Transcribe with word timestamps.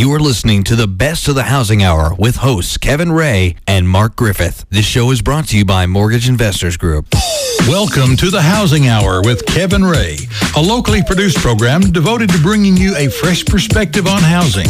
You 0.00 0.10
are 0.14 0.18
listening 0.18 0.64
to 0.64 0.76
the 0.76 0.86
best 0.86 1.28
of 1.28 1.34
the 1.34 1.42
housing 1.42 1.82
hour 1.82 2.14
with 2.14 2.36
hosts 2.36 2.78
Kevin 2.78 3.12
Ray 3.12 3.56
and 3.66 3.86
Mark 3.86 4.16
Griffith. 4.16 4.64
This 4.70 4.86
show 4.86 5.10
is 5.10 5.20
brought 5.20 5.48
to 5.48 5.58
you 5.58 5.66
by 5.66 5.84
Mortgage 5.84 6.26
Investors 6.26 6.78
Group. 6.78 7.08
Welcome 7.68 8.16
to 8.16 8.30
the 8.30 8.40
Housing 8.40 8.88
Hour 8.88 9.20
with 9.22 9.44
Kevin 9.44 9.84
Ray, 9.84 10.16
a 10.56 10.62
locally 10.62 11.02
produced 11.02 11.36
program 11.36 11.82
devoted 11.82 12.30
to 12.30 12.38
bringing 12.38 12.78
you 12.78 12.96
a 12.96 13.10
fresh 13.10 13.44
perspective 13.44 14.06
on 14.06 14.22
housing, 14.22 14.68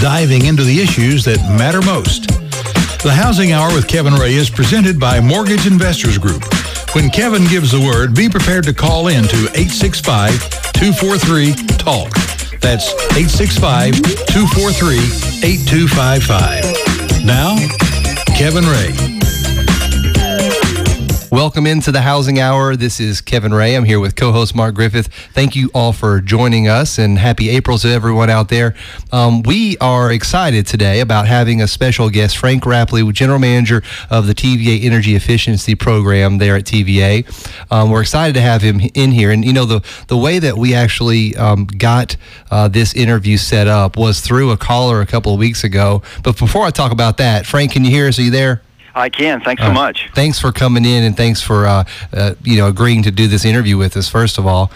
diving 0.00 0.46
into 0.46 0.64
the 0.64 0.80
issues 0.80 1.24
that 1.26 1.38
matter 1.56 1.80
most. 1.82 2.26
The 3.04 3.12
Housing 3.14 3.52
Hour 3.52 3.72
with 3.72 3.86
Kevin 3.86 4.14
Ray 4.14 4.34
is 4.34 4.50
presented 4.50 4.98
by 4.98 5.20
Mortgage 5.20 5.64
Investors 5.64 6.18
Group. 6.18 6.42
When 6.92 7.08
Kevin 7.08 7.44
gives 7.44 7.70
the 7.70 7.80
word, 7.80 8.16
be 8.16 8.28
prepared 8.28 8.64
to 8.64 8.74
call 8.74 9.06
in 9.06 9.22
to 9.28 9.46
865 9.54 10.72
243 10.72 11.52
TALK. 11.78 12.31
That's 12.62 12.92
865 13.12 13.94
243 14.26 14.96
8255. 15.44 17.24
Now, 17.24 17.56
Kevin 18.36 18.64
Ray. 18.64 19.21
Welcome 21.32 21.66
into 21.66 21.90
the 21.90 22.02
Housing 22.02 22.38
Hour. 22.38 22.76
This 22.76 23.00
is 23.00 23.22
Kevin 23.22 23.54
Ray. 23.54 23.74
I'm 23.74 23.84
here 23.84 23.98
with 23.98 24.16
co 24.16 24.32
host 24.32 24.54
Mark 24.54 24.74
Griffith. 24.74 25.06
Thank 25.32 25.56
you 25.56 25.70
all 25.72 25.94
for 25.94 26.20
joining 26.20 26.68
us 26.68 26.98
and 26.98 27.16
happy 27.16 27.48
April 27.48 27.78
to 27.78 27.88
everyone 27.88 28.28
out 28.28 28.50
there. 28.50 28.74
Um, 29.12 29.40
we 29.40 29.78
are 29.78 30.12
excited 30.12 30.66
today 30.66 31.00
about 31.00 31.26
having 31.26 31.62
a 31.62 31.66
special 31.66 32.10
guest, 32.10 32.36
Frank 32.36 32.64
Rapley, 32.64 33.10
General 33.14 33.38
Manager 33.38 33.82
of 34.10 34.26
the 34.26 34.34
TVA 34.34 34.84
Energy 34.84 35.14
Efficiency 35.14 35.74
Program 35.74 36.36
there 36.36 36.54
at 36.54 36.64
TVA. 36.64 37.24
Um, 37.72 37.90
we're 37.90 38.02
excited 38.02 38.34
to 38.34 38.42
have 38.42 38.60
him 38.60 38.82
in 38.92 39.10
here. 39.10 39.30
And, 39.30 39.42
you 39.42 39.54
know, 39.54 39.64
the, 39.64 39.82
the 40.08 40.18
way 40.18 40.38
that 40.38 40.58
we 40.58 40.74
actually 40.74 41.34
um, 41.36 41.64
got 41.64 42.14
uh, 42.50 42.68
this 42.68 42.92
interview 42.92 43.38
set 43.38 43.68
up 43.68 43.96
was 43.96 44.20
through 44.20 44.50
a 44.50 44.58
caller 44.58 45.00
a 45.00 45.06
couple 45.06 45.32
of 45.32 45.38
weeks 45.38 45.64
ago. 45.64 46.02
But 46.22 46.38
before 46.38 46.66
I 46.66 46.70
talk 46.70 46.92
about 46.92 47.16
that, 47.16 47.46
Frank, 47.46 47.72
can 47.72 47.86
you 47.86 47.90
hear 47.90 48.06
us? 48.06 48.18
Are 48.18 48.22
you 48.22 48.30
there? 48.30 48.60
I 48.94 49.08
can. 49.08 49.40
Thanks 49.40 49.62
so 49.62 49.68
uh, 49.68 49.74
much. 49.74 50.10
Thanks 50.14 50.38
for 50.38 50.52
coming 50.52 50.84
in, 50.84 51.04
and 51.04 51.16
thanks 51.16 51.40
for 51.40 51.66
uh, 51.66 51.84
uh, 52.12 52.34
you 52.42 52.56
know 52.56 52.68
agreeing 52.68 53.02
to 53.04 53.10
do 53.10 53.26
this 53.26 53.44
interview 53.44 53.76
with 53.76 53.96
us. 53.96 54.08
First 54.08 54.38
of 54.38 54.46
all, 54.46 54.70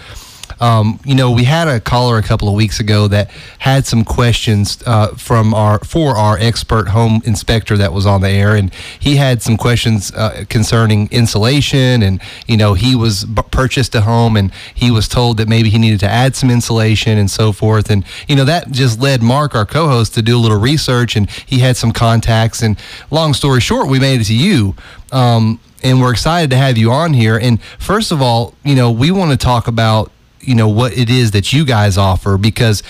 um, 0.61 0.99
you 1.05 1.15
know, 1.15 1.31
we 1.31 1.45
had 1.45 1.69
a 1.69 1.81
caller 1.81 2.17
a 2.17 2.23
couple 2.23 2.49
of 2.49 2.55
weeks 2.55 2.81
ago 2.81 3.09
that 3.09 3.31
had 3.59 3.87
some 3.87 4.05
questions 4.05 4.83
uh, 4.87 5.09
from 5.09 5.53
our 5.53 5.79
for 5.81 6.17
our 6.17 6.39
expert 6.39 6.89
home 6.89 7.21
inspector 7.25 7.77
that 7.77 7.93
was 7.93 8.07
on 8.07 8.23
the 8.23 8.31
air, 8.31 8.55
and 8.55 8.73
he 8.99 9.17
had 9.17 9.43
some 9.43 9.57
questions 9.57 10.13
uh, 10.15 10.45
concerning 10.49 11.09
insulation, 11.11 12.03
and 12.03 12.21
you 12.47 12.57
know, 12.57 12.75
he 12.75 12.95
was 12.95 13.25
b- 13.25 13.43
purchased 13.51 13.95
a 13.95 14.01
home, 14.01 14.37
and 14.37 14.53
he 14.75 14.91
was 14.91 15.09
told 15.09 15.37
that 15.37 15.49
maybe 15.49 15.69
he 15.69 15.79
needed 15.79 16.01
to 16.01 16.09
add 16.09 16.35
some 16.35 16.51
insulation 16.51 17.19
and 17.19 17.31
so 17.31 17.53
forth, 17.53 17.91
and 17.91 18.05
you 18.27 18.35
know, 18.35 18.45
that 18.45 18.71
just 18.71 19.01
led 19.01 19.23
Mark, 19.23 19.55
our 19.55 19.67
co-host, 19.67 20.15
to 20.15 20.23
do 20.23 20.39
a 20.39 20.41
little 20.41 20.59
research, 20.59 21.17
and 21.17 21.29
he 21.31 21.59
had 21.59 21.77
some 21.77 21.93
contacts, 21.93 22.63
and 22.63 22.79
long 23.11 23.35
story 23.35 23.61
short, 23.61 23.89
we 23.89 23.99
made 23.99 24.21
it 24.21 24.25
to 24.25 24.35
you. 24.35 24.75
Um, 25.13 25.61
and 25.83 26.01
we're 26.01 26.11
excited 26.11 26.51
to 26.51 26.57
have 26.57 26.77
you 26.77 26.91
on 26.91 27.13
here. 27.13 27.37
And 27.37 27.63
first 27.79 28.11
of 28.11 28.21
all, 28.21 28.55
you 28.65 28.75
know, 28.75 28.91
we 28.91 29.11
want 29.11 29.31
to 29.31 29.37
talk 29.37 29.69
about 29.69 30.11
you 30.41 30.55
know 30.55 30.69
what 30.69 30.97
it 30.97 31.11
is 31.11 31.33
that 31.33 31.53
you 31.53 31.65
guys 31.65 31.99
offer 31.99 32.37
because 32.37 32.83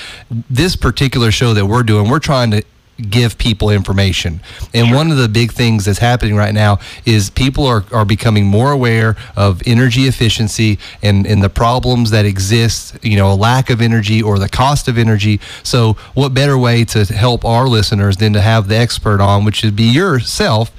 this 0.50 0.76
particular 0.76 1.30
show 1.30 1.54
that 1.54 1.66
we're 1.66 1.82
doing 1.82 2.10
we're 2.10 2.18
trying 2.18 2.50
to 2.50 2.62
give 2.96 3.36
people 3.36 3.70
information. 3.70 4.40
And 4.72 4.94
one 4.94 5.10
of 5.10 5.18
the 5.18 5.28
big 5.28 5.52
things 5.52 5.84
that's 5.84 5.98
happening 5.98 6.34
right 6.34 6.54
now 6.54 6.78
is 7.04 7.30
people 7.30 7.66
are, 7.66 7.84
are 7.92 8.04
becoming 8.04 8.46
more 8.46 8.72
aware 8.72 9.16
of 9.36 9.62
energy 9.66 10.02
efficiency 10.02 10.78
and, 11.02 11.26
and 11.26 11.42
the 11.42 11.50
problems 11.50 12.10
that 12.10 12.24
exist, 12.24 12.96
you 13.02 13.16
know, 13.16 13.32
a 13.32 13.34
lack 13.34 13.70
of 13.70 13.80
energy 13.82 14.22
or 14.22 14.38
the 14.38 14.48
cost 14.48 14.88
of 14.88 14.96
energy. 14.96 15.40
So 15.62 15.94
what 16.14 16.32
better 16.32 16.56
way 16.56 16.84
to 16.86 17.04
help 17.04 17.44
our 17.44 17.66
listeners 17.68 18.16
than 18.16 18.32
to 18.32 18.40
have 18.40 18.68
the 18.68 18.76
expert 18.76 19.20
on, 19.20 19.44
which 19.44 19.62
would 19.62 19.76
be 19.76 19.84
yourself. 19.84 20.70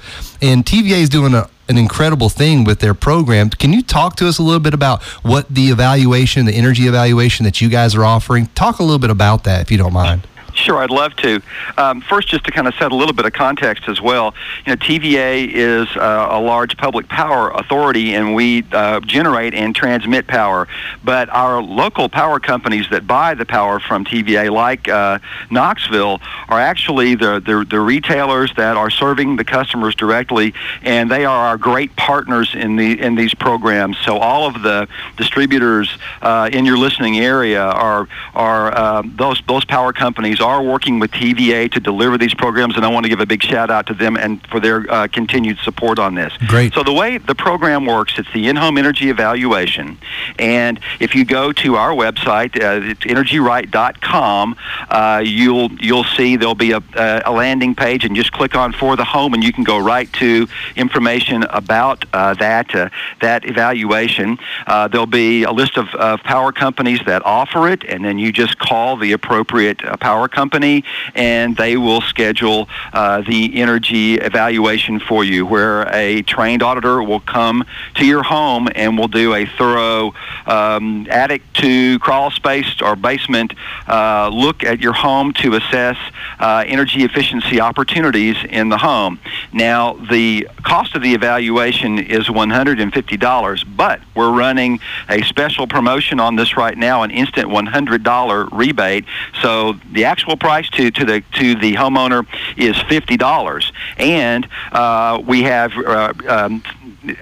And 0.42 0.64
TVA 0.64 1.02
is 1.02 1.08
doing 1.08 1.34
a, 1.34 1.48
an 1.68 1.76
incredible 1.76 2.28
thing 2.28 2.64
with 2.64 2.80
their 2.80 2.94
program. 2.94 3.50
Can 3.50 3.72
you 3.72 3.82
talk 3.82 4.16
to 4.16 4.28
us 4.28 4.38
a 4.38 4.42
little 4.42 4.60
bit 4.60 4.74
about 4.74 5.02
what 5.22 5.48
the 5.48 5.68
evaluation, 5.68 6.46
the 6.46 6.54
energy 6.54 6.86
evaluation 6.86 7.44
that 7.44 7.60
you 7.60 7.68
guys 7.68 7.94
are 7.94 8.04
offering? 8.04 8.46
Talk 8.54 8.78
a 8.78 8.82
little 8.82 8.98
bit 8.98 9.10
about 9.10 9.44
that, 9.44 9.60
if 9.60 9.70
you 9.70 9.78
don't 9.78 9.92
mind. 9.92 10.26
Sure, 10.58 10.78
I'd 10.78 10.90
love 10.90 11.14
to. 11.16 11.40
Um, 11.76 12.00
first, 12.00 12.26
just 12.28 12.44
to 12.44 12.50
kind 12.50 12.66
of 12.66 12.74
set 12.74 12.90
a 12.90 12.94
little 12.94 13.14
bit 13.14 13.24
of 13.26 13.32
context 13.32 13.88
as 13.88 14.00
well, 14.00 14.34
you 14.66 14.72
know, 14.72 14.76
TVA 14.76 15.48
is 15.52 15.88
uh, 15.96 16.28
a 16.30 16.40
large 16.40 16.76
public 16.76 17.08
power 17.08 17.50
authority, 17.50 18.14
and 18.14 18.34
we 18.34 18.64
uh, 18.72 18.98
generate 19.00 19.54
and 19.54 19.74
transmit 19.74 20.26
power. 20.26 20.66
But 21.04 21.28
our 21.28 21.62
local 21.62 22.08
power 22.08 22.40
companies 22.40 22.86
that 22.90 23.06
buy 23.06 23.34
the 23.34 23.46
power 23.46 23.78
from 23.78 24.04
TVA, 24.04 24.50
like 24.50 24.88
uh, 24.88 25.20
Knoxville, 25.48 26.20
are 26.48 26.60
actually 26.60 27.14
the, 27.14 27.40
the, 27.40 27.64
the 27.68 27.80
retailers 27.80 28.52
that 28.56 28.76
are 28.76 28.90
serving 28.90 29.36
the 29.36 29.44
customers 29.44 29.94
directly, 29.94 30.54
and 30.82 31.08
they 31.08 31.24
are 31.24 31.46
our 31.46 31.56
great 31.56 31.94
partners 31.94 32.54
in 32.54 32.74
the 32.74 33.00
in 33.00 33.14
these 33.14 33.32
programs. 33.32 33.96
So 33.98 34.18
all 34.18 34.48
of 34.48 34.62
the 34.62 34.88
distributors 35.16 35.88
uh, 36.20 36.50
in 36.52 36.64
your 36.64 36.78
listening 36.78 37.18
area 37.18 37.62
are 37.62 38.08
are 38.34 38.76
uh, 38.76 39.02
those 39.04 39.40
those 39.46 39.64
power 39.64 39.92
companies 39.92 40.40
are 40.48 40.62
working 40.62 40.98
with 40.98 41.10
TVA 41.10 41.70
to 41.72 41.80
deliver 41.80 42.16
these 42.16 42.32
programs, 42.32 42.76
and 42.76 42.84
I 42.84 42.88
want 42.88 43.04
to 43.04 43.10
give 43.10 43.20
a 43.20 43.26
big 43.26 43.42
shout 43.42 43.70
out 43.70 43.86
to 43.88 43.94
them 43.94 44.16
and 44.16 44.44
for 44.46 44.60
their 44.60 44.90
uh, 44.90 45.06
continued 45.08 45.58
support 45.58 45.98
on 45.98 46.14
this. 46.14 46.32
Great. 46.46 46.72
So 46.72 46.82
the 46.82 46.92
way 46.92 47.18
the 47.18 47.34
program 47.34 47.84
works, 47.84 48.18
it's 48.18 48.32
the 48.32 48.48
in-home 48.48 48.78
energy 48.78 49.10
evaluation, 49.10 49.98
and 50.38 50.80
if 51.00 51.14
you 51.14 51.24
go 51.26 51.52
to 51.52 51.76
our 51.76 51.90
website, 51.90 52.56
uh, 52.56 52.90
it's 52.90 53.04
energyright.com, 53.04 54.56
uh, 54.88 55.22
you'll 55.24 55.70
you'll 55.72 56.08
see 56.16 56.36
there'll 56.36 56.54
be 56.54 56.72
a, 56.72 56.82
a 56.96 57.32
landing 57.32 57.74
page, 57.74 58.04
and 58.06 58.16
just 58.16 58.32
click 58.32 58.54
on 58.54 58.72
for 58.72 58.96
the 58.96 59.04
home, 59.04 59.34
and 59.34 59.44
you 59.44 59.52
can 59.52 59.64
go 59.64 59.78
right 59.78 60.10
to 60.14 60.48
information 60.76 61.42
about 61.50 62.06
uh, 62.14 62.32
that 62.34 62.74
uh, 62.74 62.88
that 63.20 63.44
evaluation. 63.44 64.38
Uh, 64.66 64.88
there'll 64.88 65.06
be 65.06 65.42
a 65.42 65.52
list 65.52 65.76
of, 65.76 65.88
of 65.94 66.20
power 66.20 66.52
companies 66.52 67.00
that 67.04 67.22
offer 67.26 67.68
it, 67.68 67.84
and 67.84 68.02
then 68.02 68.18
you 68.18 68.32
just 68.32 68.58
call 68.58 68.96
the 68.96 69.12
appropriate 69.12 69.84
uh, 69.84 69.94
power 69.98 70.26
company 70.26 70.37
company, 70.38 70.84
and 71.16 71.56
they 71.56 71.76
will 71.76 72.00
schedule 72.00 72.68
uh, 72.92 73.22
the 73.22 73.60
energy 73.60 74.14
evaluation 74.14 75.00
for 75.00 75.24
you, 75.24 75.44
where 75.44 75.82
a 75.92 76.22
trained 76.22 76.62
auditor 76.62 77.02
will 77.02 77.24
come 77.38 77.64
to 77.96 78.04
your 78.06 78.22
home 78.22 78.68
and 78.76 78.96
will 78.96 79.08
do 79.08 79.34
a 79.34 79.46
thorough 79.58 80.14
um, 80.46 81.08
attic 81.10 81.42
to 81.54 81.98
crawl 81.98 82.30
space 82.30 82.80
or 82.80 82.94
basement 82.94 83.52
uh, 83.88 84.30
look 84.32 84.62
at 84.62 84.78
your 84.80 84.92
home 84.92 85.32
to 85.32 85.54
assess 85.54 85.96
uh, 86.38 86.62
energy 86.66 87.02
efficiency 87.02 87.60
opportunities 87.60 88.36
in 88.48 88.68
the 88.68 88.78
home. 88.78 89.18
Now, 89.52 89.94
the 89.94 90.48
cost 90.62 90.94
of 90.94 91.02
the 91.02 91.14
evaluation 91.14 91.98
is 91.98 92.28
$150, 92.28 93.76
but 93.76 94.00
we're 94.14 94.30
running 94.30 94.78
a 95.08 95.22
special 95.22 95.66
promotion 95.66 96.20
on 96.20 96.36
this 96.36 96.56
right 96.56 96.76
now, 96.76 97.02
an 97.02 97.10
instant 97.10 97.48
$100 97.48 98.48
rebate. 98.52 99.04
So 99.42 99.74
the 99.92 100.04
actual 100.18 100.36
price 100.36 100.68
to, 100.70 100.90
to 100.90 101.04
the 101.04 101.20
to 101.32 101.54
the 101.54 101.74
homeowner 101.74 102.26
is 102.56 102.76
fifty 102.88 103.16
dollars, 103.16 103.72
and 103.98 104.48
uh, 104.72 105.22
we 105.24 105.42
have 105.42 105.72
uh, 105.78 106.12
um, 106.26 106.60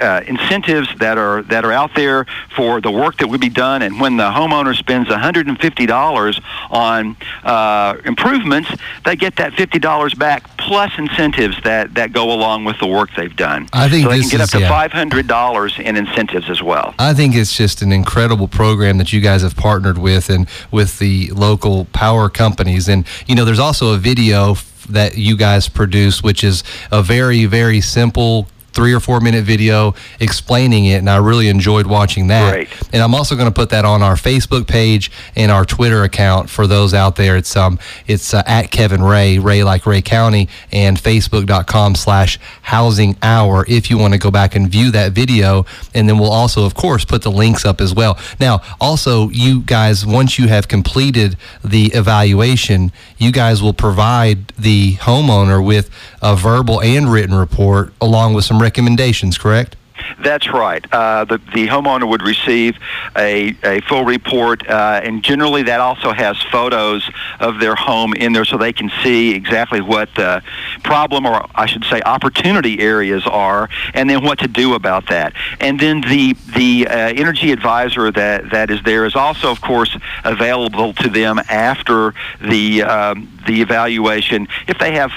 uh, 0.01 0.23
incentives 0.27 0.89
that 0.99 1.19
are 1.19 1.43
that 1.43 1.65
are 1.65 1.73
out 1.73 1.95
there 1.95 2.27
for 2.55 2.81
the 2.81 2.91
work 2.91 3.19
that 3.19 3.29
would 3.29 3.41
be 3.41 3.49
done. 3.49 3.83
And 3.83 4.01
when 4.01 4.17
the 4.17 4.31
homeowner 4.31 4.75
spends 4.75 5.09
$150 5.09 6.43
on 6.71 7.17
uh, 7.45 7.97
improvements, 8.05 8.71
they 9.05 9.17
get 9.17 9.37
that 9.37 9.53
$50 9.53 10.19
back 10.19 10.57
plus 10.57 10.93
incentives 10.99 11.61
that, 11.63 11.95
that 11.95 12.13
go 12.13 12.33
along 12.33 12.65
with 12.65 12.79
the 12.79 12.87
work 12.87 13.11
they've 13.17 13.37
done. 13.37 13.69
I 13.73 13.89
think 13.89 14.05
so 14.05 14.11
they 14.11 14.21
can 14.21 14.31
get 14.31 14.41
is, 14.41 14.55
up 14.55 14.61
to 14.61 14.61
yeah. 14.61 14.89
$500 14.89 15.81
in 15.85 15.97
incentives 15.97 16.51
as 16.51 16.63
well. 16.63 16.95
I 16.99 17.15
think 17.15 17.35
it's 17.35 17.57
just 17.57 17.83
an 17.83 17.93
incredible 17.93 18.49
program 18.49 18.99
that 18.99 19.13
you 19.13 19.21
guys 19.21 19.43
have 19.43 19.57
partnered 19.57 19.99
with 19.99 20.31
and 20.31 20.49
with 20.71 20.99
the 20.99 21.31
local 21.33 21.85
power 21.87 22.29
companies. 22.29 22.89
And 22.89 23.07
you 23.27 23.35
know, 23.35 23.45
there's 23.45 23.59
also 23.59 23.93
a 23.93 23.99
video 23.99 24.57
that 24.89 25.19
you 25.19 25.37
guys 25.37 25.69
produce, 25.69 26.23
which 26.23 26.45
is 26.45 26.63
a 26.91 27.03
very, 27.03 27.45
very 27.45 27.81
simple 27.81 28.47
three 28.77 28.93
or 28.93 29.01
four 29.01 29.21
minute 29.21 29.45
video 29.45 29.95
explaining 30.21 30.85
it, 30.85 30.97
and 30.97 31.09
I 31.09 31.17
really 31.17 31.49
enjoyed 31.49 31.87
watching 31.87 32.27
that. 32.29 32.53
Great. 32.53 32.69
And 32.93 33.03
I'm 33.03 33.15
also 33.15 33.35
going 33.35 33.49
to 33.49 33.55
put 33.55 33.71
that 33.71 33.87
on 33.87 34.03
our 34.03 34.15
Facebook 34.15 34.69
page 34.69 35.11
and 35.35 35.51
our 35.51 35.65
Twitter 35.65 36.05
account 36.05 36.51
for 36.51 36.67
those 36.67 36.93
out 36.93 37.17
there. 37.17 37.37
It's 37.37 37.57
um 37.57 37.79
it's 38.07 38.35
uh, 38.35 38.43
at 38.47 38.71
Kevin 38.71 39.03
Ray, 39.03 39.39
Ray 39.39 39.65
like 39.65 39.87
Ray 39.87 40.03
County, 40.03 40.49
and 40.71 40.99
Facebook.com 40.99 41.95
slash 41.95 42.39
Housing 42.63 43.17
Hour 43.23 43.65
if 43.67 43.91
you 43.91 43.97
want 43.97 44.13
to 44.13 44.19
go 44.19 44.31
back 44.31 44.55
and 44.55 44.69
view 44.71 44.91
that 44.91 45.13
video. 45.13 45.65
And 45.95 46.07
then 46.07 46.19
we'll 46.19 46.31
also, 46.31 46.67
of 46.67 46.75
course, 46.75 47.05
put 47.05 47.23
the 47.23 47.31
links 47.31 47.65
up 47.65 47.81
as 47.81 47.95
well. 47.95 48.19
Now, 48.39 48.61
also, 48.79 49.31
you 49.31 49.63
guys, 49.63 50.05
once 50.05 50.39
you 50.39 50.49
have 50.49 50.69
completed 50.69 51.39
the 51.65 51.87
evaluation, 51.95 52.93
you 53.17 53.33
guys 53.33 53.63
will 53.63 53.73
provide 53.73 54.49
the 54.49 54.97
homeowner 54.97 55.65
with 55.65 55.89
a 56.21 56.37
verbal 56.37 56.83
and 56.83 57.11
written 57.11 57.35
report 57.35 57.93
along 58.01 58.35
with 58.35 58.45
some 58.45 58.61
recommendations, 58.67 59.39
correct? 59.39 59.77
That's 60.19 60.53
right. 60.53 60.85
Uh, 60.93 61.25
the, 61.25 61.39
the 61.55 61.67
homeowner 61.69 62.09
would 62.09 62.23
receive 62.23 62.77
a, 63.17 63.57
a 63.63 63.81
full 63.83 64.05
report, 64.05 64.69
uh, 64.69 65.01
and 65.03 65.23
generally 65.23 65.63
that 65.65 65.81
also 65.81 66.13
has 66.13 66.41
photos 66.43 67.09
of 67.41 67.61
their 67.61 67.75
home 67.75 68.15
in 68.15 68.33
there 68.33 68.45
so 68.45 68.57
they 68.57 68.73
can 68.73 68.91
see 69.03 69.35
exactly 69.35 69.81
what 69.81 70.15
the 70.15 70.43
problem, 70.83 71.27
or 71.27 71.47
I 71.55 71.67
should 71.67 71.85
say, 71.85 72.01
opportunity 72.03 72.81
areas 72.81 73.27
are, 73.27 73.69
and 73.95 74.09
then 74.09 74.25
what 74.25 74.39
to 74.41 74.49
do 74.49 74.75
about 74.75 75.09
that. 75.09 75.33
And 75.61 75.79
then 75.79 76.01
the 76.01 76.35
the 76.55 76.87
uh, 76.89 76.93
energy 76.93 77.53
advisor 77.53 78.11
that 78.13 78.51
that 78.51 78.71
is 78.71 78.83
there 78.83 79.05
is 79.05 79.15
also, 79.15 79.51
of 79.51 79.61
course, 79.61 79.97
available 80.25 80.93
to 80.95 81.09
them 81.09 81.39
after 81.49 82.15
the 82.41 82.83
um, 82.83 83.33
the 83.47 83.61
evaluation. 83.61 84.49
If 84.67 84.79
they 84.79 84.93
have 84.95 85.13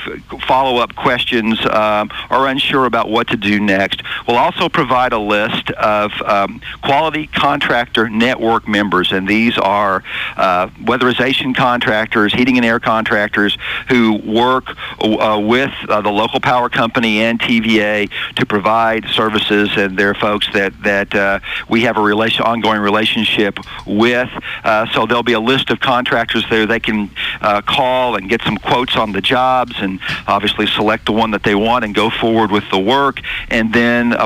follow-up 0.48 0.96
questions 0.96 1.60
um, 1.66 2.10
or 2.30 2.48
unsure 2.48 2.86
about 2.86 3.10
what 3.10 3.28
to 3.30 3.38
do 3.38 3.60
next, 3.60 4.04
we'll 4.28 4.38
also 4.38 4.70
provide 4.80 5.12
a 5.12 5.20
list 5.20 5.72
of 5.72 6.10
um, 6.22 6.62
quality 6.81 7.28
contractor 7.28 8.10
network 8.10 8.66
members, 8.66 9.12
and 9.12 9.28
these 9.28 9.58
are 9.58 10.02
uh, 10.38 10.68
weatherization 10.84 11.54
contractors, 11.54 12.31
heating 12.34 12.56
and 12.56 12.66
air 12.66 12.80
contractors 12.80 13.58
who 13.90 14.14
work 14.26 14.74
uh, 15.02 15.38
with 15.38 15.74
uh, 15.90 16.00
the 16.00 16.10
local 16.10 16.40
power 16.40 16.70
company 16.70 17.20
and 17.20 17.42
TVA 17.42 18.10
to 18.36 18.46
provide 18.46 19.04
services, 19.10 19.70
and 19.76 20.00
they're 20.00 20.14
folks 20.14 20.48
that 20.54 20.72
that 20.84 21.14
uh, 21.14 21.42
we 21.68 21.81
have 21.81 21.98
a 21.98 22.02
relation, 22.02 22.46
ongoing 22.46 22.80
relationship 22.80 23.60
with. 23.86 24.30
Uh, 24.64 24.86
so 24.94 25.06
there'll 25.06 25.24
be 25.24 25.34
a 25.34 25.42
list 25.42 25.72
of 25.72 25.81
contractors 25.81 26.46
there 26.50 26.66
they 26.66 26.80
can 26.80 27.12
uh, 27.42 27.62
call 27.62 28.16
and 28.16 28.30
get 28.30 28.42
some 28.44 28.56
quotes 28.56 28.96
on 28.96 29.12
the 29.12 29.20
jobs 29.20 29.74
and 29.80 30.00
obviously 30.26 30.66
select 30.68 31.06
the 31.06 31.12
one 31.12 31.31
that 31.31 31.44
they 31.44 31.56
want 31.56 31.84
and 31.84 31.94
go 31.94 32.10
forward 32.10 32.50
with 32.50 32.64
the 32.70 32.80
work 32.80 33.20
and 33.50 33.74
then 33.74 34.14
uh, 34.14 34.26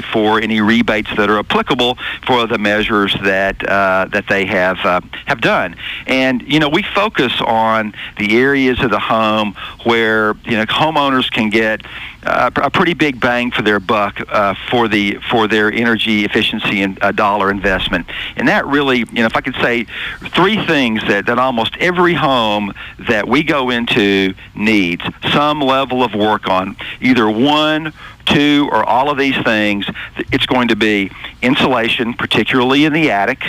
for 0.00 0.40
any 0.40 0.60
rebates 0.60 1.10
that 1.16 1.30
are 1.30 1.38
applicable 1.38 1.98
for 2.26 2.46
the 2.46 2.58
measures 2.58 3.16
that 3.22 3.56
uh, 3.68 4.06
that 4.12 4.26
they 4.28 4.44
have 4.46 4.78
uh, 4.84 5.00
have 5.26 5.40
done. 5.40 5.76
And 6.06 6.42
you 6.42 6.60
know, 6.60 6.68
we 6.68 6.82
focus 6.82 7.32
on 7.40 7.94
the 8.18 8.36
areas 8.36 8.80
of 8.80 8.90
the 8.90 8.98
home 8.98 9.54
where 9.84 10.34
you 10.44 10.56
know 10.56 10.66
homeowners 10.66 11.30
can 11.30 11.50
get 11.50 11.82
a 12.26 12.70
pretty 12.70 12.94
big 12.94 13.20
bang 13.20 13.50
for 13.50 13.62
their 13.62 13.78
buck 13.78 14.20
uh, 14.28 14.54
for 14.68 14.88
the 14.88 15.18
for 15.30 15.46
their 15.46 15.72
energy 15.72 16.24
efficiency 16.24 16.82
and 16.82 17.02
uh, 17.02 17.12
dollar 17.12 17.50
investment. 17.50 18.06
And 18.36 18.48
that 18.48 18.66
really, 18.66 18.98
you 18.98 19.06
know, 19.14 19.26
if 19.26 19.36
I 19.36 19.40
could 19.40 19.54
say 19.56 19.86
three 20.34 20.64
things 20.66 21.02
that, 21.08 21.26
that 21.26 21.38
almost 21.38 21.76
every 21.78 22.14
home 22.14 22.72
that 23.08 23.28
we 23.28 23.42
go 23.42 23.70
into 23.70 24.34
needs 24.54 25.04
some 25.32 25.60
level 25.60 26.02
of 26.02 26.14
work 26.14 26.48
on, 26.48 26.76
either 27.00 27.30
one 27.30 27.92
two 28.26 28.68
or 28.72 28.84
all 28.84 29.08
of 29.08 29.16
these 29.16 29.40
things, 29.44 29.86
it's 30.32 30.46
going 30.46 30.66
to 30.68 30.74
be 30.76 31.10
insulation, 31.42 32.12
particularly 32.12 32.84
in 32.84 32.92
the 32.92 33.10
attic, 33.10 33.40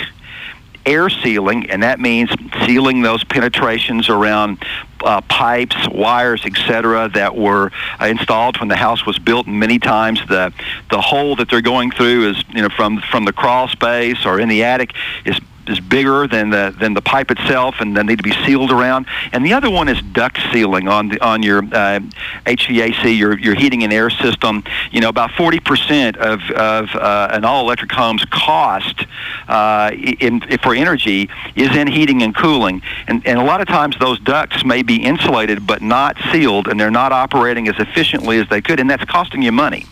air 0.86 1.08
sealing, 1.08 1.70
and 1.70 1.82
that 1.82 2.00
means 2.00 2.30
sealing 2.64 3.02
those 3.02 3.24
penetrations 3.24 4.08
around 4.08 4.64
uh, 5.02 5.20
pipes, 5.22 5.76
wires, 5.90 6.44
etc., 6.44 7.08
that 7.14 7.36
were 7.36 7.70
uh, 8.00 8.06
installed 8.06 8.58
when 8.58 8.68
the 8.68 8.76
house 8.76 9.06
was 9.06 9.18
built. 9.18 9.46
And 9.46 9.58
many 9.58 9.78
times, 9.78 10.20
the 10.28 10.52
the 10.90 11.00
hole 11.00 11.36
that 11.36 11.48
they're 11.50 11.60
going 11.60 11.90
through 11.90 12.30
is 12.30 12.44
you 12.50 12.62
know 12.62 12.68
from 12.68 13.00
from 13.10 13.24
the 13.24 13.32
crawl 13.32 13.68
space 13.68 14.24
or 14.24 14.40
in 14.40 14.48
the 14.48 14.64
attic 14.64 14.94
is 15.24 15.38
is 15.68 15.80
bigger 15.80 16.26
than 16.26 16.50
the 16.50 16.74
than 16.78 16.94
the 16.94 17.02
pipe 17.02 17.30
itself, 17.30 17.76
and 17.80 17.96
then 17.96 18.06
need 18.06 18.16
to 18.18 18.22
be 18.22 18.34
sealed 18.44 18.70
around. 18.70 19.06
And 19.32 19.44
the 19.44 19.52
other 19.52 19.70
one 19.70 19.88
is 19.88 20.00
duct 20.12 20.38
sealing 20.52 20.88
on 20.88 21.08
the 21.08 21.24
on 21.24 21.42
your 21.42 21.58
uh, 21.58 22.00
HVAC, 22.46 23.16
your 23.16 23.38
your 23.38 23.54
heating 23.54 23.84
and 23.84 23.92
air 23.92 24.10
system. 24.10 24.64
You 24.90 25.00
know, 25.00 25.08
about 25.08 25.30
40% 25.30 26.16
of 26.16 26.40
of 26.50 26.94
uh, 26.94 27.28
an 27.32 27.44
all-electric 27.44 27.92
home's 27.92 28.24
cost 28.26 29.06
uh, 29.48 29.90
in, 29.92 30.40
for 30.62 30.74
energy 30.74 31.28
is 31.54 31.74
in 31.76 31.86
heating 31.86 32.22
and 32.22 32.34
cooling, 32.34 32.82
and 33.06 33.26
and 33.26 33.38
a 33.38 33.44
lot 33.44 33.60
of 33.60 33.68
times 33.68 33.96
those 33.98 34.18
ducts 34.20 34.64
may 34.64 34.82
be 34.82 34.96
insulated 34.96 35.66
but 35.66 35.82
not 35.82 36.16
sealed, 36.32 36.68
and 36.68 36.78
they're 36.78 36.90
not 36.90 37.12
operating 37.12 37.68
as 37.68 37.78
efficiently 37.78 38.38
as 38.38 38.48
they 38.48 38.60
could, 38.60 38.80
and 38.80 38.88
that's 38.88 39.04
costing 39.04 39.42
you 39.42 39.52
money. 39.52 39.86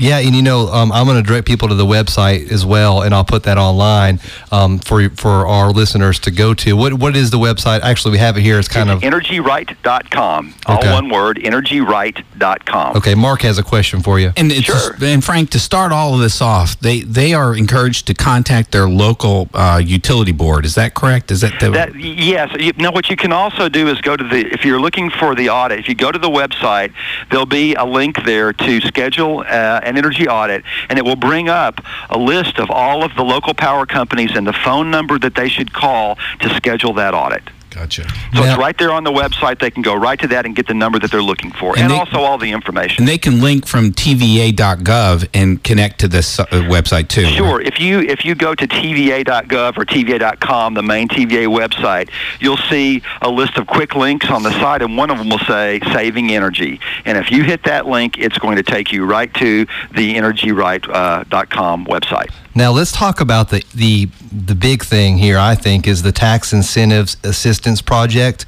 Yeah, 0.00 0.18
and 0.18 0.34
you 0.34 0.42
know, 0.42 0.68
um, 0.72 0.90
I'm 0.92 1.06
going 1.06 1.22
to 1.22 1.26
direct 1.26 1.46
people 1.46 1.68
to 1.68 1.74
the 1.74 1.84
website 1.86 2.50
as 2.50 2.64
well, 2.64 3.02
and 3.02 3.14
I'll 3.14 3.24
put 3.24 3.42
that 3.44 3.58
online 3.58 4.18
um, 4.50 4.78
for 4.78 5.10
for 5.10 5.46
our 5.46 5.70
listeners 5.70 6.18
to 6.20 6.30
go 6.30 6.54
to. 6.54 6.76
What 6.76 6.94
what 6.94 7.14
is 7.16 7.30
the 7.30 7.38
website? 7.38 7.80
Actually, 7.82 8.12
we 8.12 8.18
have 8.18 8.36
it 8.36 8.40
here. 8.42 8.58
It's 8.58 8.68
kind 8.68 8.90
it's 8.90 9.04
of 9.04 9.12
energyright.com. 9.12 10.54
All 10.66 10.78
Okay. 10.78 10.92
one 10.92 11.08
word, 11.10 11.38
energyright.com. 11.38 12.96
okay. 12.96 13.14
Mark 13.14 13.42
has 13.42 13.58
a 13.58 13.62
question 13.62 14.00
for 14.00 14.18
you. 14.18 14.32
And 14.36 14.50
it's 14.50 14.62
Sure. 14.62 14.74
just- 14.92 15.02
and 15.02 15.22
Frank, 15.22 15.50
to 15.50 15.58
start 15.58 15.92
all 15.92 16.14
of 16.14 16.20
this 16.20 16.40
off, 16.40 16.78
they 16.80 17.00
they 17.00 17.34
are 17.34 17.54
encouraged 17.54 18.06
to 18.06 18.14
contact 18.14 18.72
their 18.72 18.88
local 18.88 19.48
uh, 19.54 19.80
utility 19.84 20.32
board. 20.32 20.64
Is 20.64 20.74
that 20.76 20.94
correct? 20.94 21.30
Is 21.30 21.40
that 21.42 21.58
the 21.60 21.70
That, 21.70 21.94
yes. 21.96 22.50
You 22.58 22.72
know, 22.78 22.90
what 22.90 23.10
you 23.10 23.16
can 23.16 23.32
also 23.32 23.68
do 23.68 23.88
is 23.88 24.00
go 24.00 24.16
to 24.16 24.24
the, 24.24 24.46
if 24.52 24.64
you're 24.64 24.80
looking 24.80 25.10
for 25.10 25.34
the 25.34 25.50
audit, 25.50 25.78
if 25.78 25.88
you 25.88 25.94
go 25.94 26.10
to 26.10 26.18
the 26.18 26.30
website, 26.30 26.92
there'll 27.30 27.46
be 27.46 27.74
a 27.74 27.84
link 27.84 28.24
there 28.24 28.52
to 28.52 28.80
schedule 28.80 29.44
uh, 29.48 29.80
an 29.90 29.98
energy 29.98 30.26
audit, 30.26 30.64
and 30.88 30.98
it 30.98 31.04
will 31.04 31.16
bring 31.16 31.48
up 31.48 31.84
a 32.08 32.18
list 32.18 32.58
of 32.58 32.70
all 32.70 33.04
of 33.04 33.14
the 33.16 33.22
local 33.22 33.52
power 33.52 33.84
companies 33.84 34.30
and 34.34 34.46
the 34.46 34.52
phone 34.52 34.90
number 34.90 35.18
that 35.18 35.34
they 35.34 35.48
should 35.48 35.72
call 35.72 36.16
to 36.40 36.48
schedule 36.54 36.94
that 36.94 37.12
audit. 37.12 37.42
Gotcha. 37.70 38.02
So 38.34 38.40
Now- 38.40 38.42
it's 38.50 38.58
right 38.58 38.76
there 38.78 38.92
on 38.92 39.04
the 39.04 39.12
website. 39.12 39.58
They 39.60 39.70
can 39.70 39.82
go 39.82 39.94
right 39.94 40.18
to 40.20 40.26
that 40.28 40.44
and 40.44 40.54
get 40.56 40.66
the 40.66 40.74
number 40.74 40.98
that 40.98 41.10
they're 41.10 41.22
looking 41.22 41.52
for, 41.52 41.72
And 41.74 41.82
and, 41.84 41.90
they- 41.92 41.98
also 41.98 42.18
all 42.18 42.36
the 42.38 42.50
information. 42.50 42.96
And 43.02 43.08
they 43.08 43.18
can 43.18 43.40
link 43.40 43.66
from 43.66 43.92
TVA.gov 43.92 45.28
and 45.34 45.62
connect 45.62 46.00
to 46.00 46.08
this 46.08 46.38
uh, 46.40 46.46
website 46.46 47.08
too. 47.08 47.24
right? 47.24 47.34
Sure. 47.34 47.60
If 47.60 47.78
you 47.80 48.00
if 48.00 48.24
you 48.24 48.34
go 48.34 48.54
to 48.54 48.66
TVA.gov 48.66 49.76
or 49.78 49.84
TVA.com, 49.84 50.74
the 50.74 50.82
main 50.82 51.08
TVA 51.08 51.46
website, 51.46 52.08
you'll 52.40 52.56
see 52.68 53.02
a 53.22 53.30
list 53.30 53.56
of 53.56 53.66
quick 53.66 53.94
links 53.94 54.28
on 54.30 54.42
the 54.42 54.50
side, 54.52 54.82
and 54.82 54.96
one 54.96 55.10
of 55.10 55.18
them 55.18 55.28
will 55.30 55.38
say 55.40 55.80
"Saving 55.92 56.30
Energy." 56.32 56.80
And 57.04 57.16
if 57.18 57.30
you 57.30 57.44
hit 57.44 57.62
that 57.64 57.86
link, 57.86 58.18
it's 58.18 58.38
going 58.38 58.56
to 58.56 58.62
take 58.62 58.92
you 58.92 59.04
right 59.04 59.32
to 59.34 59.66
the 59.94 60.16
EnergyRight.com 60.16 61.86
website. 61.86 62.30
Now 62.54 62.72
let's 62.72 62.90
talk 62.90 63.20
about 63.20 63.50
the 63.50 63.64
the 63.74 64.08
the 64.32 64.54
big 64.54 64.82
thing 64.82 65.18
here. 65.18 65.38
I 65.38 65.54
think 65.54 65.86
is 65.86 66.02
the 66.02 66.12
tax 66.12 66.52
incentives 66.52 67.16
assistance 67.22 67.80
project, 67.80 68.44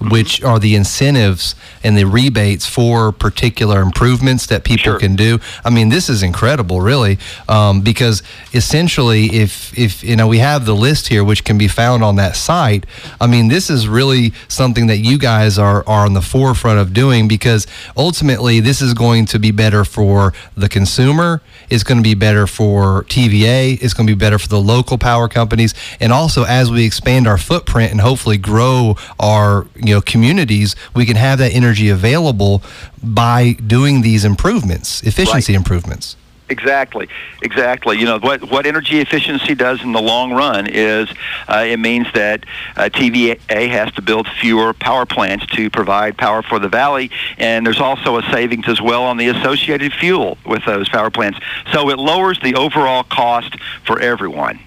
which 0.00 0.42
are 0.42 0.58
the 0.58 0.74
incentives 0.74 1.54
and 1.84 1.96
the 1.96 2.04
rebates 2.04 2.66
for 2.66 3.12
particular 3.12 3.82
improvements 3.82 4.46
that 4.46 4.64
people 4.64 4.84
Sure. 4.92 4.98
can 4.98 5.14
do. 5.16 5.38
I 5.64 5.70
mean, 5.70 5.90
this 5.90 6.08
is 6.08 6.22
incredible, 6.22 6.80
really, 6.80 7.18
um, 7.48 7.80
because 7.82 8.22
essentially, 8.54 9.26
if 9.32 9.76
if 9.78 10.02
you 10.02 10.16
know, 10.16 10.26
we 10.26 10.38
have 10.38 10.64
the 10.66 10.74
list 10.74 11.08
here, 11.08 11.22
which 11.24 11.44
can 11.44 11.58
be 11.58 11.68
found 11.68 12.02
on 12.02 12.16
that 12.16 12.36
site. 12.36 12.84
I 13.20 13.26
mean, 13.26 13.48
this 13.48 13.68
is 13.70 13.88
really 13.88 14.32
something 14.48 14.86
that 14.86 14.98
you 14.98 15.18
guys 15.18 15.58
are 15.58 15.84
are 15.86 16.04
on 16.06 16.14
the 16.14 16.22
forefront 16.22 16.78
of 16.78 16.92
doing 16.92 17.28
because 17.28 17.66
ultimately, 17.96 18.60
this 18.60 18.80
is 18.82 18.94
going 18.94 19.26
to 19.26 19.38
be 19.38 19.50
better 19.50 19.84
for 19.84 20.32
the 20.56 20.68
consumer. 20.68 21.42
It's 21.68 21.82
going 21.84 21.98
to 21.98 22.02
be 22.02 22.14
better 22.14 22.46
for 22.46 23.04
TVA. 23.04 23.78
It's 23.82 23.94
going 23.94 24.06
to 24.06 24.14
be 24.14 24.18
better 24.18 24.38
for 24.38 24.48
the 24.48 24.60
local 24.60 24.98
power 24.98 25.28
companies, 25.28 25.74
and 26.00 26.12
also 26.12 26.44
as 26.44 26.70
we 26.70 26.84
expand 26.84 27.26
our 27.26 27.38
footprint 27.38 27.92
and 27.92 28.00
hopefully 28.00 28.38
grow 28.38 28.96
our 29.18 29.66
you 29.76 29.89
know 29.94 30.00
communities, 30.00 30.76
we 30.94 31.06
can 31.06 31.16
have 31.16 31.38
that 31.38 31.52
energy 31.52 31.88
available 31.88 32.62
by 33.02 33.52
doing 33.66 34.02
these 34.02 34.24
improvements, 34.24 35.02
efficiency 35.02 35.54
improvements. 35.54 36.16
Exactly, 36.50 37.08
exactly. 37.42 37.96
You 37.96 38.06
know 38.06 38.18
what 38.18 38.50
what 38.50 38.66
energy 38.66 38.98
efficiency 38.98 39.54
does 39.54 39.82
in 39.82 39.92
the 39.92 40.02
long 40.02 40.32
run 40.32 40.66
is 40.66 41.08
uh, 41.48 41.64
it 41.64 41.78
means 41.78 42.08
that 42.14 42.44
uh, 42.76 42.90
TVA 42.92 43.68
has 43.68 43.92
to 43.92 44.02
build 44.02 44.26
fewer 44.40 44.74
power 44.74 45.06
plants 45.06 45.46
to 45.46 45.70
provide 45.70 46.18
power 46.18 46.42
for 46.42 46.58
the 46.58 46.68
valley, 46.68 47.12
and 47.38 47.64
there's 47.64 47.80
also 47.80 48.18
a 48.18 48.22
savings 48.32 48.68
as 48.68 48.80
well 48.80 49.04
on 49.04 49.16
the 49.16 49.28
associated 49.28 49.92
fuel 49.92 50.38
with 50.44 50.64
those 50.64 50.88
power 50.88 51.10
plants. 51.10 51.38
So 51.72 51.88
it 51.88 52.00
lowers 52.00 52.40
the 52.40 52.56
overall 52.56 53.04
cost 53.04 53.56
for 53.84 54.00
everyone. 54.00 54.58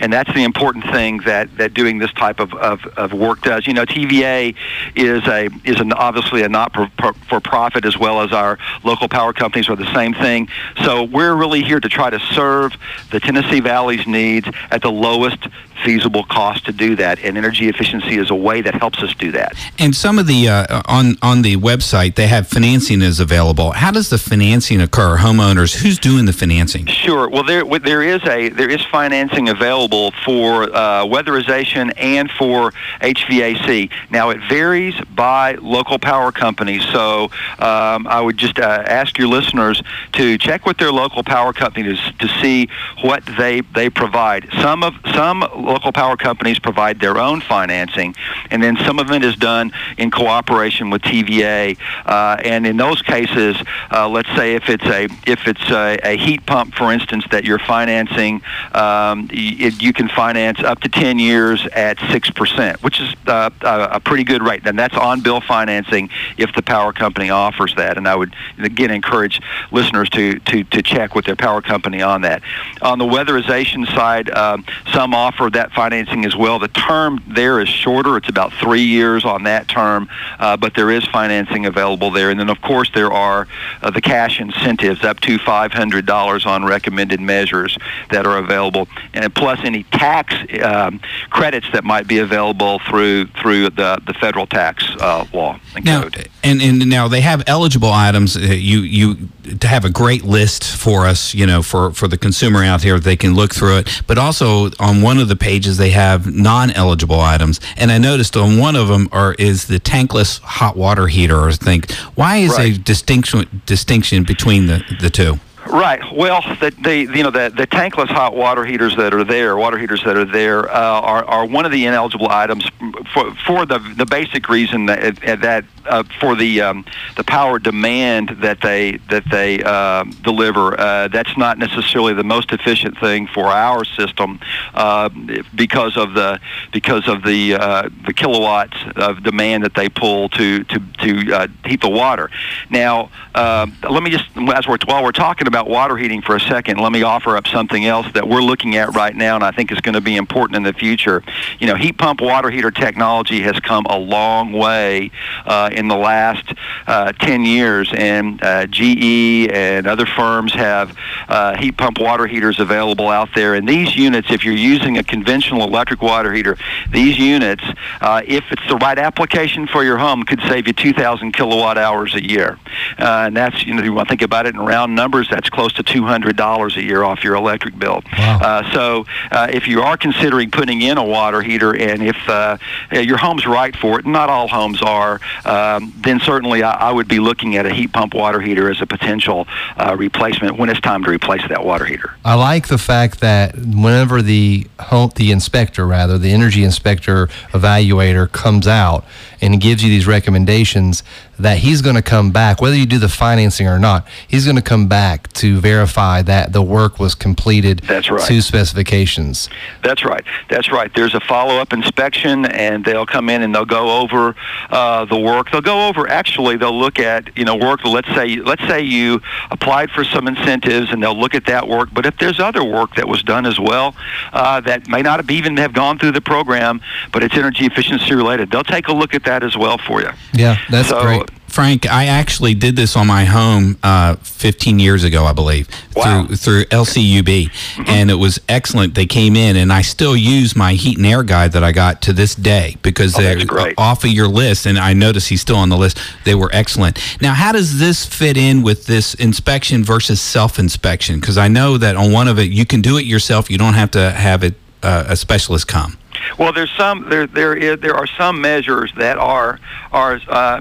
And 0.00 0.12
that's 0.12 0.32
the 0.34 0.44
important 0.44 0.84
thing 0.90 1.18
that, 1.18 1.56
that 1.56 1.74
doing 1.74 1.98
this 1.98 2.12
type 2.12 2.40
of, 2.40 2.52
of, 2.54 2.84
of 2.96 3.12
work 3.12 3.42
does. 3.42 3.66
You 3.66 3.74
know, 3.74 3.84
TVA 3.84 4.54
is 4.94 5.26
a 5.26 5.48
is 5.64 5.80
an 5.80 5.92
obviously 5.92 6.42
a 6.42 6.48
not 6.48 6.72
for, 6.74 7.12
for 7.28 7.40
profit 7.40 7.84
as 7.84 7.96
well 7.98 8.20
as 8.20 8.32
our 8.32 8.58
local 8.84 9.08
power 9.08 9.32
companies 9.32 9.68
are 9.68 9.76
the 9.76 9.92
same 9.94 10.14
thing. 10.14 10.48
So 10.84 11.04
we're 11.04 11.34
really 11.34 11.62
here 11.62 11.80
to 11.80 11.88
try 11.88 12.10
to 12.10 12.18
serve 12.18 12.74
the 13.10 13.20
Tennessee 13.20 13.60
Valley's 13.60 14.06
needs 14.06 14.48
at 14.70 14.82
the 14.82 14.90
lowest 14.90 15.48
feasible 15.84 16.24
cost 16.24 16.64
to 16.66 16.72
do 16.72 16.96
that, 16.96 17.18
and 17.20 17.36
energy 17.36 17.68
efficiency 17.68 18.16
is 18.16 18.30
a 18.30 18.34
way 18.34 18.60
that 18.60 18.74
helps 18.74 19.02
us 19.02 19.14
do 19.14 19.32
that. 19.32 19.54
And 19.78 19.94
some 19.94 20.18
of 20.18 20.26
the 20.26 20.48
uh, 20.48 20.82
on 20.86 21.16
on 21.22 21.42
the 21.42 21.56
website 21.56 22.14
they 22.14 22.26
have 22.26 22.48
financing 22.48 23.02
is 23.02 23.20
available. 23.20 23.72
How 23.72 23.90
does 23.90 24.10
the 24.10 24.18
financing 24.18 24.80
occur? 24.80 25.18
Homeowners, 25.18 25.82
who's 25.82 25.98
doing 25.98 26.24
the 26.26 26.32
financing? 26.32 26.86
Sure. 26.86 27.28
Well, 27.28 27.44
there 27.44 27.64
there 27.64 28.02
is 28.02 28.22
a 28.24 28.48
there 28.50 28.70
is 28.70 28.82
financing 28.86 29.48
available 29.48 30.12
for 30.24 30.64
uh, 30.64 31.04
weatherization 31.04 31.92
and 31.96 32.30
for 32.30 32.72
HVAC. 33.00 33.90
Now 34.10 34.30
it 34.30 34.40
varies 34.48 34.94
by 35.14 35.54
local 35.54 35.98
power 35.98 36.32
company, 36.32 36.80
so 36.80 37.24
um, 37.58 38.06
I 38.06 38.20
would 38.20 38.36
just 38.36 38.58
uh, 38.58 38.82
ask 38.86 39.18
your 39.18 39.28
listeners 39.28 39.82
to 40.12 40.38
check 40.38 40.66
with 40.66 40.78
their 40.78 40.92
local 40.92 41.22
power 41.22 41.52
companies 41.52 41.98
to 42.18 42.28
see 42.40 42.68
what 43.02 43.24
they 43.38 43.60
they 43.60 43.90
provide. 43.90 44.48
Some 44.60 44.82
of 44.82 44.94
some 45.14 45.40
local 45.66 45.92
power 45.92 46.16
companies 46.16 46.58
provide 46.58 47.00
their 47.00 47.18
own 47.18 47.40
financing, 47.40 48.14
and 48.50 48.62
then 48.62 48.76
some 48.86 48.98
of 48.98 49.10
it 49.10 49.24
is 49.24 49.36
done 49.36 49.72
in 49.98 50.10
cooperation 50.10 50.90
with 50.90 51.02
TVA. 51.02 51.76
Uh, 52.04 52.36
and 52.44 52.66
in 52.66 52.76
those 52.76 53.02
cases, 53.02 53.56
uh, 53.90 54.08
let's 54.08 54.28
say 54.36 54.54
if 54.54 54.68
it's 54.68 54.84
a 54.84 55.04
if 55.26 55.46
it's 55.46 55.70
a, 55.70 55.98
a, 56.02 56.16
heat 56.16 56.46
pump, 56.46 56.74
for 56.74 56.92
instance, 56.92 57.24
that 57.30 57.44
you're 57.44 57.58
financing, 57.58 58.40
um, 58.72 59.28
it, 59.32 59.82
you 59.82 59.92
can 59.92 60.08
finance 60.08 60.60
up 60.60 60.80
to 60.80 60.88
10 60.88 61.18
years 61.18 61.66
at 61.72 61.98
six 62.10 62.30
percent, 62.30 62.82
which 62.82 63.00
is 63.00 63.14
uh, 63.26 63.50
a 63.62 64.00
pretty 64.00 64.24
good 64.24 64.42
rate. 64.42 64.66
And 64.66 64.78
that's 64.78 64.96
on 64.96 65.20
bill 65.20 65.40
financing 65.40 66.10
if 66.38 66.54
the 66.54 66.62
power 66.62 66.92
company 66.92 67.30
offers 67.30 67.74
that. 67.76 67.96
And 67.96 68.08
I 68.08 68.16
would 68.16 68.34
again 68.58 68.90
encourage 68.90 69.40
listeners 69.70 70.08
to 70.10 70.38
to, 70.38 70.64
to 70.64 70.82
check 70.82 71.14
with 71.14 71.24
their 71.24 71.36
power 71.36 71.60
company 71.60 72.02
on 72.02 72.22
that. 72.22 72.42
On 72.82 72.98
the 72.98 73.04
weatherization 73.04 73.86
side, 73.94 74.30
um, 74.30 74.64
some 74.92 75.14
offer 75.14 75.50
that 75.56 75.72
financing 75.72 76.24
as 76.24 76.36
well. 76.36 76.58
The 76.58 76.68
term 76.68 77.22
there 77.26 77.60
is 77.60 77.68
shorter; 77.68 78.16
it's 78.16 78.28
about 78.28 78.52
three 78.52 78.82
years 78.82 79.24
on 79.24 79.44
that 79.44 79.68
term, 79.68 80.08
uh, 80.38 80.56
but 80.56 80.74
there 80.74 80.90
is 80.90 81.04
financing 81.06 81.66
available 81.66 82.10
there. 82.10 82.30
And 82.30 82.38
then, 82.38 82.50
of 82.50 82.60
course, 82.60 82.90
there 82.94 83.12
are 83.12 83.48
uh, 83.82 83.90
the 83.90 84.00
cash 84.00 84.38
incentives 84.40 85.02
up 85.02 85.20
to 85.20 85.38
$500 85.38 86.46
on 86.46 86.64
recommended 86.64 87.20
measures 87.20 87.76
that 88.10 88.26
are 88.26 88.38
available, 88.38 88.86
and 89.14 89.34
plus 89.34 89.58
any 89.64 89.82
tax 89.84 90.34
um, 90.62 91.00
credits 91.30 91.66
that 91.72 91.84
might 91.84 92.06
be 92.06 92.18
available 92.18 92.78
through 92.88 93.26
through 93.40 93.70
the 93.70 94.00
the 94.06 94.14
federal 94.14 94.46
tax 94.46 94.84
uh, 95.00 95.26
law 95.32 95.58
and 95.74 95.84
now, 95.84 96.02
code. 96.02 96.28
And 96.44 96.60
and 96.60 96.88
now 96.88 97.08
they 97.08 97.22
have 97.22 97.42
eligible 97.46 97.90
items. 97.90 98.36
Uh, 98.36 98.40
you 98.40 98.80
you 98.80 99.28
to 99.60 99.68
have 99.68 99.84
a 99.84 99.90
great 99.90 100.24
list 100.24 100.64
for 100.76 101.06
us, 101.06 101.34
you 101.34 101.46
know, 101.46 101.62
for 101.62 101.92
for 101.92 102.08
the 102.08 102.18
consumer 102.18 102.62
out 102.62 102.82
here, 102.82 102.98
they 102.98 103.16
can 103.16 103.34
look 103.34 103.54
through 103.54 103.78
it. 103.78 104.02
But 104.06 104.18
also 104.18 104.70
on 104.78 105.02
one 105.02 105.18
of 105.18 105.28
the 105.28 105.36
pages 105.46 105.76
they 105.76 105.90
have 105.90 106.26
non-eligible 106.34 107.20
items, 107.20 107.60
and 107.76 107.92
I 107.92 107.98
noticed 107.98 108.36
on 108.36 108.58
one 108.58 108.74
of 108.74 108.88
them 108.88 109.08
are 109.12 109.34
is 109.38 109.66
the 109.66 109.78
tankless 109.78 110.40
hot 110.40 110.76
water 110.76 111.06
heater. 111.06 111.48
I 111.48 111.52
think 111.52 111.92
why 112.16 112.38
is 112.38 112.50
Right. 112.58 112.74
a 112.74 112.78
distinction 112.78 113.62
distinction 113.64 114.24
between 114.24 114.66
the 114.66 114.82
the 115.00 115.08
two? 115.08 115.38
Right. 115.76 116.00
Well, 116.10 116.40
the, 116.58 116.74
the 116.80 117.00
you 117.00 117.22
know 117.22 117.30
the, 117.30 117.52
the 117.54 117.66
tankless 117.66 118.08
hot 118.08 118.34
water 118.34 118.64
heaters 118.64 118.96
that 118.96 119.12
are 119.12 119.24
there, 119.24 119.58
water 119.58 119.76
heaters 119.76 120.02
that 120.04 120.16
are 120.16 120.24
there, 120.24 120.70
uh, 120.70 121.00
are, 121.02 121.22
are 121.26 121.44
one 121.44 121.66
of 121.66 121.70
the 121.70 121.84
ineligible 121.84 122.30
items 122.30 122.66
for 123.12 123.34
for 123.46 123.66
the 123.66 123.78
the 123.94 124.06
basic 124.06 124.48
reason 124.48 124.86
that 124.86 125.16
that 125.16 125.66
uh, 125.88 126.02
for 126.20 126.34
the 126.34 126.60
um, 126.62 126.84
the 127.16 127.24
power 127.24 127.58
demand 127.58 128.30
that 128.40 128.60
they 128.62 128.92
that 129.10 129.24
they 129.30 129.62
uh, 129.62 130.04
deliver. 130.22 130.78
Uh, 130.80 131.08
that's 131.08 131.36
not 131.36 131.58
necessarily 131.58 132.14
the 132.14 132.24
most 132.24 132.52
efficient 132.52 132.98
thing 132.98 133.26
for 133.26 133.46
our 133.46 133.84
system 133.84 134.40
uh, 134.74 135.08
because 135.54 135.96
of 135.96 136.14
the 136.14 136.40
because 136.72 137.06
of 137.06 137.22
the 137.22 137.54
uh, 137.54 137.88
the 138.06 138.12
kilowatts 138.12 138.76
of 138.96 139.22
demand 139.22 139.64
that 139.64 139.74
they 139.74 139.88
pull 139.88 140.28
to 140.30 140.64
to 140.64 140.80
to 141.00 141.34
uh, 141.34 141.48
heat 141.64 141.80
the 141.80 141.90
water. 141.90 142.30
Now, 142.70 143.10
uh, 143.34 143.66
let 143.88 144.02
me 144.02 144.10
just 144.10 144.24
as 144.54 144.66
we're 144.66 144.78
while 144.86 145.04
we're 145.04 145.12
talking 145.12 145.46
about 145.46 145.65
water 145.68 145.96
heating 145.96 146.22
for 146.22 146.36
a 146.36 146.40
second, 146.40 146.78
let 146.78 146.92
me 146.92 147.02
offer 147.02 147.36
up 147.36 147.46
something 147.46 147.84
else 147.84 148.06
that 148.14 148.28
we're 148.28 148.42
looking 148.42 148.76
at 148.76 148.94
right 148.94 149.14
now, 149.14 149.34
and 149.34 149.44
I 149.44 149.50
think 149.50 149.72
is 149.72 149.80
going 149.80 149.94
to 149.94 150.00
be 150.00 150.16
important 150.16 150.56
in 150.56 150.62
the 150.62 150.72
future. 150.72 151.22
You 151.58 151.66
know, 151.66 151.74
heat 151.74 151.98
pump 151.98 152.20
water 152.20 152.50
heater 152.50 152.70
technology 152.70 153.42
has 153.42 153.58
come 153.60 153.86
a 153.86 153.98
long 153.98 154.52
way 154.52 155.10
uh, 155.44 155.70
in 155.72 155.88
the 155.88 155.96
last 155.96 156.52
uh, 156.86 157.12
10 157.12 157.44
years, 157.44 157.92
and 157.96 158.42
uh, 158.42 158.66
GE 158.66 159.48
and 159.50 159.86
other 159.86 160.06
firms 160.06 160.52
have 160.54 160.96
uh, 161.28 161.56
heat 161.56 161.76
pump 161.76 161.98
water 161.98 162.26
heaters 162.26 162.60
available 162.60 163.08
out 163.08 163.28
there. 163.34 163.54
And 163.54 163.68
these 163.68 163.96
units, 163.96 164.30
if 164.30 164.44
you're 164.44 164.54
using 164.54 164.98
a 164.98 165.04
conventional 165.04 165.62
electric 165.62 166.02
water 166.02 166.32
heater, 166.32 166.56
these 166.90 167.18
units, 167.18 167.64
uh, 168.00 168.22
if 168.26 168.44
it's 168.50 168.66
the 168.68 168.76
right 168.76 168.98
application 168.98 169.66
for 169.66 169.84
your 169.84 169.98
home, 169.98 170.22
could 170.24 170.40
save 170.42 170.66
you 170.66 170.72
2,000 170.72 171.32
kilowatt 171.32 171.78
hours 171.78 172.14
a 172.14 172.22
year. 172.22 172.58
Uh, 172.98 173.24
and 173.26 173.36
that's, 173.36 173.64
you 173.64 173.74
know, 173.74 173.80
if 173.80 173.84
you 173.84 173.92
want 173.92 174.08
to 174.08 174.10
think 174.10 174.22
about 174.22 174.46
it 174.46 174.54
in 174.54 174.60
round 174.60 174.94
numbers, 174.94 175.28
that's 175.30 175.48
close 175.56 175.72
to 175.72 175.82
$200 175.82 176.76
a 176.76 176.82
year 176.82 177.02
off 177.02 177.24
your 177.24 177.34
electric 177.34 177.78
bill. 177.78 178.02
Wow. 178.12 178.38
Uh, 178.40 178.72
so 178.72 179.06
uh, 179.30 179.48
if 179.50 179.66
you 179.66 179.80
are 179.80 179.96
considering 179.96 180.50
putting 180.50 180.82
in 180.82 180.98
a 180.98 181.04
water 181.04 181.40
heater, 181.40 181.74
and 181.74 182.02
if 182.02 182.16
uh, 182.28 182.58
your 182.92 183.16
home's 183.16 183.46
right 183.46 183.74
for 183.74 183.98
it, 183.98 184.04
not 184.04 184.28
all 184.28 184.48
homes 184.48 184.82
are, 184.82 185.18
um, 185.46 185.94
then 185.96 186.20
certainly 186.20 186.62
I, 186.62 186.90
I 186.90 186.92
would 186.92 187.08
be 187.08 187.20
looking 187.20 187.56
at 187.56 187.64
a 187.64 187.72
heat 187.72 187.92
pump 187.92 188.12
water 188.12 188.40
heater 188.40 188.70
as 188.70 188.82
a 188.82 188.86
potential 188.86 189.46
uh, 189.78 189.96
replacement 189.98 190.58
when 190.58 190.68
it's 190.68 190.80
time 190.80 191.02
to 191.04 191.10
replace 191.10 191.46
that 191.48 191.64
water 191.64 191.86
heater. 191.86 192.14
I 192.22 192.34
like 192.34 192.68
the 192.68 192.78
fact 192.78 193.20
that 193.20 193.56
whenever 193.56 194.20
the 194.20 194.66
home, 194.78 195.10
the 195.16 195.32
inspector, 195.32 195.86
rather 195.86 196.18
the 196.18 196.32
energy 196.32 196.64
inspector 196.64 197.28
evaluator 197.52 198.30
comes 198.30 198.66
out 198.66 199.06
and 199.40 199.54
he 199.54 199.58
gives 199.58 199.82
you 199.82 199.90
these 199.90 200.06
recommendations, 200.06 201.02
that 201.38 201.58
he's 201.58 201.82
going 201.82 201.96
to 201.96 202.02
come 202.02 202.30
back, 202.30 202.60
whether 202.60 202.76
you 202.76 202.86
do 202.86 202.98
the 202.98 203.08
financing 203.08 203.66
or 203.66 203.78
not. 203.78 204.06
He's 204.26 204.44
going 204.44 204.56
to 204.56 204.62
come 204.62 204.88
back 204.88 205.32
to 205.34 205.58
verify 205.60 206.22
that 206.22 206.52
the 206.52 206.62
work 206.62 206.98
was 206.98 207.14
completed 207.14 207.80
That's 207.80 208.10
right. 208.10 208.26
to 208.26 208.40
specifications. 208.40 209.48
That's 209.82 210.04
right. 210.04 210.24
That's 210.48 210.70
right. 210.72 210.90
There's 210.94 211.14
a 211.14 211.20
follow-up 211.20 211.72
inspection, 211.72 212.46
and 212.46 212.84
they'll 212.84 213.06
come 213.06 213.28
in 213.28 213.42
and 213.42 213.54
they'll 213.54 213.64
go 213.64 214.00
over 214.00 214.34
uh, 214.70 215.04
the 215.04 215.18
work. 215.18 215.50
They'll 215.50 215.60
go 215.60 215.88
over. 215.88 216.08
Actually, 216.08 216.56
they'll 216.56 216.78
look 216.78 216.98
at 216.98 217.36
you 217.36 217.44
know 217.44 217.56
work. 217.56 217.84
Let's 217.84 218.08
say 218.14 218.36
let's 218.36 218.66
say 218.66 218.82
you 218.82 219.20
applied 219.50 219.90
for 219.90 220.04
some 220.04 220.28
incentives, 220.28 220.90
and 220.90 221.02
they'll 221.02 221.18
look 221.18 221.34
at 221.34 221.46
that 221.46 221.68
work. 221.68 221.90
But 221.92 222.06
if 222.06 222.16
there's 222.18 222.40
other 222.40 222.64
work 222.64 222.94
that 222.96 223.08
was 223.08 223.22
done 223.22 223.46
as 223.46 223.58
well 223.58 223.94
uh, 224.32 224.60
that 224.62 224.88
may 224.88 225.02
not 225.02 225.20
have 225.20 225.30
even 225.30 225.56
have 225.56 225.72
gone 225.72 225.98
through 225.98 226.12
the 226.12 226.20
program, 226.20 226.80
but 227.12 227.22
it's 227.22 227.36
energy 227.36 227.66
efficiency 227.66 228.14
related, 228.14 228.50
they'll 228.50 228.64
take 228.64 228.88
a 228.88 228.92
look 228.92 229.14
at 229.14 229.24
that 229.26 229.42
as 229.44 229.56
well 229.56 229.78
for 229.78 230.00
you. 230.00 230.10
Yeah, 230.32 230.58
that's 230.70 230.88
So, 230.88 231.02
great. 231.02 231.30
Frank, 231.48 231.90
I 231.90 232.06
actually 232.06 232.52
did 232.54 232.76
this 232.76 232.96
on 232.96 233.06
my 233.06 233.24
home 233.24 233.78
uh, 233.82 234.16
15 234.16 234.78
years 234.78 235.04
ago, 235.04 235.24
I 235.24 235.32
believe, 235.32 235.68
Wow. 235.94 236.26
through 236.26 236.36
through 236.36 236.64
LCUB, 236.66 237.50
and 237.88 238.10
it 238.10 238.16
was 238.16 238.38
excellent. 238.48 238.94
They 238.94 239.06
came 239.06 239.36
in, 239.36 239.56
and 239.56 239.72
I 239.72 239.80
still 239.80 240.14
use 240.16 240.54
my 240.54 240.74
heat 240.74 240.98
and 240.98 241.06
air 241.06 241.22
guide 241.22 241.52
that 241.52 241.64
I 241.64 241.72
got 241.72 242.02
to 242.02 242.12
this 242.12 242.34
day 242.34 242.76
because 242.82 243.16
Oh, 243.18 243.22
they're 243.22 243.72
off 243.78 244.04
of 244.04 244.10
your 244.10 244.28
list, 244.28 244.66
and 244.66 244.78
I 244.78 244.92
noticed 244.92 245.28
he's 245.30 245.40
still 245.40 245.56
on 245.56 245.70
the 245.70 245.78
list. 245.78 245.98
They 246.24 246.34
were 246.34 246.50
excellent. 246.52 246.98
Now, 247.22 247.32
how 247.32 247.52
does 247.52 247.78
this 247.78 248.04
fit 248.04 248.36
in 248.36 248.62
with 248.62 248.84
this 248.86 249.14
inspection 249.14 249.82
versus 249.82 250.20
self 250.20 250.58
inspection? 250.58 251.20
Because 251.20 251.38
I 251.38 251.48
know 251.48 251.78
that 251.78 251.96
on 251.96 252.12
one 252.12 252.28
of 252.28 252.38
it, 252.38 252.50
you 252.50 252.66
can 252.66 252.82
do 252.82 252.98
it 252.98 253.06
yourself. 253.06 253.48
You 253.50 253.56
don't 253.56 253.74
have 253.74 253.92
to 253.92 254.10
have 254.10 254.42
it 254.44 254.54
uh, 254.82 255.04
a 255.08 255.16
specialist 255.16 255.68
come. 255.68 255.96
Well, 256.38 256.52
there's 256.52 256.72
some 256.72 257.08
there 257.08 257.26
there 257.26 257.54
is 257.54 257.80
there 257.80 257.94
are 257.94 258.06
some 258.06 258.40
measures 258.40 258.92
that 258.96 259.18
are 259.18 259.58
are 259.92 260.20
uh, 260.28 260.60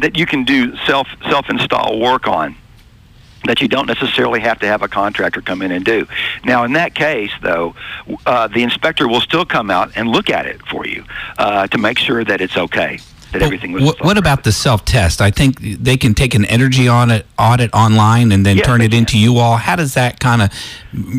that 0.00 0.16
you 0.16 0.26
can 0.26 0.44
do 0.44 0.76
self 0.86 1.08
self 1.28 1.48
install 1.48 1.98
work 2.00 2.26
on 2.26 2.56
that 3.46 3.60
you 3.60 3.68
don't 3.68 3.86
necessarily 3.86 4.40
have 4.40 4.58
to 4.60 4.66
have 4.66 4.82
a 4.82 4.88
contractor 4.88 5.40
come 5.40 5.62
in 5.62 5.70
and 5.70 5.84
do. 5.84 6.06
Now, 6.44 6.64
in 6.64 6.72
that 6.74 6.94
case, 6.94 7.30
though, 7.42 7.74
uh, 8.26 8.48
the 8.48 8.62
inspector 8.62 9.08
will 9.08 9.20
still 9.20 9.44
come 9.44 9.70
out 9.70 9.92
and 9.96 10.08
look 10.08 10.30
at 10.30 10.46
it 10.46 10.60
for 10.66 10.86
you 10.86 11.04
uh, 11.38 11.66
to 11.68 11.78
make 11.78 11.98
sure 11.98 12.24
that 12.24 12.40
it's 12.40 12.56
okay, 12.56 12.98
that 13.32 13.42
everything 13.42 13.72
was. 13.72 13.84
What, 13.84 14.04
what 14.04 14.18
about 14.18 14.44
the 14.44 14.52
self 14.52 14.84
test? 14.84 15.20
I 15.20 15.30
think 15.30 15.60
they 15.60 15.96
can 15.96 16.14
take 16.14 16.34
an 16.34 16.44
energy 16.46 16.88
audit 16.88 17.26
audit 17.38 17.72
online 17.72 18.32
and 18.32 18.44
then 18.44 18.56
Yes, 18.56 18.66
turn 18.66 18.80
it 18.80 18.92
into 18.92 19.18
you 19.18 19.38
all. 19.38 19.56
How 19.56 19.76
does 19.76 19.94
that 19.94 20.20
kind 20.20 20.42
of 20.42 20.50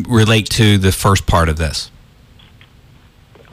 relate 0.08 0.46
to 0.50 0.78
the 0.78 0.92
first 0.92 1.26
part 1.26 1.48
of 1.48 1.56
this? 1.56 1.90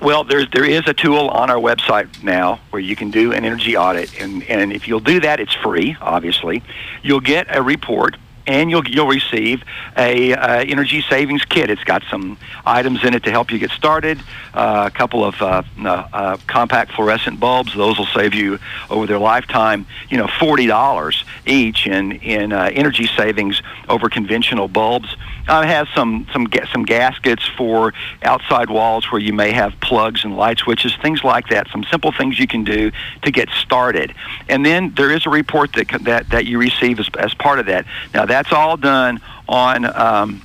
Well, 0.01 0.23
there's 0.23 0.49
there 0.51 0.65
is 0.65 0.83
a 0.87 0.93
tool 0.93 1.29
on 1.29 1.49
our 1.49 1.57
website 1.57 2.23
now 2.23 2.59
where 2.69 2.81
you 2.81 2.95
can 2.95 3.11
do 3.11 3.31
an 3.31 3.45
energy 3.45 3.77
audit, 3.77 4.21
and 4.21 4.43
and 4.43 4.73
if 4.73 4.87
you'll 4.87 4.99
do 4.99 5.19
that, 5.21 5.39
it's 5.39 5.53
free. 5.53 5.95
Obviously, 6.01 6.63
you'll 7.01 7.21
get 7.21 7.47
a 7.55 7.61
report 7.61 8.17
and 8.47 8.69
you'll 8.69 8.87
you'll 8.87 9.07
receive 9.07 9.63
a 9.97 10.33
uh, 10.33 10.63
energy 10.63 11.03
savings 11.09 11.43
kit. 11.45 11.69
It's 11.69 11.83
got 11.83 12.03
some 12.09 12.37
items 12.65 13.03
in 13.03 13.13
it 13.13 13.23
to 13.23 13.31
help 13.31 13.51
you 13.51 13.59
get 13.59 13.71
started. 13.71 14.19
Uh, 14.53 14.83
a 14.87 14.91
couple 14.91 15.23
of 15.23 15.41
uh, 15.41 15.63
uh, 15.83 16.37
compact 16.47 16.91
fluorescent 16.93 17.39
bulbs. 17.39 17.73
Those 17.73 17.97
will 17.97 18.05
save 18.07 18.33
you 18.33 18.59
over 18.89 19.05
their 19.05 19.19
lifetime, 19.19 19.85
you 20.09 20.17
know, 20.17 20.27
forty 20.39 20.67
dollars 20.67 21.23
each 21.45 21.87
in 21.87 22.13
in 22.13 22.51
uh, 22.51 22.69
energy 22.73 23.07
savings 23.07 23.61
over 23.89 24.09
conventional 24.09 24.67
bulbs. 24.67 25.15
Uh, 25.47 25.61
it 25.63 25.67
has 25.67 25.87
some 25.93 26.25
some 26.33 26.45
ga- 26.45 26.65
some 26.71 26.83
gaskets 26.83 27.45
for 27.57 27.93
outside 28.23 28.69
walls 28.69 29.11
where 29.11 29.21
you 29.21 29.33
may 29.33 29.51
have 29.51 29.79
plugs 29.79 30.23
and 30.23 30.35
light 30.35 30.57
switches, 30.57 30.95
things 31.01 31.23
like 31.23 31.49
that. 31.49 31.67
Some 31.71 31.83
simple 31.83 32.11
things 32.11 32.39
you 32.39 32.47
can 32.47 32.63
do 32.63 32.91
to 33.21 33.31
get 33.31 33.49
started. 33.49 34.13
And 34.49 34.65
then 34.65 34.93
there 34.95 35.11
is 35.11 35.25
a 35.25 35.29
report 35.29 35.73
that 35.73 35.87
that 36.03 36.29
that 36.29 36.45
you 36.45 36.57
receive 36.57 36.99
as, 36.99 37.09
as 37.19 37.33
part 37.33 37.59
of 37.59 37.67
that. 37.67 37.85
Now 38.13 38.25
that's 38.35 38.51
all 38.51 38.75
done 38.75 39.21
on. 39.47 39.85
Um, 39.85 40.41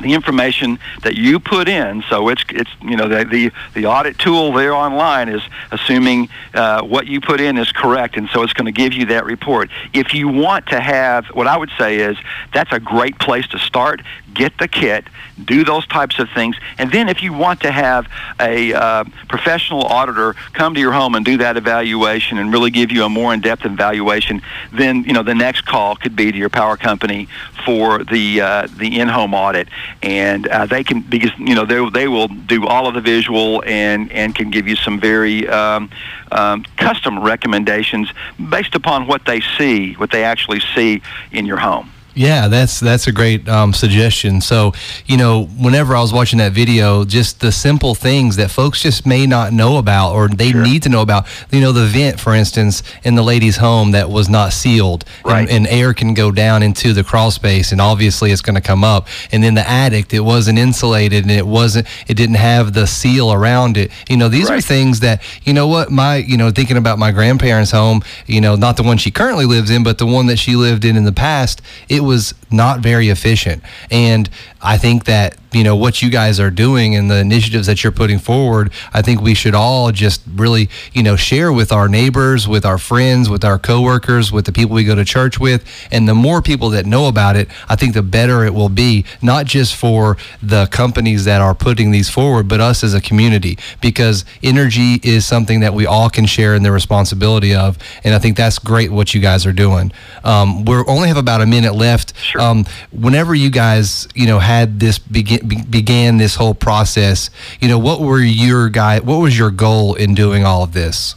the 0.00 0.14
information 0.14 0.80
that 1.02 1.14
you 1.14 1.38
put 1.38 1.68
in. 1.68 2.02
So 2.08 2.28
it's 2.28 2.42
it's 2.50 2.70
you 2.82 2.96
know 2.96 3.08
the 3.08 3.24
the, 3.24 3.52
the 3.74 3.86
audit 3.86 4.18
tool 4.18 4.52
there 4.52 4.74
online 4.74 5.28
is 5.28 5.42
assuming 5.70 6.28
uh, 6.54 6.82
what 6.82 7.06
you 7.06 7.20
put 7.20 7.40
in 7.40 7.56
is 7.56 7.70
correct, 7.70 8.16
and 8.16 8.28
so 8.30 8.42
it's 8.42 8.52
going 8.52 8.66
to 8.66 8.72
give 8.72 8.92
you 8.92 9.06
that 9.06 9.24
report. 9.24 9.70
If 9.92 10.12
you 10.12 10.28
want 10.28 10.66
to 10.68 10.80
have 10.80 11.26
what 11.26 11.46
I 11.46 11.56
would 11.56 11.70
say 11.78 11.98
is 11.98 12.16
that's 12.52 12.72
a 12.72 12.80
great 12.80 13.18
place 13.18 13.46
to 13.48 13.58
start. 13.58 14.02
Get 14.34 14.58
the 14.58 14.68
kit, 14.68 15.04
do 15.44 15.64
those 15.64 15.86
types 15.86 16.18
of 16.18 16.28
things, 16.30 16.56
and 16.78 16.90
then 16.90 17.08
if 17.08 17.22
you 17.22 17.32
want 17.32 17.60
to 17.60 17.70
have 17.70 18.08
a 18.40 18.72
uh, 18.72 19.04
professional 19.28 19.82
auditor 19.84 20.34
come 20.52 20.74
to 20.74 20.80
your 20.80 20.92
home 20.92 21.14
and 21.14 21.24
do 21.24 21.36
that 21.38 21.56
evaluation 21.56 22.38
and 22.38 22.52
really 22.52 22.70
give 22.70 22.90
you 22.90 23.04
a 23.04 23.08
more 23.08 23.34
in-depth 23.34 23.64
evaluation, 23.64 24.42
then 24.72 25.04
you 25.04 25.12
know 25.12 25.22
the 25.22 25.34
next 25.34 25.62
call 25.62 25.96
could 25.96 26.16
be 26.16 26.32
to 26.32 26.38
your 26.38 26.48
power 26.48 26.76
company 26.76 27.28
for 27.64 28.04
the 28.04 28.40
uh, 28.40 28.66
the 28.76 29.00
in-home 29.00 29.34
audit 29.34 29.68
and 30.02 30.48
uh, 30.48 30.66
they 30.66 30.82
can 30.82 31.00
because 31.00 31.30
you 31.38 31.54
know 31.54 31.64
they 31.64 31.88
they 31.90 32.08
will 32.08 32.28
do 32.28 32.66
all 32.66 32.86
of 32.86 32.94
the 32.94 33.00
visual 33.00 33.62
and 33.66 34.10
and 34.12 34.34
can 34.34 34.50
give 34.50 34.66
you 34.66 34.76
some 34.76 35.00
very 35.00 35.48
um, 35.48 35.90
um, 36.30 36.64
custom 36.76 37.20
recommendations 37.20 38.10
based 38.50 38.74
upon 38.74 39.06
what 39.06 39.24
they 39.24 39.40
see, 39.58 39.94
what 39.94 40.10
they 40.10 40.24
actually 40.24 40.60
see 40.74 41.02
in 41.30 41.46
your 41.46 41.58
home. 41.58 41.90
Yeah, 42.14 42.48
that's 42.48 42.78
that's 42.78 43.06
a 43.06 43.12
great 43.12 43.48
um, 43.48 43.72
suggestion. 43.72 44.40
So, 44.42 44.72
you 45.06 45.16
know, 45.16 45.44
whenever 45.44 45.96
I 45.96 46.00
was 46.00 46.12
watching 46.12 46.38
that 46.40 46.52
video, 46.52 47.04
just 47.04 47.40
the 47.40 47.50
simple 47.50 47.94
things 47.94 48.36
that 48.36 48.50
folks 48.50 48.82
just 48.82 49.06
may 49.06 49.26
not 49.26 49.52
know 49.52 49.78
about 49.78 50.12
or 50.12 50.28
they 50.28 50.50
sure. 50.50 50.62
need 50.62 50.82
to 50.82 50.90
know 50.90 51.00
about. 51.00 51.26
You 51.50 51.60
know, 51.60 51.72
the 51.72 51.86
vent, 51.86 52.20
for 52.20 52.34
instance, 52.34 52.82
in 53.02 53.14
the 53.14 53.22
lady's 53.22 53.56
home 53.56 53.92
that 53.92 54.10
was 54.10 54.28
not 54.28 54.52
sealed, 54.52 55.06
right. 55.24 55.40
and, 55.40 55.50
and 55.50 55.66
air 55.68 55.94
can 55.94 56.12
go 56.12 56.30
down 56.30 56.62
into 56.62 56.92
the 56.92 57.02
crawl 57.02 57.30
space, 57.30 57.72
and 57.72 57.80
obviously 57.80 58.30
it's 58.30 58.42
going 58.42 58.56
to 58.56 58.60
come 58.60 58.84
up. 58.84 59.06
And 59.30 59.42
then 59.42 59.54
the 59.54 59.68
attic, 59.68 60.12
it 60.12 60.20
wasn't 60.20 60.58
insulated, 60.58 61.24
and 61.24 61.30
it 61.30 61.46
wasn't, 61.46 61.86
it 62.08 62.14
didn't 62.14 62.36
have 62.36 62.74
the 62.74 62.86
seal 62.86 63.32
around 63.32 63.78
it. 63.78 63.90
You 64.10 64.18
know, 64.18 64.28
these 64.28 64.50
right. 64.50 64.58
are 64.58 64.60
things 64.60 65.00
that 65.00 65.22
you 65.44 65.54
know 65.54 65.66
what 65.66 65.90
my, 65.90 66.16
you 66.16 66.36
know, 66.36 66.50
thinking 66.50 66.76
about 66.76 66.98
my 66.98 67.10
grandparents' 67.10 67.70
home. 67.70 68.02
You 68.26 68.42
know, 68.42 68.54
not 68.54 68.76
the 68.76 68.82
one 68.82 68.98
she 68.98 69.10
currently 69.10 69.46
lives 69.46 69.70
in, 69.70 69.82
but 69.82 69.96
the 69.96 70.06
one 70.06 70.26
that 70.26 70.38
she 70.38 70.56
lived 70.56 70.84
in 70.84 70.96
in 70.96 71.04
the 71.04 71.12
past. 71.12 71.62
It 71.88 72.01
was 72.02 72.34
not 72.50 72.80
very 72.80 73.08
efficient. 73.08 73.62
And 73.90 74.28
I 74.60 74.78
think 74.78 75.04
that 75.04 75.36
you 75.52 75.64
know 75.64 75.76
what 75.76 76.02
you 76.02 76.10
guys 76.10 76.40
are 76.40 76.50
doing 76.50 76.94
and 76.96 77.10
the 77.10 77.18
initiatives 77.18 77.66
that 77.66 77.82
you're 77.82 77.92
putting 77.92 78.18
forward 78.18 78.72
i 78.92 79.02
think 79.02 79.20
we 79.20 79.34
should 79.34 79.54
all 79.54 79.92
just 79.92 80.22
really 80.34 80.68
you 80.92 81.02
know 81.02 81.16
share 81.16 81.52
with 81.52 81.72
our 81.72 81.88
neighbors 81.88 82.48
with 82.48 82.64
our 82.64 82.78
friends 82.78 83.28
with 83.28 83.44
our 83.44 83.58
coworkers 83.58 84.32
with 84.32 84.44
the 84.46 84.52
people 84.52 84.74
we 84.74 84.84
go 84.84 84.94
to 84.94 85.04
church 85.04 85.38
with. 85.38 85.64
And 85.90 86.08
the 86.08 86.14
more 86.14 86.40
people 86.42 86.70
that 86.70 86.86
know 86.86 87.06
about 87.08 87.36
it 87.36 87.48
i 87.68 87.76
think 87.76 87.94
the 87.94 88.02
better 88.02 88.44
it 88.44 88.54
will 88.54 88.68
be 88.68 89.04
not 89.20 89.46
just 89.46 89.74
for 89.74 90.16
the 90.42 90.66
companies 90.66 91.24
that 91.24 91.40
are 91.40 91.54
putting 91.54 91.90
these 91.90 92.08
forward 92.08 92.48
but 92.48 92.60
us 92.60 92.82
as 92.84 92.94
a 92.94 93.00
community. 93.00 93.58
Because 93.80 94.24
energy 94.42 95.00
is 95.02 95.26
something 95.26 95.60
that 95.60 95.74
we 95.74 95.86
all 95.86 96.08
can 96.10 96.26
share 96.26 96.54
in 96.54 96.62
the 96.62 96.72
responsibility 96.72 97.54
of 97.54 97.78
and 98.04 98.14
i 98.14 98.18
think 98.18 98.36
that's 98.36 98.58
great 98.58 98.90
what 98.90 99.14
you 99.14 99.20
guys 99.20 99.46
are 99.46 99.52
doing. 99.52 99.92
Um, 100.24 100.64
we 100.64 100.76
only 100.86 101.08
have 101.08 101.16
about 101.16 101.40
a 101.40 101.46
minute 101.46 101.74
left. 101.74 102.16
Sure. 102.16 102.40
um, 102.40 102.64
whenever 102.90 103.34
you 103.34 103.50
guys 103.50 104.08
you 104.14 104.26
know 104.26 104.38
had 104.38 104.80
this 104.80 104.98
begin 104.98 105.41
be- 105.46 105.62
began 105.62 106.16
this 106.18 106.36
whole 106.36 106.54
process, 106.54 107.30
you 107.60 107.68
know, 107.68 107.78
what 107.78 108.00
were 108.00 108.20
your 108.20 108.68
guy? 108.68 109.00
What 109.00 109.18
was 109.18 109.38
your 109.38 109.50
goal 109.50 109.94
in 109.94 110.14
doing 110.14 110.44
all 110.44 110.62
of 110.62 110.72
this? 110.72 111.16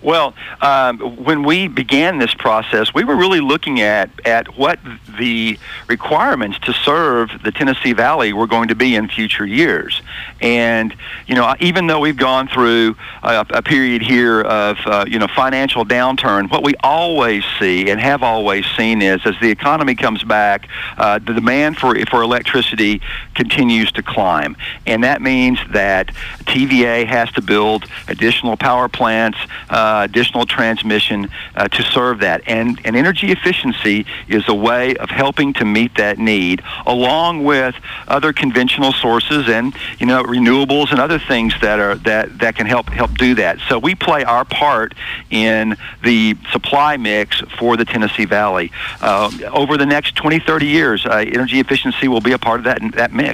Well, 0.00 0.34
um, 0.60 0.98
when 1.24 1.42
we 1.42 1.66
began 1.66 2.18
this 2.18 2.32
process, 2.32 2.94
we 2.94 3.02
were 3.02 3.16
really 3.16 3.40
looking 3.40 3.80
at, 3.80 4.10
at 4.24 4.56
what 4.56 4.78
the 5.18 5.58
requirements 5.88 6.58
to 6.60 6.72
serve 6.72 7.30
the 7.42 7.50
Tennessee 7.50 7.92
Valley 7.92 8.32
were 8.32 8.46
going 8.46 8.68
to 8.68 8.76
be 8.76 8.94
in 8.94 9.08
future 9.08 9.44
years. 9.44 10.00
And, 10.40 10.94
you 11.26 11.34
know, 11.34 11.52
even 11.58 11.88
though 11.88 11.98
we've 11.98 12.16
gone 12.16 12.46
through 12.46 12.96
a, 13.24 13.44
a 13.50 13.62
period 13.62 14.02
here 14.02 14.42
of, 14.42 14.78
uh, 14.86 15.04
you 15.08 15.18
know, 15.18 15.26
financial 15.26 15.84
downturn, 15.84 16.48
what 16.48 16.62
we 16.62 16.74
always 16.84 17.42
see 17.58 17.90
and 17.90 18.00
have 18.00 18.22
always 18.22 18.64
seen 18.76 19.02
is 19.02 19.20
as 19.24 19.34
the 19.40 19.50
economy 19.50 19.96
comes 19.96 20.22
back, 20.22 20.68
uh, 20.96 21.18
the 21.18 21.34
demand 21.34 21.76
for, 21.76 21.98
for 22.06 22.22
electricity 22.22 23.00
continues 23.38 23.92
to 23.92 24.02
climb. 24.02 24.56
And 24.84 25.04
that 25.04 25.22
means 25.22 25.60
that 25.70 26.08
TVA 26.54 27.06
has 27.06 27.30
to 27.32 27.40
build 27.40 27.86
additional 28.08 28.56
power 28.56 28.88
plants. 28.88 29.38
Uh, 29.70 30.02
additional 30.04 30.44
transmission 30.44 31.28
uh, 31.54 31.68
to 31.68 31.82
serve 31.84 32.18
that. 32.18 32.42
And, 32.46 32.80
and 32.84 32.96
energy 32.96 33.30
efficiency 33.30 34.06
is 34.26 34.48
a 34.48 34.54
way 34.54 34.96
of 34.96 35.08
helping 35.08 35.52
to 35.54 35.64
meet 35.64 35.94
that 35.96 36.18
need, 36.18 36.62
along 36.86 37.44
with 37.44 37.74
other 38.08 38.32
conventional 38.32 38.92
sources 38.92 39.48
and 39.48 39.74
you 40.00 40.06
know 40.06 40.22
renewables 40.24 40.90
and 40.90 40.98
other 41.00 41.18
things 41.18 41.52
that 41.60 41.78
are 41.78 41.94
that 41.96 42.38
that 42.38 42.56
can 42.56 42.66
help 42.66 42.88
help 42.88 43.16
do 43.16 43.34
that. 43.36 43.58
So 43.68 43.78
we 43.78 43.94
play 43.94 44.24
our 44.24 44.44
part 44.44 44.94
in 45.30 45.76
the 46.02 46.36
supply 46.50 46.96
mix 46.96 47.40
for 47.58 47.76
the 47.76 47.84
Tennessee 47.84 48.24
Valley. 48.24 48.72
Uh, 49.00 49.30
over 49.52 49.76
the 49.76 49.86
next 49.86 50.16
20, 50.16 50.40
30 50.40 50.66
years, 50.66 51.06
uh, 51.06 51.24
energy 51.26 51.60
efficiency 51.60 52.08
will 52.08 52.20
be 52.20 52.32
a 52.32 52.38
part 52.38 52.58
of 52.60 52.64
that 52.64 52.80
that 52.94 53.12
mix. 53.12 53.27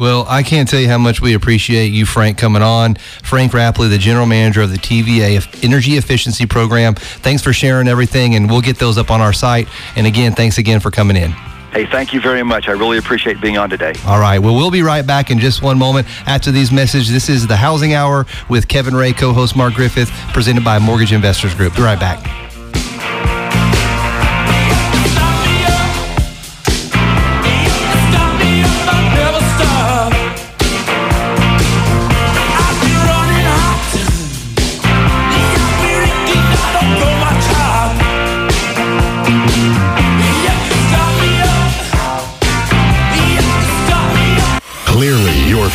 Well, 0.00 0.24
I 0.26 0.42
can't 0.42 0.66
tell 0.66 0.80
you 0.80 0.88
how 0.88 0.96
much 0.96 1.20
we 1.20 1.34
appreciate 1.34 1.88
you, 1.88 2.06
Frank, 2.06 2.38
coming 2.38 2.62
on. 2.62 2.94
Frank 3.22 3.52
Rapley, 3.52 3.90
the 3.90 3.98
general 3.98 4.24
manager 4.24 4.62
of 4.62 4.70
the 4.70 4.78
TVA 4.78 5.62
Energy 5.62 5.98
Efficiency 5.98 6.46
Program. 6.46 6.94
Thanks 6.94 7.42
for 7.42 7.52
sharing 7.52 7.86
everything, 7.86 8.34
and 8.34 8.48
we'll 8.50 8.62
get 8.62 8.78
those 8.78 8.96
up 8.96 9.10
on 9.10 9.20
our 9.20 9.34
site. 9.34 9.68
And 9.96 10.06
again, 10.06 10.32
thanks 10.32 10.56
again 10.56 10.80
for 10.80 10.90
coming 10.90 11.18
in. 11.18 11.32
Hey, 11.72 11.84
thank 11.84 12.14
you 12.14 12.20
very 12.20 12.42
much. 12.42 12.66
I 12.66 12.72
really 12.72 12.96
appreciate 12.96 13.42
being 13.42 13.58
on 13.58 13.68
today. 13.68 13.92
All 14.06 14.18
right. 14.18 14.38
Well, 14.38 14.56
we'll 14.56 14.70
be 14.70 14.82
right 14.82 15.06
back 15.06 15.30
in 15.30 15.38
just 15.38 15.62
one 15.62 15.78
moment 15.78 16.08
after 16.26 16.50
these 16.50 16.72
messages. 16.72 17.12
This 17.12 17.28
is 17.28 17.46
the 17.46 17.56
Housing 17.56 17.92
Hour 17.92 18.24
with 18.48 18.68
Kevin 18.68 18.96
Ray, 18.96 19.12
co 19.12 19.34
host 19.34 19.54
Mark 19.54 19.74
Griffith, 19.74 20.10
presented 20.32 20.64
by 20.64 20.78
Mortgage 20.78 21.12
Investors 21.12 21.54
Group. 21.54 21.76
Be 21.76 21.82
right 21.82 22.00
back. 22.00 22.39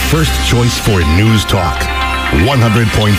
First 0.09 0.33
choice 0.47 0.77
for 0.77 0.99
News 1.17 1.45
Talk. 1.45 1.79
100.3 1.79 3.15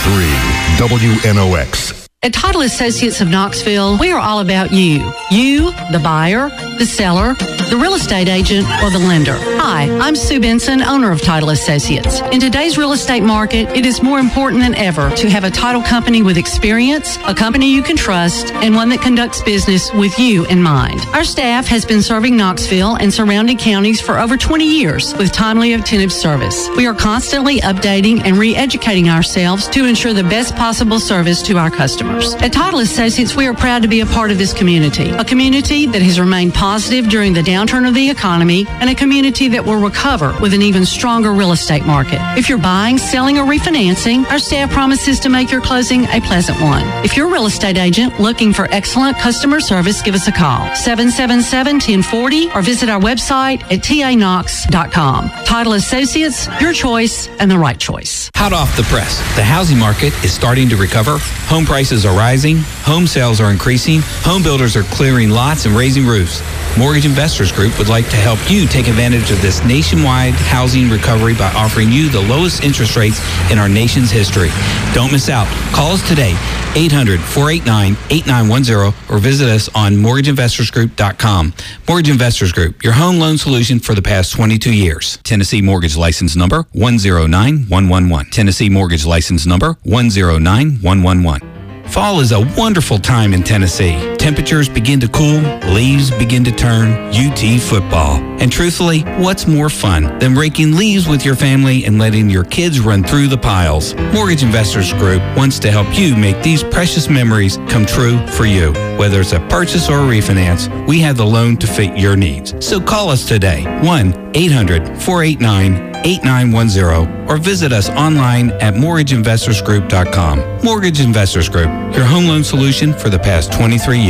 WNOX. 0.78 2.05
At 2.22 2.32
Title 2.32 2.62
Associates 2.62 3.20
of 3.20 3.28
Knoxville, 3.28 3.98
we 3.98 4.10
are 4.10 4.18
all 4.18 4.40
about 4.40 4.72
you. 4.72 5.12
You, 5.30 5.70
the 5.92 6.00
buyer, 6.02 6.48
the 6.78 6.84
seller, 6.84 7.34
the 7.34 7.78
real 7.80 7.94
estate 7.94 8.28
agent, 8.28 8.66
or 8.82 8.90
the 8.90 8.98
lender. 8.98 9.36
Hi, 9.38 9.88
I'm 10.00 10.16
Sue 10.16 10.40
Benson, 10.40 10.82
owner 10.82 11.12
of 11.12 11.20
Title 11.20 11.50
Associates. 11.50 12.20
In 12.32 12.40
today's 12.40 12.78
real 12.78 12.92
estate 12.92 13.22
market, 13.22 13.68
it 13.76 13.84
is 13.86 14.02
more 14.02 14.18
important 14.18 14.62
than 14.62 14.74
ever 14.74 15.10
to 15.10 15.30
have 15.30 15.44
a 15.44 15.50
title 15.50 15.82
company 15.82 16.22
with 16.22 16.36
experience, 16.36 17.16
a 17.26 17.34
company 17.34 17.70
you 17.72 17.82
can 17.82 17.96
trust, 17.96 18.50
and 18.54 18.74
one 18.74 18.88
that 18.88 19.02
conducts 19.02 19.42
business 19.42 19.92
with 19.92 20.18
you 20.18 20.46
in 20.46 20.60
mind. 20.60 21.00
Our 21.12 21.24
staff 21.24 21.66
has 21.68 21.84
been 21.84 22.02
serving 22.02 22.36
Knoxville 22.36 22.96
and 22.96 23.12
surrounding 23.12 23.58
counties 23.58 24.00
for 24.00 24.18
over 24.18 24.36
20 24.36 24.64
years 24.64 25.14
with 25.16 25.32
timely, 25.32 25.74
attentive 25.74 26.12
service. 26.12 26.68
We 26.76 26.86
are 26.86 26.94
constantly 26.94 27.60
updating 27.60 28.22
and 28.24 28.36
re 28.36 28.56
educating 28.56 29.10
ourselves 29.10 29.68
to 29.68 29.84
ensure 29.84 30.14
the 30.14 30.24
best 30.24 30.56
possible 30.56 30.98
service 30.98 31.42
to 31.42 31.58
our 31.58 31.70
customers. 31.70 32.05
Customers. 32.06 32.42
At 32.42 32.52
Title 32.52 32.80
Associates, 32.80 33.36
we 33.36 33.46
are 33.46 33.54
proud 33.54 33.82
to 33.82 33.88
be 33.88 34.00
a 34.00 34.06
part 34.06 34.30
of 34.30 34.38
this 34.38 34.52
community, 34.52 35.10
a 35.10 35.24
community 35.24 35.86
that 35.86 36.02
has 36.02 36.18
remained 36.18 36.54
positive 36.54 37.08
during 37.08 37.32
the 37.32 37.40
downturn 37.40 37.86
of 37.86 37.94
the 37.94 38.10
economy, 38.10 38.66
and 38.68 38.90
a 38.90 38.94
community 38.94 39.48
that 39.48 39.64
will 39.64 39.76
recover 39.76 40.36
with 40.40 40.54
an 40.54 40.62
even 40.62 40.84
stronger 40.84 41.32
real 41.32 41.52
estate 41.52 41.84
market. 41.84 42.18
If 42.38 42.48
you're 42.48 42.58
buying, 42.58 42.98
selling, 42.98 43.38
or 43.38 43.44
refinancing, 43.44 44.26
our 44.30 44.38
staff 44.38 44.70
promises 44.70 45.20
to 45.20 45.28
make 45.28 45.50
your 45.50 45.60
closing 45.60 46.04
a 46.06 46.20
pleasant 46.20 46.60
one. 46.60 46.82
If 47.04 47.16
you're 47.16 47.28
a 47.28 47.32
real 47.32 47.46
estate 47.46 47.78
agent 47.78 48.18
looking 48.20 48.52
for 48.52 48.68
excellent 48.70 49.18
customer 49.18 49.60
service, 49.60 50.02
give 50.02 50.14
us 50.14 50.28
a 50.28 50.32
call 50.32 50.74
777 50.74 51.74
1040 51.76 52.50
or 52.52 52.62
visit 52.62 52.88
our 52.88 53.00
website 53.00 53.62
at 53.72 53.80
tanox.com. 53.80 55.30
Title 55.44 55.74
Associates, 55.74 56.48
your 56.60 56.72
choice 56.72 57.28
and 57.38 57.50
the 57.50 57.58
right 57.58 57.78
choice. 57.78 58.30
Hot 58.36 58.52
off 58.52 58.76
the 58.76 58.82
press, 58.84 59.18
the 59.36 59.42
housing 59.42 59.78
market 59.78 60.12
is 60.24 60.32
starting 60.32 60.68
to 60.68 60.76
recover. 60.76 61.18
Home 61.48 61.64
prices 61.96 62.12
are 62.12 62.18
rising, 62.18 62.58
home 62.84 63.06
sales 63.06 63.40
are 63.40 63.50
increasing, 63.50 64.00
home 64.22 64.42
builders 64.42 64.76
are 64.76 64.82
clearing 64.82 65.30
lots 65.30 65.64
and 65.64 65.74
raising 65.74 66.04
roofs. 66.04 66.42
Mortgage 66.76 67.06
Investors 67.06 67.50
Group 67.50 67.78
would 67.78 67.88
like 67.88 68.04
to 68.10 68.16
help 68.16 68.38
you 68.50 68.66
take 68.66 68.86
advantage 68.86 69.30
of 69.30 69.40
this 69.40 69.64
nationwide 69.64 70.34
housing 70.34 70.90
recovery 70.90 71.32
by 71.32 71.50
offering 71.54 71.90
you 71.90 72.10
the 72.10 72.20
lowest 72.20 72.62
interest 72.62 72.96
rates 72.96 73.18
in 73.50 73.58
our 73.58 73.68
nation's 73.68 74.10
history. 74.10 74.50
Don't 74.92 75.10
miss 75.10 75.30
out. 75.30 75.46
Call 75.72 75.92
us 75.92 76.06
today, 76.06 76.36
800 76.74 77.18
489 77.18 77.96
8910, 78.10 78.92
or 79.08 79.18
visit 79.18 79.48
us 79.48 79.70
on 79.74 79.94
mortgageinvestorsgroup.com. 79.94 81.54
Mortgage 81.88 82.10
Investors 82.10 82.52
Group, 82.52 82.84
your 82.84 82.92
home 82.92 83.18
loan 83.18 83.38
solution 83.38 83.78
for 83.80 83.94
the 83.94 84.02
past 84.02 84.32
22 84.32 84.70
years. 84.72 85.18
Tennessee 85.22 85.62
Mortgage 85.62 85.96
License 85.96 86.36
Number 86.36 86.66
109111. 86.72 88.30
Tennessee 88.30 88.68
Mortgage 88.68 89.06
License 89.06 89.46
Number 89.46 89.78
109111. 89.84 91.55
Fall 91.88 92.20
is 92.20 92.32
a 92.32 92.40
wonderful 92.56 92.98
time 92.98 93.32
in 93.32 93.42
Tennessee. 93.42 94.15
Temperatures 94.18 94.68
begin 94.68 94.98
to 95.00 95.08
cool, 95.08 95.40
leaves 95.72 96.10
begin 96.10 96.42
to 96.44 96.50
turn, 96.50 96.92
UT 97.14 97.60
football. 97.60 98.16
And 98.40 98.50
truthfully, 98.50 99.02
what's 99.18 99.46
more 99.46 99.68
fun 99.68 100.18
than 100.18 100.34
raking 100.34 100.76
leaves 100.76 101.06
with 101.06 101.24
your 101.24 101.36
family 101.36 101.84
and 101.84 101.98
letting 101.98 102.28
your 102.28 102.44
kids 102.44 102.80
run 102.80 103.04
through 103.04 103.28
the 103.28 103.38
piles? 103.38 103.94
Mortgage 104.12 104.42
Investors 104.42 104.92
Group 104.94 105.22
wants 105.36 105.58
to 105.60 105.70
help 105.70 105.86
you 105.96 106.16
make 106.16 106.42
these 106.42 106.62
precious 106.62 107.08
memories 107.08 107.56
come 107.68 107.86
true 107.86 108.18
for 108.28 108.46
you. 108.46 108.72
Whether 108.98 109.20
it's 109.20 109.32
a 109.32 109.40
purchase 109.48 109.88
or 109.88 109.98
a 109.98 110.08
refinance, 110.08 110.68
we 110.86 111.00
have 111.00 111.16
the 111.16 111.26
loan 111.26 111.56
to 111.58 111.66
fit 111.66 111.96
your 111.96 112.16
needs. 112.16 112.54
So 112.66 112.80
call 112.80 113.10
us 113.10 113.26
today, 113.26 113.64
1 113.84 114.32
800 114.34 115.00
489 115.02 115.86
8910 116.06 117.28
or 117.28 117.36
visit 117.36 117.72
us 117.72 117.88
online 117.90 118.50
at 118.62 118.74
mortgageinvestorsgroup.com. 118.74 120.64
Mortgage 120.64 121.00
Investors 121.00 121.48
Group, 121.48 121.68
your 121.94 122.04
home 122.04 122.26
loan 122.26 122.44
solution 122.44 122.92
for 122.92 123.08
the 123.08 123.18
past 123.18 123.52
23 123.52 123.98
years. 123.98 124.05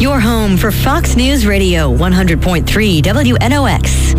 Your 0.00 0.20
home 0.20 0.56
for 0.56 0.70
Fox 0.70 1.16
News 1.16 1.46
Radio 1.46 1.92
100.3 1.92 3.02
WNOX. 3.02 4.14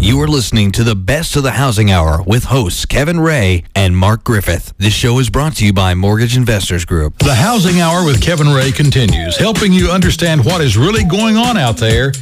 You 0.00 0.20
are 0.20 0.28
listening 0.28 0.70
to 0.72 0.84
the 0.84 0.94
best 0.94 1.34
of 1.34 1.42
the 1.42 1.50
housing 1.50 1.90
hour 1.90 2.22
with 2.22 2.44
hosts 2.44 2.86
Kevin 2.86 3.18
Ray 3.18 3.64
and 3.74 3.96
Mark 3.96 4.22
Griffith. 4.22 4.72
This 4.78 4.94
show 4.94 5.18
is 5.18 5.28
brought 5.30 5.56
to 5.56 5.66
you 5.66 5.72
by 5.72 5.94
Mortgage 5.94 6.36
Investors 6.36 6.84
Group. 6.84 7.18
The 7.18 7.34
Housing 7.34 7.80
Hour 7.80 8.04
with 8.04 8.22
Kevin 8.22 8.48
Ray 8.54 8.70
continues, 8.70 9.36
helping 9.36 9.72
you 9.72 9.90
understand 9.90 10.44
what 10.44 10.60
is 10.60 10.76
really 10.76 11.02
going 11.02 11.36
on 11.36 11.56
out 11.56 11.76
there 11.76 12.12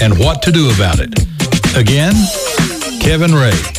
and 0.00 0.18
what 0.18 0.40
to 0.42 0.50
do 0.50 0.70
about 0.74 1.00
it. 1.00 1.12
Again, 1.76 2.14
Kevin 3.02 3.34
Ray. 3.34 3.77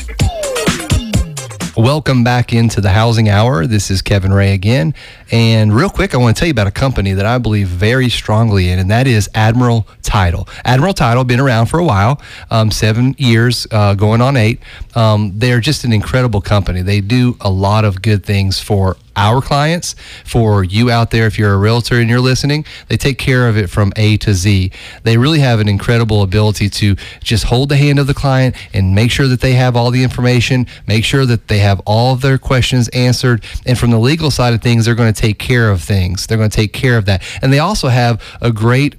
Welcome 1.79 2.25
back 2.25 2.51
into 2.51 2.81
the 2.81 2.89
Housing 2.89 3.29
Hour. 3.29 3.65
This 3.65 3.89
is 3.89 4.01
Kevin 4.01 4.33
Ray 4.33 4.51
again. 4.51 4.93
And 5.31 5.73
real 5.73 5.89
quick, 5.89 6.13
I 6.13 6.17
want 6.17 6.35
to 6.35 6.39
tell 6.39 6.47
you 6.47 6.51
about 6.51 6.67
a 6.67 6.71
company 6.71 7.13
that 7.13 7.25
I 7.25 7.37
believe 7.37 7.69
very 7.69 8.09
strongly 8.09 8.69
in, 8.69 8.79
and 8.79 8.91
that 8.91 9.07
is 9.07 9.29
Admiral 9.33 9.87
Title. 10.01 10.49
Admiral 10.65 10.93
Title, 10.93 11.23
been 11.23 11.39
around 11.39 11.67
for 11.67 11.79
a 11.79 11.85
while, 11.85 12.21
um, 12.51 12.69
seven 12.69 13.15
years, 13.17 13.65
uh, 13.71 13.93
going 13.93 14.19
on 14.19 14.35
eight. 14.35 14.59
Um, 14.93 15.31
they're 15.35 15.61
just 15.61 15.85
an 15.85 15.93
incredible 15.93 16.41
company. 16.41 16.81
They 16.81 16.99
do 16.99 17.37
a 17.39 17.49
lot 17.49 17.85
of 17.85 18.01
good 18.01 18.25
things 18.25 18.59
for 18.59 18.97
our 19.15 19.41
clients, 19.41 19.95
for 20.25 20.63
you 20.63 20.89
out 20.89 21.11
there, 21.11 21.27
if 21.27 21.37
you're 21.37 21.53
a 21.53 21.57
realtor 21.57 21.95
and 21.95 22.09
you're 22.09 22.19
listening, 22.19 22.65
they 22.87 22.97
take 22.97 23.17
care 23.17 23.47
of 23.47 23.57
it 23.57 23.69
from 23.69 23.91
A 23.95 24.17
to 24.17 24.33
Z. 24.33 24.71
They 25.03 25.17
really 25.17 25.39
have 25.39 25.59
an 25.59 25.67
incredible 25.67 26.21
ability 26.21 26.69
to 26.69 26.95
just 27.23 27.45
hold 27.45 27.69
the 27.69 27.77
hand 27.77 27.99
of 27.99 28.07
the 28.07 28.13
client 28.13 28.55
and 28.73 28.95
make 28.95 29.11
sure 29.11 29.27
that 29.27 29.41
they 29.41 29.53
have 29.53 29.75
all 29.75 29.91
the 29.91 30.03
information, 30.03 30.67
make 30.87 31.03
sure 31.03 31.25
that 31.25 31.47
they 31.47 31.59
have 31.59 31.81
all 31.85 32.13
of 32.13 32.21
their 32.21 32.37
questions 32.37 32.87
answered. 32.89 33.43
And 33.65 33.77
from 33.77 33.91
the 33.91 33.99
legal 33.99 34.31
side 34.31 34.53
of 34.53 34.61
things, 34.61 34.85
they're 34.85 34.95
going 34.95 35.13
to 35.13 35.21
take 35.21 35.39
care 35.39 35.69
of 35.69 35.81
things. 35.81 36.27
They're 36.27 36.37
going 36.37 36.49
to 36.49 36.55
take 36.55 36.73
care 36.73 36.97
of 36.97 37.05
that. 37.05 37.23
And 37.41 37.51
they 37.51 37.59
also 37.59 37.87
have 37.87 38.21
a 38.41 38.51
great 38.51 38.95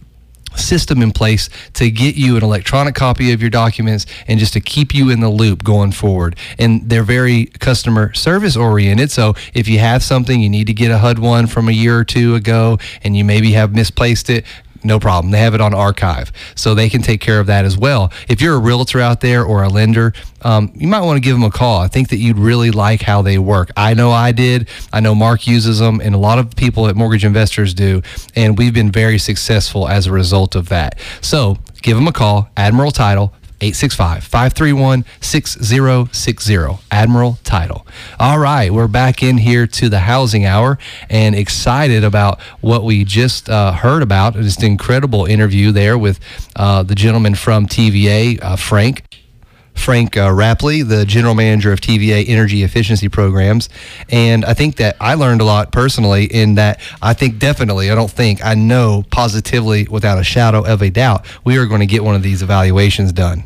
system 0.57 1.03
in 1.03 1.13
place 1.13 1.49
to 1.75 1.91
get 1.91 2.17
you 2.17 2.37
an 2.37 2.43
electronic 2.43 2.95
copy 2.95 3.33
of 3.33 3.41
your 3.41 3.51
documents 3.51 4.07
and 4.27 4.39
just 4.39 4.53
to 4.53 4.61
keep 4.61 4.95
you 4.95 5.11
in 5.11 5.21
the 5.21 5.29
loop 5.29 5.65
going 5.65 5.93
forward. 5.93 6.37
And 6.59 6.89
they're 6.89 7.03
very 7.03 7.47
customer 7.47 8.13
service 8.15 8.57
oriented. 8.57 9.11
So 9.11 9.35
if 9.55 9.69
you 9.69 9.79
have 9.79 10.03
something, 10.03 10.41
you 10.41 10.49
need 10.49 10.67
to 10.67 10.75
get 10.75 10.91
a 10.91 10.99
HUD 10.99 11.19
one 11.19 11.47
from 11.47 11.69
a 11.69 11.73
year 11.73 11.99
or 11.99 12.05
two 12.05 12.35
ago 12.35 12.79
and 13.03 13.17
you 13.17 13.25
maybe 13.25 13.53
have 13.53 13.75
misplaced 13.75 14.31
it, 14.31 14.45
no 14.83 14.99
problem. 14.99 15.31
They 15.31 15.41
have 15.41 15.55
it 15.55 15.61
on 15.61 15.75
archive, 15.75 16.33
so 16.55 16.75
they 16.75 16.89
can 16.89 17.03
take 17.03 17.21
care 17.21 17.41
of 17.41 17.47
that 17.47 17.65
as 17.65 17.77
well. 17.77 18.13
If 18.29 18.41
you're 18.41 18.55
a 18.55 18.59
realtor 18.59 19.01
out 19.01 19.21
there 19.21 19.45
or 19.45 19.63
a 19.63 19.69
lender, 19.69 20.13
um, 20.43 20.73
you 20.75 20.89
might 20.89 21.03
want 21.03 21.17
to 21.17 21.21
give 21.21 21.35
them 21.35 21.45
a 21.45 21.51
call. 21.51 21.81
I 21.81 21.89
think 21.89 22.09
that 22.11 22.17
you'd 22.17 22.39
really 22.39 22.71
like 22.71 23.03
how 23.03 23.23
they 23.23 23.39
work. 23.39 23.71
I 23.77 23.95
know 23.95 24.11
I 24.11 24.33
did. 24.33 24.69
I 24.93 25.01
know 25.01 25.15
Mark 25.15 25.47
uses 25.47 25.79
them, 25.79 26.01
and 26.01 26.15
a 26.15 26.19
lot 26.19 26.39
of 26.39 26.57
people 26.57 26.89
at 26.89 26.97
Mortgage 26.97 27.25
Investors 27.25 27.75
do, 27.75 28.03
and 28.35 28.57
we've 28.57 28.75
been 28.75 28.91
very 28.91 29.19
successful 29.19 29.89
as 29.89 30.07
a 30.07 30.13
result 30.13 30.55
of 30.55 30.69
that. 30.71 30.99
So 31.21 31.59
give 31.83 31.97
them 31.97 32.09
a 32.09 32.13
call, 32.13 32.51
Admiral 32.57 32.91
Title. 32.91 33.35
865 33.61 34.25
531 34.25 35.05
6060. 35.21 36.85
Admiral 36.91 37.39
Title. 37.45 37.87
All 38.19 38.39
right, 38.39 38.73
we're 38.73 38.89
back 38.89 39.23
in 39.23 39.39
here 39.39 39.67
to 39.67 39.89
the 39.89 40.01
housing 40.01 40.45
hour 40.45 40.79
and 41.09 41.35
excited 41.35 42.05
about 42.05 42.41
what 42.61 42.85
we 42.85 43.05
just 43.05 43.49
uh, 43.49 43.73
heard 43.73 44.03
about. 44.03 44.35
Just 44.35 44.61
an 44.61 44.67
incredible 44.67 45.27
interview 45.27 45.73
there 45.73 45.99
with 45.99 46.21
uh, 46.57 46.83
the 46.83 46.95
gentleman 46.95 47.35
from 47.35 47.67
TVA, 47.67 48.43
uh, 48.43 48.57
Frank. 48.57 49.05
Frank 49.75 50.17
uh, 50.17 50.29
Rapley, 50.29 50.87
the 50.87 51.07
general 51.07 51.35
manager 51.35 51.73
of 51.73 51.81
TVA 51.81 52.29
Energy 52.29 52.63
Efficiency 52.63 53.09
Programs. 53.09 53.71
And 54.11 54.45
I 54.45 54.53
think 54.53 54.77
that 54.77 54.97
I 55.01 55.15
learned 55.15 55.41
a 55.41 55.45
lot 55.45 55.73
personally 55.73 56.25
in 56.27 56.57
that 56.57 56.81
I 57.01 57.15
think 57.15 57.39
definitely, 57.39 57.91
I 57.91 57.95
don't 57.95 58.11
think, 58.11 58.45
I 58.45 58.55
know 58.55 59.05
positively 59.11 59.89
without 59.91 60.19
a 60.19 60.25
shadow 60.25 60.65
of 60.67 60.83
a 60.83 60.91
doubt, 60.91 61.25
we 61.45 61.57
are 61.57 61.65
going 61.65 61.81
to 61.81 61.87
get 61.87 62.05
one 62.05 62.15
of 62.15 62.23
these 62.23 62.43
evaluations 62.43 63.13
done. 63.13 63.45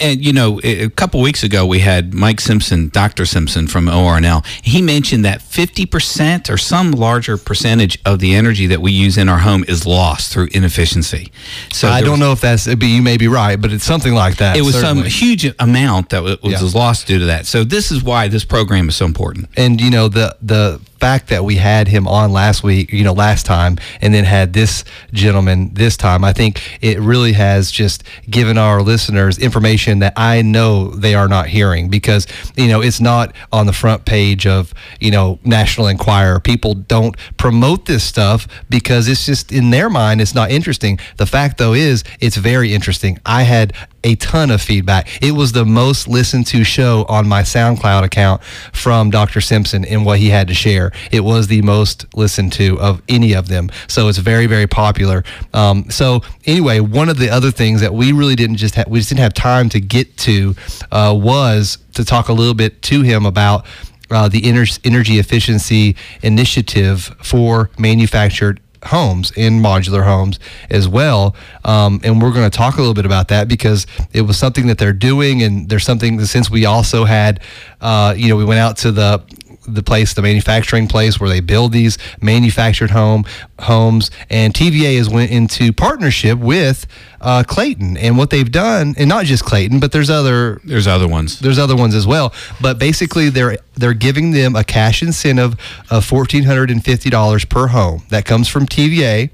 And 0.00 0.24
you 0.24 0.32
know, 0.32 0.60
a 0.62 0.88
couple 0.90 1.20
weeks 1.20 1.42
ago 1.42 1.66
we 1.66 1.80
had 1.80 2.14
Mike 2.14 2.40
Simpson, 2.40 2.88
Dr. 2.88 3.26
Simpson 3.26 3.66
from 3.66 3.86
ORNL. 3.86 4.44
He 4.62 4.82
mentioned 4.82 5.24
that 5.24 5.40
50% 5.40 6.50
or 6.50 6.56
some 6.56 6.92
larger 6.92 7.36
percentage 7.36 7.98
of 8.04 8.18
the 8.18 8.34
energy 8.34 8.66
that 8.66 8.80
we 8.80 8.92
use 8.92 9.18
in 9.18 9.28
our 9.28 9.38
home 9.38 9.64
is 9.68 9.86
lost 9.86 10.32
through 10.32 10.48
inefficiency. 10.52 11.32
So 11.72 11.88
I 11.88 12.00
don't 12.00 12.12
was, 12.12 12.20
know 12.20 12.32
if 12.32 12.40
that's 12.40 12.66
you 12.66 13.02
may 13.02 13.16
be 13.16 13.28
right, 13.28 13.60
but 13.60 13.72
it's 13.72 13.84
something 13.84 14.14
like 14.14 14.36
that. 14.36 14.56
It 14.56 14.62
was 14.62 14.74
certainly. 14.74 15.10
some 15.10 15.10
huge 15.10 15.52
amount 15.58 16.10
that 16.10 16.22
was, 16.22 16.38
yeah. 16.42 16.60
lost 16.74 17.06
due 17.06 17.18
to 17.18 17.26
that. 17.26 17.46
So 17.46 17.64
this 17.64 17.90
is 17.90 18.02
why 18.02 18.28
this 18.28 18.44
program 18.44 18.88
is 18.88 18.96
so 18.96 19.04
important. 19.04 19.48
And 19.56 19.80
you 19.80 19.90
know, 19.90 20.08
the 20.08 20.36
the 20.42 20.80
fact 21.04 21.28
that 21.28 21.44
we 21.44 21.56
had 21.56 21.86
him 21.86 22.08
on 22.08 22.32
last 22.32 22.62
week, 22.62 22.90
you 22.90 23.04
know, 23.04 23.12
last 23.12 23.44
time, 23.44 23.76
and 24.00 24.14
then 24.14 24.24
had 24.24 24.54
this 24.54 24.84
gentleman 25.12 25.68
this 25.74 25.98
time, 25.98 26.24
I 26.24 26.32
think 26.32 26.62
it 26.80 26.98
really 26.98 27.34
has 27.34 27.70
just 27.70 28.04
given 28.30 28.56
our 28.56 28.80
listeners 28.80 29.38
information 29.38 29.98
that 29.98 30.14
I 30.16 30.40
know 30.40 30.88
they 30.88 31.14
are 31.14 31.28
not 31.28 31.48
hearing 31.48 31.90
because, 31.90 32.26
you 32.56 32.68
know, 32.68 32.80
it's 32.80 33.02
not 33.02 33.34
on 33.52 33.66
the 33.66 33.74
front 33.74 34.06
page 34.06 34.46
of, 34.46 34.72
you 34.98 35.10
know, 35.10 35.38
National 35.44 35.88
Enquirer. 35.88 36.40
People 36.40 36.72
don't 36.72 37.14
promote 37.36 37.84
this 37.84 38.02
stuff 38.02 38.48
because 38.70 39.06
it's 39.06 39.26
just 39.26 39.52
in 39.52 39.68
their 39.68 39.90
mind, 39.90 40.22
it's 40.22 40.34
not 40.34 40.50
interesting. 40.50 40.98
The 41.18 41.26
fact, 41.26 41.58
though, 41.58 41.74
is 41.74 42.02
it's 42.18 42.36
very 42.36 42.72
interesting. 42.72 43.18
I 43.26 43.42
had 43.42 43.74
a 44.04 44.14
ton 44.16 44.50
of 44.50 44.62
feedback. 44.62 45.22
It 45.22 45.32
was 45.32 45.52
the 45.52 45.64
most 45.64 46.06
listened 46.06 46.46
to 46.48 46.62
show 46.62 47.04
on 47.08 47.26
my 47.26 47.42
SoundCloud 47.42 48.04
account 48.04 48.42
from 48.72 49.10
Dr. 49.10 49.40
Simpson 49.40 49.84
and 49.84 50.04
what 50.04 50.18
he 50.18 50.28
had 50.28 50.46
to 50.48 50.54
share. 50.54 50.92
It 51.10 51.20
was 51.20 51.48
the 51.48 51.62
most 51.62 52.06
listened 52.14 52.52
to 52.54 52.78
of 52.80 53.02
any 53.08 53.32
of 53.34 53.48
them. 53.48 53.70
So 53.88 54.08
it's 54.08 54.18
very, 54.18 54.46
very 54.46 54.66
popular. 54.66 55.24
Um, 55.52 55.90
so 55.90 56.20
anyway, 56.44 56.80
one 56.80 57.08
of 57.08 57.18
the 57.18 57.30
other 57.30 57.50
things 57.50 57.80
that 57.80 57.94
we 57.94 58.12
really 58.12 58.36
didn't 58.36 58.56
just 58.56 58.74
have, 58.76 58.88
we 58.88 58.98
just 58.98 59.08
didn't 59.08 59.22
have 59.22 59.34
time 59.34 59.68
to 59.70 59.80
get 59.80 60.16
to 60.18 60.54
uh, 60.92 61.18
was 61.18 61.78
to 61.94 62.04
talk 62.04 62.28
a 62.28 62.32
little 62.32 62.54
bit 62.54 62.82
to 62.82 63.02
him 63.02 63.24
about 63.26 63.66
uh, 64.10 64.28
the 64.28 64.44
energy 64.46 65.18
efficiency 65.18 65.96
initiative 66.22 67.14
for 67.22 67.70
manufactured 67.78 68.60
homes 68.86 69.32
in 69.36 69.60
modular 69.60 70.04
homes 70.04 70.38
as 70.70 70.88
well. 70.88 71.34
Um, 71.64 72.00
and 72.04 72.20
we're 72.20 72.32
going 72.32 72.50
to 72.50 72.56
talk 72.56 72.74
a 72.74 72.78
little 72.78 72.94
bit 72.94 73.06
about 73.06 73.28
that 73.28 73.48
because 73.48 73.86
it 74.12 74.22
was 74.22 74.38
something 74.38 74.66
that 74.66 74.78
they're 74.78 74.92
doing, 74.92 75.42
and 75.42 75.68
there's 75.68 75.84
something 75.84 76.24
since 76.24 76.50
we 76.50 76.64
also 76.66 77.04
had, 77.04 77.40
uh, 77.80 78.14
you 78.16 78.28
know, 78.28 78.36
we 78.36 78.44
went 78.44 78.60
out 78.60 78.76
to 78.78 78.92
the 78.92 79.22
the 79.66 79.82
place, 79.82 80.14
the 80.14 80.22
manufacturing 80.22 80.86
place 80.88 81.18
where 81.20 81.28
they 81.28 81.40
build 81.40 81.72
these 81.72 81.98
manufactured 82.20 82.90
home 82.90 83.24
homes, 83.60 84.10
and 84.30 84.52
TVA 84.54 84.96
has 84.96 85.08
went 85.08 85.30
into 85.30 85.72
partnership 85.72 86.38
with 86.38 86.86
uh, 87.20 87.42
Clayton, 87.46 87.96
and 87.96 88.18
what 88.18 88.30
they've 88.30 88.50
done, 88.50 88.94
and 88.98 89.08
not 89.08 89.24
just 89.24 89.44
Clayton, 89.44 89.80
but 89.80 89.92
there's 89.92 90.10
other 90.10 90.60
There's 90.64 90.86
other 90.86 91.08
ones. 91.08 91.38
there's 91.40 91.58
other 91.58 91.76
ones 91.76 91.94
as 91.94 92.06
well. 92.06 92.32
But 92.60 92.78
basically, 92.78 93.30
they're 93.30 93.56
they're 93.74 93.94
giving 93.94 94.32
them 94.32 94.54
a 94.56 94.64
cash 94.64 95.02
incentive 95.02 95.54
of 95.90 96.04
fourteen 96.04 96.44
hundred 96.44 96.70
and 96.70 96.84
fifty 96.84 97.10
dollars 97.10 97.44
per 97.44 97.68
home 97.68 98.02
that 98.10 98.24
comes 98.24 98.48
from 98.48 98.66
TVA, 98.66 99.30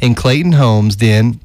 and 0.00 0.16
Clayton 0.16 0.52
Homes 0.52 0.96
then 0.96 1.40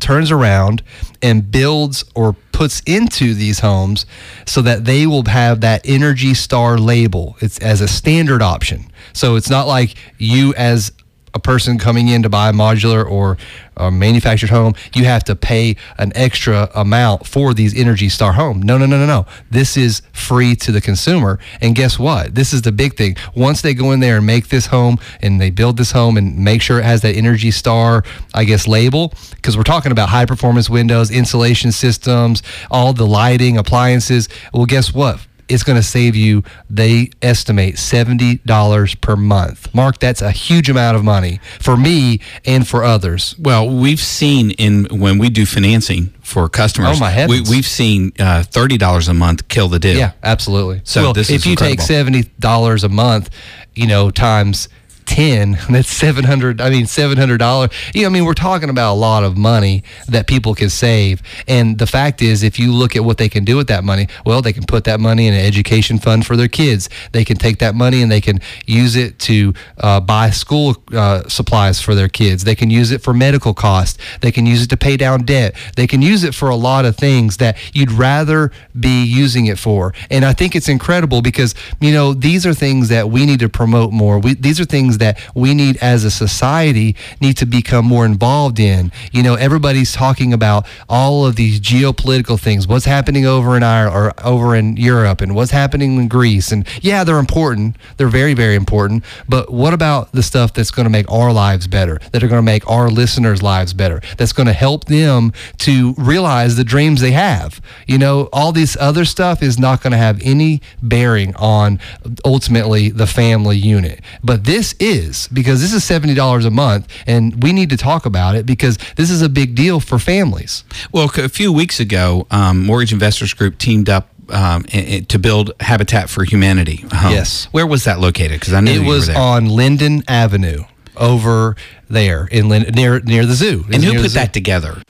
turns 0.00 0.30
around 0.30 0.82
and 1.22 1.50
builds 1.50 2.04
or 2.14 2.34
puts 2.52 2.80
into 2.86 3.34
these 3.34 3.60
homes 3.60 4.06
so 4.46 4.60
that 4.62 4.84
they 4.84 5.06
will 5.06 5.24
have 5.24 5.60
that 5.60 5.80
Energy 5.84 6.34
Star 6.34 6.78
label. 6.78 7.36
It's 7.40 7.58
as 7.58 7.80
a 7.80 7.88
standard 7.88 8.42
option. 8.42 8.90
So 9.12 9.36
it's 9.36 9.50
not 9.50 9.66
like 9.66 9.94
you 10.18 10.54
as 10.54 10.92
a 11.34 11.38
person 11.38 11.78
coming 11.78 12.08
in 12.08 12.22
to 12.22 12.28
buy 12.28 12.48
a 12.48 12.52
modular 12.52 13.08
or 13.08 13.36
a 13.76 13.90
manufactured 13.90 14.50
home, 14.50 14.74
you 14.94 15.04
have 15.04 15.24
to 15.24 15.34
pay 15.34 15.76
an 15.98 16.12
extra 16.14 16.70
amount 16.74 17.26
for 17.26 17.54
these 17.54 17.78
Energy 17.78 18.08
Star 18.08 18.32
home. 18.32 18.60
No, 18.60 18.76
no, 18.76 18.86
no, 18.86 18.98
no, 18.98 19.06
no. 19.06 19.26
This 19.50 19.76
is 19.76 20.02
free 20.12 20.54
to 20.56 20.72
the 20.72 20.80
consumer. 20.80 21.38
And 21.60 21.74
guess 21.74 21.98
what? 21.98 22.34
This 22.34 22.52
is 22.52 22.62
the 22.62 22.72
big 22.72 22.96
thing. 22.96 23.16
Once 23.34 23.62
they 23.62 23.74
go 23.74 23.92
in 23.92 24.00
there 24.00 24.18
and 24.18 24.26
make 24.26 24.48
this 24.48 24.66
home 24.66 24.98
and 25.22 25.40
they 25.40 25.50
build 25.50 25.76
this 25.76 25.92
home 25.92 26.16
and 26.16 26.38
make 26.38 26.62
sure 26.62 26.78
it 26.78 26.84
has 26.84 27.00
that 27.02 27.16
Energy 27.16 27.50
Star, 27.50 28.04
I 28.34 28.44
guess, 28.44 28.66
label, 28.66 29.14
because 29.36 29.56
we're 29.56 29.62
talking 29.62 29.92
about 29.92 30.08
high 30.08 30.26
performance 30.26 30.68
windows, 30.68 31.10
insulation 31.10 31.72
systems, 31.72 32.42
all 32.70 32.92
the 32.92 33.06
lighting, 33.06 33.56
appliances. 33.56 34.28
Well, 34.52 34.66
guess 34.66 34.92
what? 34.92 35.26
It's 35.50 35.62
going 35.62 35.76
to 35.76 35.82
save 35.82 36.14
you, 36.16 36.42
they 36.68 37.10
estimate 37.22 37.76
$70 37.76 39.00
per 39.00 39.16
month. 39.16 39.74
Mark, 39.74 39.98
that's 39.98 40.22
a 40.22 40.30
huge 40.30 40.68
amount 40.68 40.96
of 40.96 41.04
money 41.04 41.40
for 41.60 41.76
me 41.76 42.20
and 42.44 42.66
for 42.66 42.84
others. 42.84 43.34
Well, 43.38 43.68
we've 43.68 44.00
seen 44.00 44.52
in 44.52 44.86
when 44.90 45.18
we 45.18 45.30
do 45.30 45.46
financing 45.46 46.12
for 46.22 46.48
customers. 46.48 46.96
Oh, 46.96 47.00
my 47.00 47.10
heavens. 47.10 47.50
We, 47.50 47.56
we've 47.56 47.66
seen 47.66 48.12
uh, 48.18 48.42
thirty 48.44 48.78
dollars 48.78 49.08
a 49.08 49.14
month 49.14 49.48
kill 49.48 49.68
the 49.68 49.78
deal. 49.78 49.98
Yeah, 49.98 50.12
absolutely. 50.22 50.82
So 50.84 51.02
well, 51.02 51.12
this 51.12 51.30
if 51.30 51.44
you 51.44 51.52
incredible. 51.52 51.84
take 51.84 52.30
$70 52.30 52.84
a 52.84 52.88
month, 52.88 53.30
you 53.74 53.86
know, 53.86 54.10
times 54.10 54.68
10 55.06 55.58
that's 55.70 55.88
700 55.88 56.60
i 56.60 56.70
mean 56.70 56.86
700 56.86 57.38
dollars. 57.38 57.70
You 57.94 58.02
know 58.02 58.08
i 58.08 58.10
mean 58.10 58.24
we're 58.24 58.34
talking 58.34 58.70
about 58.70 58.94
a 58.94 58.98
lot 58.98 59.24
of 59.24 59.36
money 59.36 59.82
that 60.08 60.26
people 60.26 60.54
can 60.54 60.70
save. 60.70 61.22
And 61.48 61.78
the 61.78 61.86
fact 61.86 62.22
is 62.22 62.42
if 62.42 62.58
you 62.58 62.72
look 62.72 62.96
at 62.96 63.04
what 63.04 63.18
they 63.18 63.28
can 63.28 63.44
do 63.44 63.56
with 63.56 63.68
that 63.68 63.84
money 63.84 64.08
well 64.24 64.42
they 64.42 64.52
can 64.52 64.64
put 64.64 64.84
that 64.84 65.00
money 65.00 65.26
in 65.26 65.34
an 65.34 65.44
education 65.44 65.98
fund 65.98 66.26
for 66.26 66.36
their 66.36 66.48
kids. 66.48 66.88
They 67.12 67.24
can 67.24 67.36
take 67.36 67.58
that 67.58 67.74
money 67.74 68.02
and 68.02 68.10
they 68.10 68.20
can 68.20 68.40
use 68.66 68.96
it 68.96 69.18
to 69.20 69.54
uh, 69.78 70.00
buy 70.00 70.30
school 70.30 70.76
uh, 70.92 71.28
supplies 71.28 71.80
for 71.80 71.94
their 71.94 72.08
kids. 72.08 72.44
They 72.44 72.54
can 72.54 72.70
use 72.70 72.90
it 72.90 73.02
for 73.02 73.12
medical 73.12 73.54
costs. 73.54 73.98
They 74.20 74.32
can 74.32 74.46
use 74.46 74.62
it 74.62 74.70
to 74.70 74.76
pay 74.76 74.96
down 74.96 75.24
debt. 75.24 75.54
They 75.76 75.86
can 75.86 76.02
use 76.02 76.24
it 76.24 76.34
for 76.34 76.48
a 76.48 76.56
lot 76.56 76.84
of 76.84 76.96
things 76.96 77.36
that 77.38 77.56
you'd 77.74 77.92
rather 77.92 78.50
be 78.78 79.04
using 79.04 79.46
it 79.46 79.58
for. 79.58 79.94
And 80.10 80.24
i 80.24 80.32
think 80.32 80.54
it's 80.54 80.68
incredible 80.68 81.22
because 81.22 81.54
you 81.80 81.92
know 81.92 82.14
these 82.14 82.46
are 82.46 82.54
things 82.54 82.88
that 82.88 83.10
we 83.10 83.26
need 83.26 83.40
to 83.40 83.48
promote 83.48 83.92
more. 83.92 84.18
We, 84.18 84.34
these 84.34 84.60
are 84.60 84.64
things 84.64 84.89
that 84.98 85.20
we 85.34 85.54
need 85.54 85.76
as 85.78 86.04
a 86.04 86.10
society 86.10 86.96
need 87.20 87.36
to 87.38 87.46
become 87.46 87.84
more 87.84 88.04
involved 88.04 88.58
in. 88.58 88.92
You 89.12 89.22
know 89.22 89.34
everybody's 89.34 89.92
talking 89.92 90.32
about 90.32 90.66
all 90.88 91.26
of 91.26 91.36
these 91.36 91.60
geopolitical 91.60 92.38
things. 92.38 92.66
What's 92.66 92.84
happening 92.84 93.26
over 93.26 93.56
in 93.56 93.62
Ireland 93.62 93.96
or 93.96 94.26
over 94.26 94.54
in 94.54 94.76
Europe 94.76 95.20
and 95.20 95.34
what's 95.34 95.50
happening 95.50 95.96
in 95.96 96.08
Greece? 96.08 96.52
And 96.52 96.66
yeah 96.82 97.04
they're 97.04 97.18
important. 97.18 97.76
They're 97.96 98.08
very 98.08 98.34
very 98.34 98.54
important. 98.54 99.04
But 99.28 99.52
what 99.52 99.74
about 99.74 100.12
the 100.12 100.22
stuff 100.22 100.52
that's 100.54 100.70
going 100.70 100.84
to 100.84 100.90
make 100.90 101.10
our 101.10 101.32
lives 101.32 101.66
better 101.66 102.00
that 102.12 102.22
are 102.22 102.28
going 102.28 102.38
to 102.38 102.42
make 102.42 102.68
our 102.68 102.90
listeners 102.90 103.42
lives 103.42 103.72
better 103.72 104.00
that's 104.16 104.32
going 104.32 104.46
to 104.46 104.52
help 104.52 104.86
them 104.86 105.32
to 105.58 105.94
realize 105.96 106.56
the 106.56 106.64
dreams 106.64 107.00
they 107.00 107.12
have? 107.12 107.60
You 107.86 107.98
know 107.98 108.28
all 108.32 108.52
this 108.52 108.76
other 108.80 109.04
stuff 109.04 109.42
is 109.42 109.58
not 109.58 109.82
going 109.82 109.92
to 109.92 109.98
have 109.98 110.20
any 110.22 110.60
bearing 110.82 111.34
on 111.36 111.80
ultimately 112.24 112.90
the 112.90 113.06
family 113.06 113.56
unit. 113.56 114.00
But 114.22 114.44
this 114.44 114.74
is 114.80 115.28
because 115.28 115.60
this 115.60 115.72
is 115.72 115.82
$70 115.84 116.46
a 116.46 116.50
month 116.50 116.88
and 117.06 117.42
we 117.42 117.52
need 117.52 117.70
to 117.70 117.76
talk 117.76 118.06
about 118.06 118.34
it 118.34 118.46
because 118.46 118.78
this 118.96 119.10
is 119.10 119.22
a 119.22 119.28
big 119.28 119.54
deal 119.54 119.78
for 119.80 119.98
families 119.98 120.64
Well, 120.90 121.10
a 121.16 121.28
few 121.28 121.52
weeks 121.52 121.78
ago, 121.80 122.26
um, 122.30 122.64
Mortgage 122.64 122.92
Investors 122.92 123.34
Group 123.34 123.58
teamed 123.58 123.88
up 123.88 124.08
um, 124.30 124.62
to 124.64 125.18
build 125.18 125.52
Habitat 125.60 126.08
for 126.08 126.24
Humanity. 126.24 126.84
home. 126.92 127.12
Yes. 127.12 127.46
Where 127.52 127.66
was 127.66 127.84
that 127.84 128.00
located? 128.00 128.38
Because 128.40 128.52
I 128.54 128.60
knew 128.60 128.70
it 128.72 128.82
you 128.82 128.88
was 128.88 129.08
were 129.08 129.14
there. 129.14 129.22
on 129.22 129.46
Linden 129.46 130.02
Avenue 130.08 130.64
over 130.96 131.56
there 131.88 132.26
in 132.30 132.48
near 132.48 133.00
near 133.00 133.26
the 133.26 133.34
zoo 133.34 133.64
and 133.72 133.82
who 133.82 134.00
put 134.00 134.12
that 134.12 134.32
together? 134.32 134.82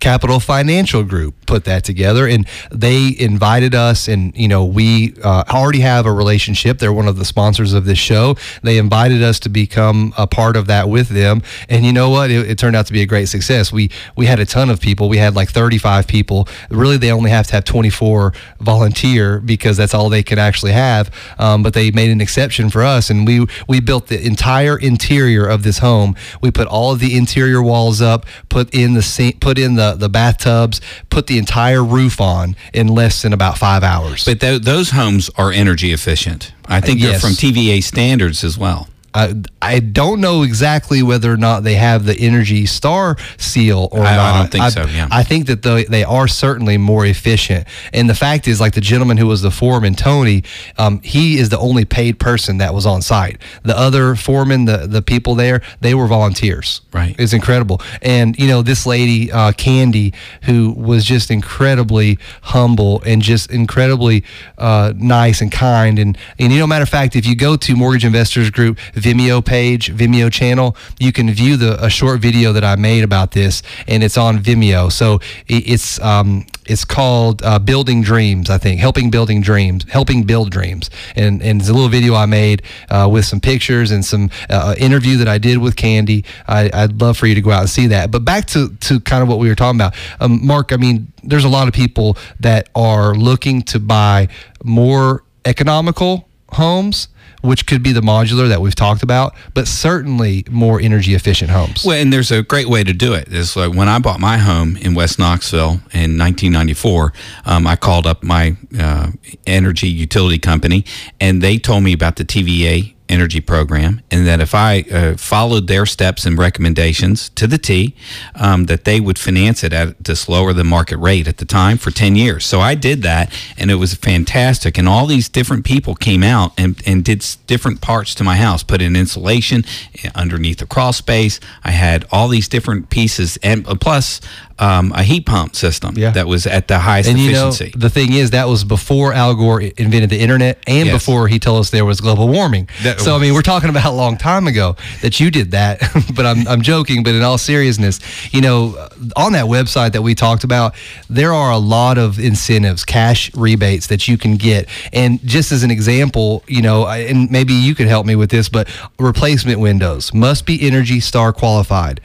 Capital 0.00 0.40
Financial 0.40 1.02
Group 1.02 1.34
put 1.46 1.64
that 1.64 1.84
together, 1.84 2.26
and 2.26 2.46
they 2.70 3.14
invited 3.18 3.74
us. 3.74 4.08
And 4.08 4.36
you 4.36 4.48
know, 4.48 4.64
we 4.64 5.14
uh, 5.22 5.44
already 5.48 5.80
have 5.80 6.06
a 6.06 6.12
relationship. 6.12 6.78
They're 6.78 6.92
one 6.92 7.08
of 7.08 7.16
the 7.16 7.24
sponsors 7.24 7.72
of 7.72 7.84
this 7.86 7.98
show. 7.98 8.36
They 8.62 8.78
invited 8.78 9.22
us 9.22 9.40
to 9.40 9.48
become 9.48 10.12
a 10.18 10.26
part 10.26 10.56
of 10.56 10.66
that 10.66 10.88
with 10.88 11.08
them. 11.08 11.42
And 11.68 11.84
you 11.84 11.92
know 11.92 12.10
what? 12.10 12.30
It, 12.30 12.50
it 12.50 12.58
turned 12.58 12.76
out 12.76 12.86
to 12.86 12.92
be 12.92 13.02
a 13.02 13.06
great 13.06 13.26
success. 13.26 13.72
We 13.72 13.90
we 14.16 14.26
had 14.26 14.38
a 14.38 14.46
ton 14.46 14.70
of 14.70 14.80
people. 14.80 15.08
We 15.08 15.18
had 15.18 15.34
like 15.34 15.50
35 15.50 16.06
people. 16.06 16.48
Really, 16.70 16.98
they 16.98 17.10
only 17.10 17.30
have 17.30 17.46
to 17.48 17.54
have 17.54 17.64
24 17.64 18.32
volunteer 18.60 19.40
because 19.40 19.76
that's 19.76 19.94
all 19.94 20.08
they 20.08 20.22
could 20.22 20.38
actually 20.38 20.72
have. 20.72 21.10
Um, 21.38 21.62
but 21.62 21.74
they 21.74 21.90
made 21.90 22.10
an 22.10 22.20
exception 22.20 22.70
for 22.70 22.82
us, 22.82 23.08
and 23.08 23.26
we 23.26 23.46
we 23.66 23.80
built 23.80 24.08
the 24.08 24.24
entire 24.24 24.78
interior 24.78 25.46
of 25.46 25.62
this 25.62 25.78
home. 25.78 26.16
We 26.40 26.50
put 26.50 26.68
all 26.68 26.92
of 26.92 27.00
the 27.00 27.16
interior 27.16 27.62
walls 27.62 28.02
up, 28.02 28.26
put 28.48 28.74
in 28.74 28.94
the 28.94 29.36
put 29.40 29.58
in 29.58 29.74
the 29.76 29.85
the 29.94 30.08
bathtubs, 30.08 30.80
put 31.10 31.26
the 31.26 31.38
entire 31.38 31.84
roof 31.84 32.20
on 32.20 32.56
in 32.72 32.88
less 32.88 33.22
than 33.22 33.32
about 33.32 33.58
five 33.58 33.82
hours. 33.82 34.24
But 34.24 34.40
th- 34.40 34.62
those 34.62 34.90
homes 34.90 35.30
are 35.36 35.52
energy 35.52 35.92
efficient. 35.92 36.52
I 36.66 36.80
think 36.80 37.00
Yes. 37.00 37.10
they're 37.10 37.20
from 37.20 37.36
TVA 37.36 37.80
standards 37.82 38.42
as 38.42 38.58
well. 38.58 38.88
I, 39.16 39.34
I 39.62 39.78
don't 39.80 40.20
know 40.20 40.42
exactly 40.42 41.02
whether 41.02 41.32
or 41.32 41.36
not 41.38 41.62
they 41.64 41.74
have 41.76 42.04
the 42.04 42.14
Energy 42.28 42.66
Star 42.66 43.16
seal 43.38 43.88
or 43.90 44.00
I- 44.04 44.12
I 44.12 44.16
not. 44.16 44.38
don't 44.38 44.50
think 44.52 44.70
so, 44.72 44.84
yeah. 44.86 45.08
I 45.10 45.22
think 45.22 45.46
that 45.46 45.62
they, 45.62 45.84
they 45.84 46.04
are 46.04 46.28
certainly 46.28 46.76
more 46.76 47.06
efficient. 47.06 47.66
And 47.92 48.10
the 48.10 48.14
fact 48.14 48.46
is, 48.46 48.60
like 48.60 48.74
the 48.74 48.80
gentleman 48.92 49.16
who 49.16 49.26
was 49.26 49.40
the 49.42 49.50
foreman, 49.50 49.94
Tony, 49.94 50.44
um, 50.76 51.00
he 51.02 51.38
is 51.38 51.48
the 51.48 51.58
only 51.58 51.84
paid 51.84 52.18
person 52.18 52.58
that 52.58 52.74
was 52.74 52.84
on 52.84 53.00
site. 53.02 53.38
The 53.62 53.76
other 53.76 54.16
foreman, 54.16 54.66
the, 54.66 54.86
the 54.86 55.02
people 55.02 55.34
there, 55.34 55.62
they 55.80 55.94
were 55.94 56.06
volunteers. 56.06 56.82
Right. 56.92 57.16
It's 57.18 57.32
incredible. 57.32 57.80
And, 58.02 58.38
you 58.38 58.48
know, 58.48 58.62
this 58.62 58.84
lady, 58.86 59.32
uh, 59.32 59.52
Candy, 59.52 60.12
who 60.42 60.72
was 60.72 61.04
just 61.04 61.30
incredibly 61.30 62.18
humble 62.42 63.02
and 63.06 63.22
just 63.22 63.50
incredibly 63.50 64.24
uh, 64.58 64.92
nice 64.96 65.40
and 65.40 65.50
kind. 65.50 65.98
And, 65.98 66.18
and, 66.38 66.52
you 66.52 66.58
know, 66.58 66.66
matter 66.66 66.82
of 66.82 66.88
fact, 66.90 67.16
if 67.16 67.26
you 67.26 67.34
go 67.34 67.56
to 67.56 67.76
Mortgage 67.76 68.04
Investors 68.04 68.50
Group 68.50 68.78
Vimeo 69.06 69.44
page, 69.44 69.94
Vimeo 69.94 70.32
channel, 70.32 70.76
you 70.98 71.12
can 71.12 71.30
view 71.30 71.56
the 71.56 71.84
a 71.84 71.88
short 71.88 72.20
video 72.20 72.52
that 72.52 72.64
I 72.64 72.74
made 72.74 73.04
about 73.04 73.30
this, 73.30 73.62
and 73.86 74.02
it's 74.02 74.18
on 74.18 74.40
Vimeo. 74.40 74.90
So 74.90 75.20
it's 75.46 76.00
um, 76.00 76.44
it's 76.64 76.84
called 76.84 77.40
uh, 77.44 77.60
Building 77.60 78.02
Dreams, 78.02 78.50
I 78.50 78.58
think, 78.58 78.80
helping 78.80 79.10
building 79.10 79.42
dreams, 79.42 79.84
helping 79.88 80.24
build 80.24 80.50
dreams, 80.50 80.90
and 81.14 81.40
and 81.40 81.60
it's 81.60 81.70
a 81.70 81.72
little 81.72 81.88
video 81.88 82.16
I 82.16 82.26
made 82.26 82.62
uh, 82.90 83.08
with 83.08 83.24
some 83.24 83.38
pictures 83.38 83.92
and 83.92 84.04
some 84.04 84.28
uh, 84.50 84.74
interview 84.76 85.18
that 85.18 85.28
I 85.28 85.38
did 85.38 85.58
with 85.58 85.76
Candy. 85.76 86.24
I, 86.48 86.68
I'd 86.74 87.00
love 87.00 87.16
for 87.16 87.28
you 87.28 87.36
to 87.36 87.40
go 87.40 87.52
out 87.52 87.60
and 87.60 87.70
see 87.70 87.86
that. 87.86 88.10
But 88.10 88.24
back 88.24 88.46
to 88.46 88.70
to 88.88 88.98
kind 88.98 89.22
of 89.22 89.28
what 89.28 89.38
we 89.38 89.48
were 89.48 89.54
talking 89.54 89.78
about, 89.78 89.94
um, 90.18 90.44
Mark. 90.44 90.72
I 90.72 90.78
mean, 90.78 91.12
there's 91.22 91.44
a 91.44 91.48
lot 91.48 91.68
of 91.68 91.74
people 91.74 92.16
that 92.40 92.70
are 92.74 93.14
looking 93.14 93.62
to 93.70 93.78
buy 93.78 94.26
more 94.64 95.22
economical 95.44 96.28
homes. 96.50 97.06
Which 97.46 97.66
could 97.66 97.82
be 97.82 97.92
the 97.92 98.00
modular 98.00 98.48
that 98.48 98.60
we've 98.60 98.74
talked 98.74 99.02
about, 99.02 99.34
but 99.54 99.68
certainly 99.68 100.44
more 100.50 100.80
energy 100.80 101.14
efficient 101.14 101.50
homes. 101.50 101.84
Well, 101.84 101.96
and 101.96 102.12
there's 102.12 102.32
a 102.32 102.42
great 102.42 102.68
way 102.68 102.82
to 102.84 102.92
do 102.92 103.14
it. 103.14 103.28
Is 103.28 103.56
like 103.56 103.72
when 103.72 103.88
I 103.88 103.98
bought 103.98 104.20
my 104.20 104.38
home 104.38 104.76
in 104.78 104.94
West 104.94 105.18
Knoxville 105.18 105.80
in 105.92 106.18
1994, 106.18 107.12
um, 107.44 107.66
I 107.66 107.76
called 107.76 108.06
up 108.06 108.22
my 108.22 108.56
uh, 108.78 109.12
energy 109.46 109.88
utility 109.88 110.38
company, 110.38 110.84
and 111.20 111.42
they 111.42 111.58
told 111.58 111.84
me 111.84 111.92
about 111.92 112.16
the 112.16 112.24
TVA 112.24 112.95
energy 113.08 113.40
program, 113.40 114.00
and 114.10 114.26
that 114.26 114.40
if 114.40 114.54
I 114.54 114.80
uh, 114.92 115.16
followed 115.16 115.66
their 115.68 115.86
steps 115.86 116.24
and 116.26 116.36
recommendations 116.38 117.28
to 117.30 117.46
the 117.46 117.58
T, 117.58 117.94
um, 118.34 118.64
that 118.66 118.84
they 118.84 119.00
would 119.00 119.18
finance 119.18 119.62
it 119.62 119.72
at 119.72 120.02
this 120.02 120.28
lower 120.28 120.52
than 120.52 120.66
market 120.66 120.96
rate 120.98 121.28
at 121.28 121.38
the 121.38 121.44
time 121.44 121.78
for 121.78 121.90
10 121.90 122.16
years. 122.16 122.44
So 122.44 122.60
I 122.60 122.74
did 122.74 123.02
that, 123.02 123.32
and 123.56 123.70
it 123.70 123.76
was 123.76 123.94
fantastic. 123.94 124.76
And 124.78 124.88
all 124.88 125.06
these 125.06 125.28
different 125.28 125.64
people 125.64 125.94
came 125.94 126.22
out 126.22 126.52
and, 126.58 126.80
and 126.86 127.04
did 127.04 127.22
s- 127.22 127.36
different 127.46 127.80
parts 127.80 128.14
to 128.16 128.24
my 128.24 128.36
house, 128.36 128.62
put 128.62 128.82
in 128.82 128.96
insulation 128.96 129.64
eh, 130.02 130.10
underneath 130.14 130.58
the 130.58 130.66
crawl 130.66 130.92
space. 130.92 131.38
I 131.64 131.70
had 131.70 132.04
all 132.10 132.28
these 132.28 132.48
different 132.48 132.90
pieces, 132.90 133.38
and 133.42 133.66
uh, 133.66 133.74
plus 133.76 134.20
um, 134.58 134.90
a 134.92 135.02
heat 135.02 135.26
pump 135.26 135.54
system 135.54 135.94
Yeah. 135.98 136.10
that 136.12 136.26
was 136.26 136.46
at 136.46 136.66
the 136.66 136.78
highest 136.78 137.10
And 137.10 137.18
you 137.18 137.32
know, 137.32 137.50
the 137.50 137.90
thing 137.90 138.14
is, 138.14 138.30
that 138.30 138.48
was 138.48 138.64
before 138.64 139.12
Al 139.12 139.34
Gore 139.34 139.60
invented 139.60 140.08
the 140.08 140.18
internet 140.18 140.58
and 140.66 140.86
Yes. 140.86 140.94
before 141.04 141.28
he 141.28 141.38
told 141.38 141.60
us 141.60 141.68
there 141.70 141.84
was 141.84 142.00
global 142.00 142.26
warming. 142.28 142.66
That- 142.82 142.95
so, 142.98 143.16
I 143.16 143.18
mean, 143.20 143.34
we're 143.34 143.42
talking 143.42 143.70
about 143.70 143.86
a 143.86 143.90
long 143.94 144.16
time 144.16 144.46
ago 144.46 144.76
that 145.02 145.20
you 145.20 145.30
did 145.30 145.52
that. 145.52 145.80
but 146.14 146.26
I'm, 146.26 146.46
I'm 146.48 146.62
joking. 146.62 147.02
But 147.02 147.14
in 147.14 147.22
all 147.22 147.38
seriousness, 147.38 148.00
you 148.32 148.40
know, 148.40 148.88
on 149.16 149.32
that 149.32 149.46
website 149.46 149.92
that 149.92 150.02
we 150.02 150.14
talked 150.14 150.44
about, 150.44 150.74
there 151.08 151.32
are 151.32 151.50
a 151.50 151.58
lot 151.58 151.98
of 151.98 152.18
incentives, 152.18 152.84
cash 152.84 153.32
rebates 153.34 153.86
that 153.88 154.08
you 154.08 154.18
can 154.18 154.36
get. 154.36 154.68
And 154.92 155.20
just 155.26 155.52
as 155.52 155.62
an 155.62 155.70
example, 155.70 156.42
you 156.46 156.62
know, 156.62 156.86
and 156.86 157.30
maybe 157.30 157.52
you 157.52 157.74
could 157.74 157.86
help 157.88 158.06
me 158.06 158.16
with 158.16 158.30
this, 158.30 158.48
but 158.48 158.68
replacement 158.98 159.60
windows 159.60 160.12
must 160.14 160.46
be 160.46 160.60
Energy 160.66 161.00
Star 161.00 161.32
qualified. 161.32 162.00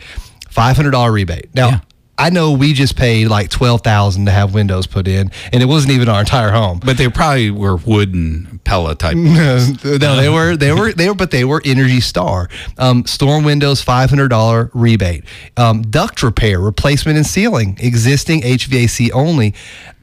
$500 0.49 1.11
rebate. 1.13 1.53
Now, 1.55 1.67
Yeah. 1.69 1.79
I 2.21 2.29
know 2.29 2.51
we 2.51 2.73
just 2.73 2.95
paid 2.95 3.29
like 3.29 3.49
twelve 3.49 3.81
thousand 3.81 4.25
to 4.27 4.31
have 4.31 4.53
windows 4.53 4.85
put 4.85 5.07
in, 5.07 5.31
and 5.51 5.63
it 5.63 5.65
wasn't 5.65 5.93
even 5.93 6.07
our 6.07 6.19
entire 6.19 6.51
home. 6.51 6.79
but 6.85 6.97
they 6.97 7.09
probably 7.09 7.49
were 7.49 7.77
wooden 7.77 8.59
Pella 8.63 8.93
type. 8.93 9.15
no, 9.17 9.65
they 9.81 10.29
were 10.29 10.55
they 10.55 10.71
were 10.71 10.93
they 10.93 11.09
were, 11.09 11.15
but 11.15 11.31
they 11.31 11.43
were 11.43 11.63
Energy 11.65 11.99
Star. 11.99 12.47
Um, 12.77 13.07
storm 13.07 13.43
windows 13.43 13.81
five 13.81 14.11
hundred 14.11 14.27
dollar 14.27 14.69
rebate. 14.75 15.23
Um, 15.57 15.81
duct 15.81 16.21
repair, 16.21 16.59
replacement 16.59 17.17
and 17.17 17.25
sealing, 17.25 17.75
existing 17.79 18.41
HVAC 18.41 19.09
only. 19.13 19.55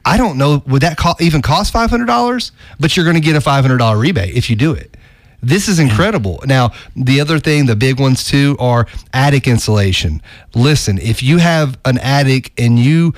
I 0.03 0.17
don't 0.17 0.37
know 0.37 0.61
would 0.67 0.81
that 0.81 0.97
co- 0.97 1.15
even 1.21 1.41
cost 1.41 1.71
five 1.71 1.89
hundred 1.89 2.07
dollars, 2.07 2.51
but 2.81 2.97
you're 2.97 3.05
going 3.05 3.15
to 3.15 3.21
get 3.21 3.37
a 3.37 3.41
five 3.41 3.63
hundred 3.63 3.77
dollar 3.77 3.97
rebate 3.97 4.35
if 4.35 4.49
you 4.49 4.57
do 4.57 4.73
it. 4.73 4.97
This 5.41 5.67
is 5.67 5.79
incredible. 5.79 6.41
Now, 6.45 6.71
the 6.95 7.21
other 7.21 7.39
thing, 7.39 7.65
the 7.65 7.75
big 7.75 7.99
ones 7.99 8.25
too, 8.25 8.57
are 8.59 8.87
attic 9.13 9.47
insulation. 9.47 10.21
Listen, 10.53 10.97
if 10.97 11.23
you 11.23 11.37
have 11.37 11.77
an 11.85 11.97
attic 11.99 12.51
and 12.57 12.77
you 12.77 13.13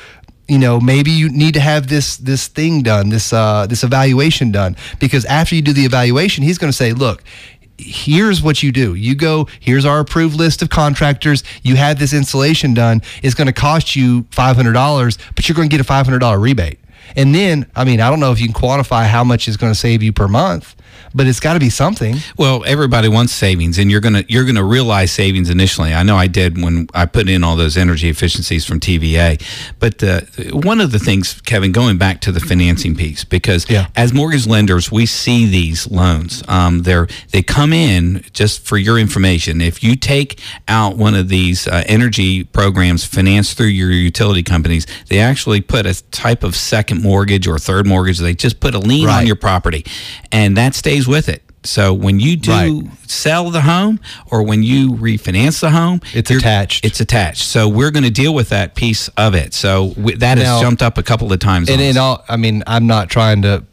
you 0.47 0.60
know 0.60 0.79
maybe 0.79 1.12
you 1.12 1.29
need 1.29 1.53
to 1.53 1.60
have 1.60 1.88
this 1.88 2.17
this 2.17 2.47
thing 2.47 2.81
done 2.81 3.07
this 3.07 3.31
uh 3.31 3.65
this 3.67 3.84
evaluation 3.84 4.51
done 4.51 4.75
because 4.99 5.23
after 5.25 5.55
you 5.55 5.62
do 5.62 5.71
the 5.71 5.86
evaluation 5.86 6.43
he's 6.43 6.57
going 6.57 6.69
to 6.69 6.75
say 6.75 6.91
look 6.91 7.23
here's 7.77 8.41
what 8.43 8.62
you 8.62 8.71
do. 8.71 8.93
You 8.93 9.15
go 9.15 9.47
here's 9.60 9.86
our 9.86 9.99
approved 9.99 10.36
list 10.36 10.62
of 10.62 10.69
contractors. 10.69 11.43
You 11.63 11.75
have 11.77 11.99
this 11.99 12.13
installation 12.13 12.73
done. 12.73 13.01
It's 13.23 13.34
going 13.34 13.47
to 13.47 13.53
cost 13.53 13.95
you 13.95 14.23
$500 14.23 15.17
but 15.36 15.47
you're 15.49 15.55
going 15.55 15.69
to 15.69 15.77
get 15.77 15.84
a 15.84 15.89
$500 15.89 16.41
rebate. 16.41 16.79
And 17.15 17.34
then 17.34 17.65
i 17.75 17.84
mean 17.84 17.99
i 17.99 18.10
don't 18.10 18.19
know 18.19 18.31
if 18.31 18.39
you 18.39 18.47
can 18.47 18.55
quantify 18.55 19.07
how 19.07 19.23
much 19.23 19.47
it's 19.47 19.57
going 19.57 19.71
to 19.73 19.79
save 19.79 20.03
you 20.03 20.13
per 20.13 20.27
month 20.27 20.75
but 21.13 21.28
it's 21.28 21.39
got 21.39 21.54
to 21.54 21.60
be 21.60 21.69
something 21.69 22.15
Well, 22.38 22.63
everybody 22.65 23.08
wants 23.08 23.34
savings, 23.34 23.78
and 23.78 23.89
you're 23.91 24.02
gonna 24.02 24.24
you're 24.28 24.45
gonna 24.45 24.63
realize 24.63 25.12
savings 25.12 25.50
initially. 25.50 25.93
I 25.93 26.04
know 26.04 26.15
I 26.15 26.28
did 26.28 26.62
when 26.62 26.88
I 26.93 27.06
put 27.06 27.30
in 27.30 27.43
all 27.43 27.56
those 27.56 27.78
energy 27.78 28.10
efficiencies 28.10 28.65
from 28.65 28.80
TVA. 28.80 29.41
But 29.80 30.04
uh, 30.04 30.21
one 30.52 30.80
of 30.82 30.91
the 30.91 31.00
things, 31.00 31.39
Kevin, 31.41 31.71
going 31.71 31.97
back 31.97 32.21
to 32.21 32.32
the 32.32 32.39
financing 32.39 32.95
piece, 32.95 33.24
because 33.24 33.65
Yeah. 33.69 33.88
as 33.95 34.13
mortgage 34.13 34.47
lenders, 34.47 34.91
we 34.91 35.06
see 35.06 35.45
these 35.47 35.89
loans. 35.89 36.43
Um, 36.47 36.84
they're 36.84 37.08
they 37.32 37.41
come 37.43 37.74
in 37.74 38.24
just 38.34 38.65
for 38.65 38.78
your 38.78 38.97
information. 39.00 39.62
If 39.62 39.84
you 39.84 39.95
take 39.95 40.39
out 40.67 40.97
one 40.97 41.15
of 41.15 41.28
these 41.30 41.67
uh, 41.67 41.84
energy 41.88 42.43
programs 42.43 43.04
financed 43.06 43.58
through 43.58 43.67
your 43.67 43.91
utility 43.91 44.43
companies, 44.43 44.86
they 45.10 45.19
actually 45.19 45.62
put 45.62 45.86
a 45.86 46.02
type 46.12 46.43
of 46.43 46.56
second 46.56 47.02
mortgage 47.02 47.47
or 47.47 47.58
third 47.60 47.86
mortgage. 47.88 48.19
They 48.19 48.34
just 48.34 48.60
put 48.60 48.74
a 48.76 48.80
lien 48.80 49.08
on 49.10 49.28
your 49.28 49.36
property, 49.36 49.86
and 50.32 50.56
that 50.58 50.76
stays 50.76 51.00
with 51.07 51.29
it. 51.29 51.41
So 51.63 51.93
when 51.93 52.19
you 52.19 52.37
do 52.37 52.51
Right. 52.51 52.83
sell 53.05 53.51
the 53.51 53.61
home 53.61 53.99
or 54.31 54.41
when 54.41 54.63
you 54.63 54.93
refinance 54.93 55.59
the 55.59 55.69
home, 55.69 56.01
It's 56.11 56.31
attached. 56.31 56.83
It's 56.83 56.99
attached. 56.99 57.43
So 57.43 57.67
we're 57.69 57.91
going 57.91 58.03
to 58.03 58.09
deal 58.09 58.33
with 58.33 58.49
that 58.49 58.73
piece 58.73 59.09
of 59.09 59.35
it. 59.35 59.53
So 59.53 59.93
we, 59.95 60.15
that 60.15 60.39
has 60.39 60.59
jumped 60.59 60.81
up 60.81 60.97
a 60.97 61.03
couple 61.03 61.31
of 61.31 61.37
times. 61.39 61.69
and 61.69 61.79
in 61.79 61.97
all 61.97 62.23
i 62.27 62.35
mean 62.35 62.63
i'm 62.65 62.87
not 62.87 63.09
trying 63.09 63.43
to 63.43 63.63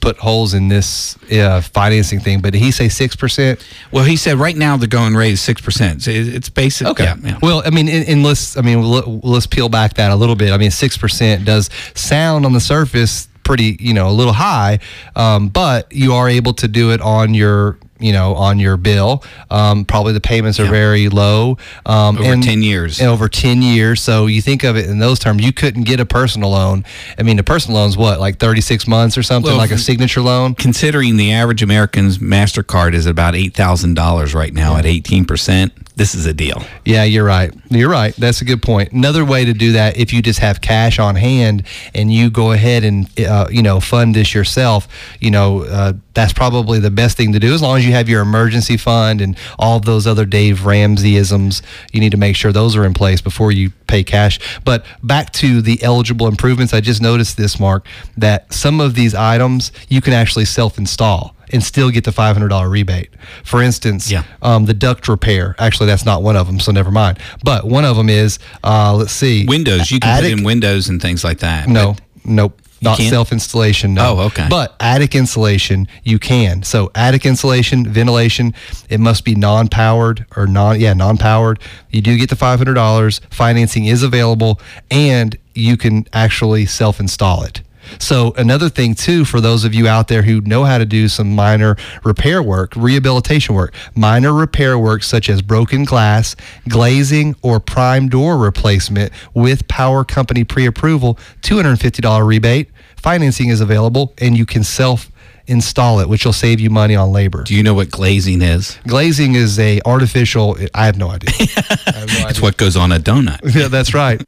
put 0.00 0.18
holes 0.18 0.54
in 0.54 0.68
this 0.68 1.16
uh, 1.32 1.60
financing 1.60 2.20
thing 2.20 2.40
but 2.40 2.52
did 2.52 2.60
he 2.62 2.70
say 2.70 2.86
6% 2.86 3.60
well, 3.90 4.04
he 4.04 4.16
said 4.16 4.38
right 4.38 4.56
now 4.56 4.76
the 4.76 4.86
going 4.86 5.14
rate 5.16 5.32
is 5.32 5.40
six 5.40 5.60
percent. 5.60 6.06
It's 6.06 6.48
basic. 6.48 6.86
Okay. 6.86 7.04
Yeah, 7.04 7.16
yeah. 7.24 7.38
Well, 7.42 7.62
I 7.66 7.70
mean, 7.70 7.88
and, 7.88 8.06
and 8.08 8.22
let's 8.22 8.56
I 8.56 8.60
mean 8.60 8.82
let's 8.82 9.46
peel 9.48 9.68
back 9.68 9.94
that 9.94 10.10
a 10.12 10.16
little 10.16 10.36
bit. 10.36 10.52
I 10.52 10.58
mean, 10.58 10.70
six 10.70 10.96
percent 10.96 11.44
does 11.44 11.70
sound 11.94 12.44
on 12.46 12.52
the 12.52 12.60
surface 12.60 13.26
pretty, 13.46 13.76
you 13.80 13.94
know, 13.94 14.08
a 14.08 14.16
little 14.20 14.32
high, 14.32 14.80
um, 15.14 15.48
but 15.48 15.90
you 15.92 16.12
are 16.14 16.28
able 16.28 16.52
to 16.54 16.66
do 16.68 16.90
it 16.90 17.00
on 17.00 17.32
your 17.32 17.78
you 17.98 18.12
know 18.12 18.34
on 18.34 18.58
your 18.58 18.76
bill. 18.76 19.24
Um, 19.50 19.86
probably 19.86 20.12
the 20.12 20.20
payments 20.20 20.60
are 20.60 20.64
Yeah. 20.64 20.70
very 20.70 21.08
low. 21.08 21.56
Um, 21.86 22.18
Over 22.18 22.42
10 22.42 22.60
years. 22.62 23.00
and 23.00 23.08
over 23.08 23.26
10 23.26 23.62
years. 23.62 24.02
So 24.02 24.26
you 24.26 24.42
think 24.42 24.64
of 24.64 24.76
it 24.76 24.84
in 24.90 24.98
those 24.98 25.18
terms 25.18 25.42
you 25.42 25.52
couldn't 25.52 25.84
get 25.84 25.98
a 25.98 26.04
personal 26.04 26.50
loan. 26.50 26.84
I 27.18 27.22
mean 27.22 27.38
a 27.38 27.42
personal 27.42 27.80
loan's 27.80 27.96
what 27.96 28.20
like 28.20 28.38
36 28.38 28.86
months 28.86 29.16
or 29.16 29.22
something 29.22 29.50
Well, 29.52 29.56
like 29.58 29.70
a 29.70 29.78
signature 29.78 30.20
loan? 30.20 30.54
Considering 30.56 31.16
the 31.16 31.32
average 31.32 31.62
American's 31.62 32.18
Mastercard 32.18 32.92
is 32.92 33.06
about 33.06 33.34
eight 33.34 33.54
thousand 33.54 33.94
dollars 33.94 34.34
right 34.34 34.52
now 34.52 34.76
at 34.76 34.84
eighteen 34.84 35.24
percent, 35.24 35.72
this 35.96 36.14
is 36.14 36.26
a 36.26 36.34
deal. 36.34 36.62
Yeah, 36.84 37.04
you're 37.04 37.24
right. 37.24 37.52
You're 37.70 37.88
right. 37.88 38.14
That's 38.16 38.42
a 38.42 38.44
good 38.44 38.62
point. 38.62 38.92
Another 38.92 39.24
way 39.24 39.46
to 39.46 39.54
do 39.54 39.72
that, 39.72 39.96
if 39.96 40.12
you 40.12 40.20
just 40.20 40.40
have 40.40 40.60
cash 40.60 40.98
on 40.98 41.16
hand 41.16 41.62
and 41.94 42.12
you 42.12 42.28
go 42.28 42.52
ahead 42.52 42.84
and 42.84 43.08
uh, 43.18 43.46
you 43.50 43.62
know 43.62 43.80
fund 43.80 44.14
this 44.14 44.34
yourself, 44.34 44.88
you 45.20 45.30
know 45.30 45.62
uh, 45.62 45.94
that's 46.12 46.34
probably 46.34 46.80
the 46.80 46.90
best 46.90 47.16
thing 47.16 47.32
to 47.32 47.40
do. 47.40 47.54
As 47.54 47.62
long 47.62 47.78
as 47.78 47.86
you 47.86 47.92
have 47.92 48.10
your 48.10 48.20
emergency 48.20 48.76
fund 48.76 49.22
and 49.22 49.38
all 49.58 49.80
those 49.80 50.06
other 50.06 50.26
Dave 50.26 50.60
Ramseyisms, 50.60 51.62
you 51.92 52.00
need 52.00 52.12
to 52.12 52.18
make 52.18 52.36
sure 52.36 52.52
those 52.52 52.76
are 52.76 52.84
in 52.84 52.92
place 52.92 53.22
before 53.22 53.50
you 53.50 53.70
pay 53.86 54.04
cash. 54.04 54.38
But 54.64 54.84
back 55.02 55.32
to 55.34 55.62
the 55.62 55.82
eligible 55.82 56.26
improvements, 56.26 56.74
I 56.74 56.80
just 56.82 57.00
noticed 57.00 57.38
this, 57.38 57.58
Mark, 57.58 57.86
that 58.18 58.52
some 58.52 58.80
of 58.80 58.94
these 58.94 59.14
items 59.14 59.72
you 59.88 60.02
can 60.02 60.12
actually 60.12 60.44
self-install 60.44 61.35
and 61.52 61.62
still 61.62 61.90
get 61.90 62.04
the 62.04 62.10
$500 62.10 62.70
rebate. 62.70 63.10
For 63.44 63.62
instance, 63.62 64.10
Yeah. 64.10 64.22
um, 64.42 64.64
the 64.66 64.74
duct 64.74 65.08
repair. 65.08 65.54
Actually, 65.58 65.86
that's 65.86 66.04
not 66.04 66.22
one 66.22 66.36
of 66.36 66.46
them, 66.46 66.58
so 66.60 66.72
never 66.72 66.90
mind. 66.90 67.18
But 67.44 67.66
one 67.66 67.84
of 67.84 67.96
them 67.96 68.08
is, 68.08 68.38
uh, 68.64 68.94
let's 68.94 69.12
see, 69.12 69.44
Windows, 69.46 69.90
you 69.90 70.00
can 70.00 70.10
attic- 70.10 70.32
put 70.32 70.38
in 70.40 70.44
windows 70.44 70.88
and 70.88 71.00
things 71.00 71.22
like 71.24 71.38
that. 71.38 71.68
No, 71.68 71.96
nope. 72.24 72.60
Not 72.82 72.98
self 72.98 73.32
installation. 73.32 73.94
No. 73.94 74.18
Oh, 74.18 74.20
okay. 74.26 74.46
But 74.50 74.76
attic 74.80 75.14
insulation, 75.14 75.88
you 76.04 76.18
can. 76.18 76.62
So 76.62 76.90
attic 76.94 77.24
insulation, 77.24 77.86
ventilation, 77.88 78.52
it 78.90 79.00
must 79.00 79.24
be 79.24 79.34
non 79.34 79.68
powered 79.68 80.26
or 80.36 80.46
non, 80.46 80.78
yeah, 80.78 80.92
non 80.92 81.16
powered. 81.16 81.58
You 81.90 82.02
do 82.02 82.18
get 82.18 82.28
the 82.28 82.36
$500. 82.36 83.20
Financing 83.30 83.86
is 83.86 84.02
available 84.02 84.60
and 84.90 85.36
you 85.54 85.78
can 85.78 86.06
actually 86.12 86.66
self 86.66 87.00
install 87.00 87.44
it. 87.44 87.62
So 87.98 88.32
another 88.36 88.68
thing 88.68 88.94
too, 88.94 89.24
for 89.24 89.40
those 89.40 89.64
of 89.64 89.74
you 89.74 89.88
out 89.88 90.08
there 90.08 90.22
who 90.22 90.40
know 90.42 90.64
how 90.64 90.78
to 90.78 90.86
do 90.86 91.08
some 91.08 91.34
minor 91.34 91.76
repair 92.04 92.42
work, 92.42 92.74
rehabilitation 92.76 93.54
work, 93.54 93.74
minor 93.94 94.32
repair 94.32 94.78
work 94.78 95.02
such 95.02 95.28
as 95.28 95.42
broken 95.42 95.84
glass, 95.84 96.36
glazing, 96.68 97.36
or 97.42 97.60
prime 97.60 98.08
door 98.08 98.38
replacement 98.38 99.12
with 99.34 99.66
power 99.68 100.04
company 100.04 100.44
pre-approval, 100.44 101.18
$250 101.42 102.26
rebate. 102.26 102.70
Financing 102.96 103.48
is 103.48 103.60
available 103.60 104.14
and 104.18 104.36
you 104.36 104.46
can 104.46 104.64
self 104.64 105.10
install 105.46 106.00
it, 106.00 106.08
which 106.08 106.24
will 106.24 106.32
save 106.32 106.60
you 106.60 106.70
money 106.70 106.96
on 106.96 107.12
labor. 107.12 107.42
Do 107.42 107.54
you 107.54 107.62
know 107.62 107.74
what 107.74 107.90
glazing 107.90 108.42
is? 108.42 108.78
Glazing 108.86 109.34
is 109.34 109.58
a 109.58 109.80
artificial, 109.84 110.56
I 110.74 110.86
have 110.86 110.98
no 110.98 111.10
idea. 111.10 111.30
Have 111.86 112.08
no 112.08 112.28
It's 112.28 112.42
what 112.42 112.56
goes 112.56 112.76
on 112.76 112.92
a 112.92 112.98
donut. 112.98 113.38
yeah, 113.54 113.68
that's 113.68 113.94
right. 113.94 114.22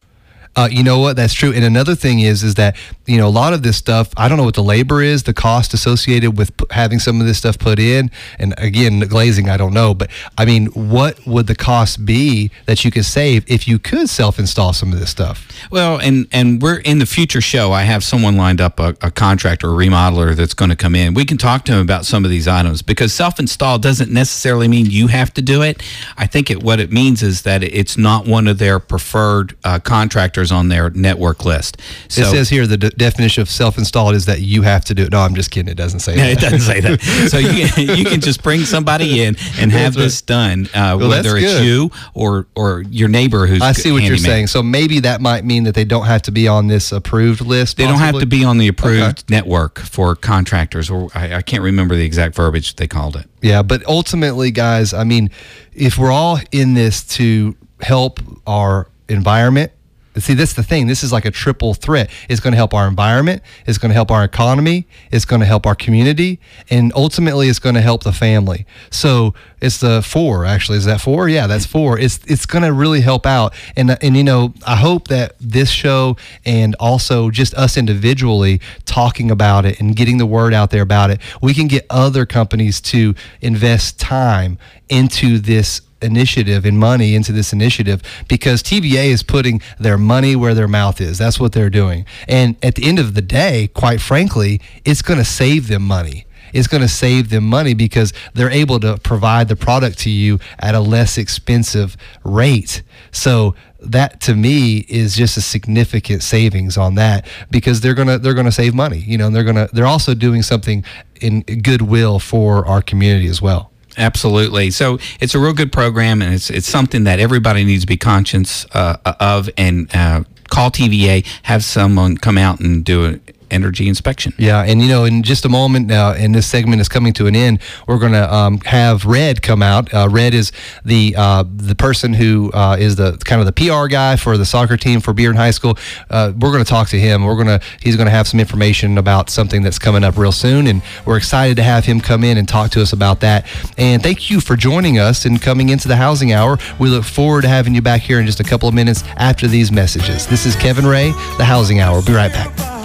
Uh, 0.59 0.69
you 0.69 0.83
know 0.83 0.99
what? 0.99 1.15
That's 1.15 1.35
true. 1.35 1.53
And 1.53 1.65
another 1.65 1.95
thing 1.95 2.19
is, 2.19 2.43
is 2.43 2.57
that 2.57 2.77
you 3.07 3.17
know 3.17 3.29
a 3.29 3.31
lot 3.31 3.53
of 3.53 3.63
this 3.63 3.77
stuff. 3.77 4.11
I 4.17 4.29
don't 4.29 4.39
know 4.39 4.45
what 4.45 4.57
the 4.57 4.63
labor 4.63 5.01
is, 5.01 5.23
the 5.23 5.33
cost 5.33 5.73
associated 5.73 6.37
with 6.37 6.57
p- 6.57 6.67
having 6.73 6.99
some 6.99 7.21
of 7.21 7.29
this 7.29 7.39
stuff 7.39 7.61
put 7.61 7.79
in. 7.79 8.11
And 8.41 8.55
again, 8.59 8.99
glazing, 9.01 9.49
I 9.49 9.57
don't 9.57 9.73
know. 9.73 9.95
But 9.95 10.11
I 10.37 10.45
mean, 10.45 10.67
what 10.67 11.25
would 11.29 11.47
the 11.47 11.55
cost 11.55 12.05
be 12.05 12.51
that 12.67 12.85
you 12.85 12.91
could 12.91 13.05
save 13.05 13.45
if 13.49 13.69
you 13.69 13.79
could 13.79 14.09
self-install 14.09 14.73
some 14.73 14.93
of 14.93 14.99
this 14.99 15.11
stuff? 15.11 15.47
Well, 15.71 16.01
and 16.01 16.27
and 16.33 16.61
we're 16.61 16.81
in 16.81 16.99
the 16.99 17.07
future 17.07 17.41
show. 17.41 17.71
I 17.71 17.83
have 17.83 18.03
someone 18.03 18.37
lined 18.37 18.61
up, 18.61 18.81
a, 18.81 18.97
a 19.01 19.13
contractor, 19.13 19.69
a 19.69 19.75
remodeler 19.75 20.35
that's 20.35 20.55
going 20.55 20.71
to 20.71 20.77
come 20.77 20.97
in. 20.97 21.15
We 21.15 21.25
can 21.25 21.39
talk 21.39 21.67
to 21.67 21.73
him 21.75 21.81
about 21.81 22.05
some 22.05 22.25
of 22.25 22.33
these 22.33 22.49
items 22.49 22.83
because 22.83 23.13
self-install 23.13 23.79
doesn't 23.79 24.11
necessarily 24.11 24.67
mean 24.67 24.87
you 24.87 25.07
have 25.07 25.33
to 25.35 25.43
do 25.43 25.63
it. 25.63 25.85
I 26.17 26.27
think 26.27 26.51
it 26.51 26.65
what 26.65 26.81
it 26.81 26.91
means 26.91 27.23
is 27.23 27.43
that 27.43 27.63
it's 27.63 27.97
not 27.97 28.27
one 28.27 28.49
of 28.49 28.59
their 28.59 28.81
preferred 28.81 29.57
uh, 29.63 29.79
contractors 29.79 30.48
on 30.53 30.69
their 30.69 30.91
network 30.91 31.45
list. 31.45 31.81
So, 32.09 32.23
it 32.23 32.27
says 32.27 32.49
here 32.49 32.67
the 32.67 32.77
de- 32.77 32.91
definition 32.91 33.43
of 33.43 33.51
self-installed 33.51 34.15
is 34.15 34.27
that 34.27 34.41
you 34.41 34.63
have 34.63 34.85
to 34.87 34.95
do 34.95 35.05
it. 35.05 35.13
No, 35.13 35.21
I'm 35.21 35.35
just 35.35 35.51
kidding. 35.51 35.71
It 35.71 35.77
doesn't 35.77 36.01
say 36.01 36.17
that. 36.17 36.31
it 36.31 36.39
doesn't 36.41 36.61
say 36.61 36.81
that. 36.81 36.99
So 37.29 37.39
you 37.39 37.69
can, 37.69 37.99
you 37.99 38.05
can 38.05 38.21
just 38.21 38.43
bring 38.43 38.61
somebody 38.61 39.23
in 39.23 39.37
and 39.59 39.73
have 39.73 39.95
this 39.95 40.23
done, 40.23 40.67
uh, 40.75 40.97
well, 40.99 41.09
whether 41.09 41.37
it's 41.37 41.59
good. 41.59 41.65
you 41.65 41.91
or 42.15 42.47
or 42.55 42.83
your 42.83 43.09
neighbor 43.09 43.47
who's. 43.47 43.61
I 43.61 43.73
see 43.73 43.93
what 43.93 44.03
you're 44.03 44.17
saying. 44.17 44.47
So 44.47 44.63
maybe 44.63 45.01
that 45.01 45.21
might 45.21 45.45
mean 45.45 45.65
that 45.65 45.75
they 45.75 45.85
don't 45.85 46.07
have 46.07 46.23
to 46.23 46.31
be 46.31 46.49
on 46.49 46.69
this 46.69 46.93
approved 46.93 47.41
list. 47.41 47.77
They 47.77 47.85
possibly? 47.85 47.99
don't 47.99 48.15
have 48.15 48.21
to 48.21 48.27
be 48.27 48.45
on 48.45 48.59
the 48.59 48.69
approved 48.69 49.03
okay. 49.03 49.23
network 49.29 49.79
for 49.79 50.15
contractors, 50.15 50.91
or 50.91 51.09
I, 51.15 51.37
I 51.37 51.43
can't 51.43 51.63
remember 51.63 51.97
the 51.97 52.05
exact 52.05 52.35
verbiage 52.35 52.77
they 52.77 52.87
called 52.87 53.17
it. 53.17 53.29
Yeah, 53.41 53.63
but 53.63 53.85
ultimately, 53.87 54.51
guys, 54.51 54.93
I 54.93 55.05
mean, 55.05 55.31
if 55.75 55.99
we're 55.99 56.13
all 56.13 56.39
in 56.53 56.75
this 56.75 57.05
to 57.17 57.57
help 57.81 58.21
our 58.47 58.89
environment 59.09 59.73
See, 60.17 60.35
that's 60.35 60.55
the 60.55 60.63
thing. 60.63 60.87
This 60.87 61.05
is 61.05 61.13
like 61.13 61.25
a 61.25 61.31
triple 61.31 61.75
threat. 61.75 62.11
It's 62.29 62.41
going 62.41 62.53
to 62.53 62.57
help 62.57 62.75
our 62.75 62.89
environment, 62.89 63.43
it's 63.67 63.79
going 63.79 63.91
to 63.91 63.95
help 63.95 64.11
our 64.11 64.25
economy, 64.25 64.87
it's 65.13 65.25
going 65.25 65.41
to 65.41 65.47
help 65.47 65.67
our 65.67 65.75
community, 65.75 66.41
and 66.71 66.93
ultimately 66.95 67.49
it's 67.49 67.59
going 67.59 67.75
to 67.75 67.81
help 67.81 68.05
the 68.05 68.13
family. 68.13 68.67
So 68.91 69.35
it's 69.61 69.79
the 69.79 70.03
four 70.03 70.45
actually. 70.45 70.79
Is 70.79 70.85
that 70.87 71.01
four? 71.01 71.29
Yeah, 71.29 71.47
that's 71.47 71.67
four. 71.67 71.99
It's 71.99 72.21
it's 72.27 72.47
going 72.47 72.65
to 72.65 72.73
really 72.73 73.01
help 73.01 73.27
out. 73.27 73.55
And 73.77 73.97
and 74.03 74.17
you 74.17 74.25
know, 74.25 74.55
I 74.67 74.77
hope 74.77 75.09
that 75.09 75.35
this 75.41 75.71
show 75.71 76.17
and 76.45 76.75
also 76.81 77.31
just 77.31 77.55
us 77.55 77.77
individually 77.77 78.61
talking 78.87 79.31
about 79.31 79.65
it 79.65 79.81
and 79.81 79.95
getting 79.95 80.19
the 80.19 80.27
word 80.27 80.55
out 80.55 80.71
there 80.71 80.83
about 80.83 81.11
it, 81.11 81.21
we 81.43 81.55
can 81.55 81.69
get 81.69 81.87
other 81.91 82.27
companies 82.27 82.81
to 82.81 83.15
invest 83.41 84.01
time 84.01 84.59
into 84.89 85.39
this 85.39 85.83
initiative 86.03 86.65
and 86.65 86.79
money 86.79 87.15
into 87.15 87.33
this 87.33 87.53
initiative 87.53 88.03
because 88.29 88.63
TVA 88.63 89.07
is 89.07 89.23
putting 89.23 89.61
their 89.79 89.99
money 89.99 90.37
where 90.37 90.55
their 90.55 90.69
mouth 90.69 91.01
is. 91.01 91.19
That's 91.19 91.41
what 91.41 91.53
they're 91.53 91.71
doing. 91.71 92.07
And 92.29 92.57
at 92.63 92.75
the 92.75 92.85
end 92.85 92.99
of 92.99 93.15
the 93.15 93.23
day, 93.23 93.69
quite 93.75 94.01
frankly, 94.01 94.61
it's 94.85 95.03
going 95.03 95.19
to 95.19 95.25
save 95.25 95.69
them 95.69 95.83
money. 95.83 96.27
It's 96.53 96.69
going 96.69 96.83
to 96.83 96.89
save 96.89 97.31
them 97.31 97.45
money 97.45 97.75
because 97.75 98.13
they're 98.35 98.51
able 98.51 98.81
to 98.81 98.97
provide 98.99 99.49
the 99.49 99.57
product 99.57 99.99
to 100.01 100.11
you 100.11 100.39
at 100.59 100.75
a 100.75 100.81
less 100.81 101.19
expensive 101.19 101.97
rate. 102.25 102.83
So 103.11 103.55
that 103.81 104.21
to 104.23 104.35
me 104.35 104.79
is 104.89 105.15
just 105.15 105.37
a 105.37 105.41
significant 105.41 106.23
savings 106.23 106.77
on 106.77 106.95
that 106.97 107.27
because 107.51 107.81
they're 107.81 107.95
gonna 107.95 108.19
they're 108.19 108.35
gonna 108.35 108.51
save 108.51 108.75
money, 108.75 108.99
you 108.99 109.17
know, 109.17 109.29
and 109.29 109.37
they're 109.37 109.45
gonna 109.45 109.69
they're 109.73 109.87
also 109.87 110.15
doing 110.15 110.43
something 110.43 110.85
in 111.21 111.43
goodwill 111.43 112.19
for 112.19 112.67
our 112.67 112.83
community 112.83 113.29
as 113.29 113.41
well. 113.41 113.68
Absolutely. 113.99 114.71
So 114.71 114.99
it's 115.21 115.35
a 115.35 115.39
real 115.39 115.53
good 115.53 115.73
program, 115.73 116.23
and 116.23 116.33
it's 116.33 116.51
it's 116.51 116.69
something 116.69 117.05
that 117.05 117.19
everybody 117.19 117.65
needs 117.65 117.83
to 117.83 117.87
be 117.87 117.97
conscious 117.97 118.65
uh, 118.73 118.97
of 119.05 119.51
and 119.59 119.95
uh, 119.95 120.23
call 120.49 120.71
TVA, 120.71 121.27
have 121.43 121.65
someone 121.65 122.17
come 122.17 122.39
out 122.39 122.61
and 122.61 122.85
do 122.85 123.05
it 123.05 123.37
energy 123.51 123.89
inspection. 123.89 124.33
Yeah, 124.37 124.63
and 124.63 124.81
you 124.81 124.89
know, 124.89 125.05
in 125.05 125.23
just 125.23 125.45
a 125.45 125.49
moment 125.49 125.87
now, 125.87 126.13
and 126.13 126.35
this 126.35 126.47
segment 126.47 126.81
is 126.81 126.89
coming 126.89 127.13
to 127.15 127.27
an 127.27 127.37
end, 127.37 127.61
we're 127.87 127.99
going 127.99 128.13
to 128.13 128.33
um, 128.35 128.61
have 128.61 129.05
Red 129.05 129.43
come 129.43 129.63
out. 129.63 129.93
Uh, 129.93 130.09
Red 130.11 130.35
is 130.35 130.53
the 130.85 131.15
uh, 131.17 131.45
the 131.47 131.75
person 131.75 132.15
who 132.15 132.51
uh, 132.53 132.77
is 132.79 132.97
the 132.97 133.19
kind 133.25 133.41
of 133.41 133.47
the 133.47 133.53
PR 133.53 133.87
guy 133.87 134.17
for 134.17 134.37
the 134.37 134.47
soccer 134.47 134.77
team 134.77 135.01
for 135.01 135.13
Bearden 135.15 135.37
High 135.37 135.51
School. 135.51 135.79
Uh, 136.11 136.33
we're 136.39 136.53
going 136.53 136.65
to 136.65 136.69
talk 136.69 136.89
to 136.89 136.99
him. 136.99 137.25
We're 137.25 137.43
going 137.43 137.59
to 137.59 137.61
he's 137.81 137.97
going 137.97 138.07
to 138.07 138.13
have 138.13 138.29
some 138.29 138.41
information 138.41 138.99
about 138.99 139.31
something 139.31 139.63
that's 139.63 139.79
coming 139.79 140.05
up 140.05 140.17
real 140.17 140.33
soon, 140.33 140.67
and 140.67 140.83
we're 141.05 141.17
excited 141.17 141.57
to 141.57 141.63
have 141.63 141.85
him 141.85 142.01
come 142.01 142.25
in 142.25 142.39
and 142.39 142.49
talk 142.49 142.71
to 142.73 142.83
us 142.83 142.93
about 142.93 143.21
that. 143.21 143.47
And 143.77 144.03
thank 144.03 144.31
you 144.31 144.41
for 144.41 144.57
joining 144.57 144.99
us 144.99 145.25
and 145.25 145.41
coming 145.41 145.69
into 145.69 145.89
the 145.89 145.97
Housing 145.97 146.33
Hour. 146.33 146.59
We 146.79 146.89
look 146.89 147.05
forward 147.05 147.43
to 147.43 147.49
having 147.49 147.75
you 147.75 147.83
back 147.83 148.03
here 148.03 148.21
in 148.21 148.27
just 148.27 148.41
a 148.41 148.45
couple 148.45 148.69
of 148.69 148.75
minutes 148.75 149.03
after 149.17 149.47
these 149.47 149.71
messages. 149.73 150.27
This 150.27 150.47
is 150.47 150.57
Kevin 150.57 150.87
Ray, 150.87 151.11
the 151.37 151.45
Housing 151.45 151.81
Hour. 151.81 151.95
We'll 151.95 152.07
Be 152.07 152.13
right 152.13 152.33
back. 152.33 152.78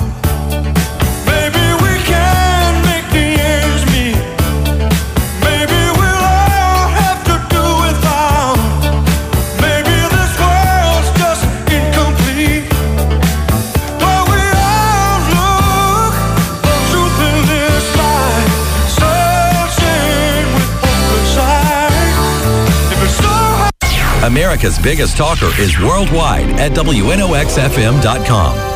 America's 24.23 24.79
biggest 24.79 25.17
talker 25.17 25.49
is 25.59 25.77
worldwide 25.77 26.57
at 26.57 26.71
WNOXFM.com. 26.71 28.72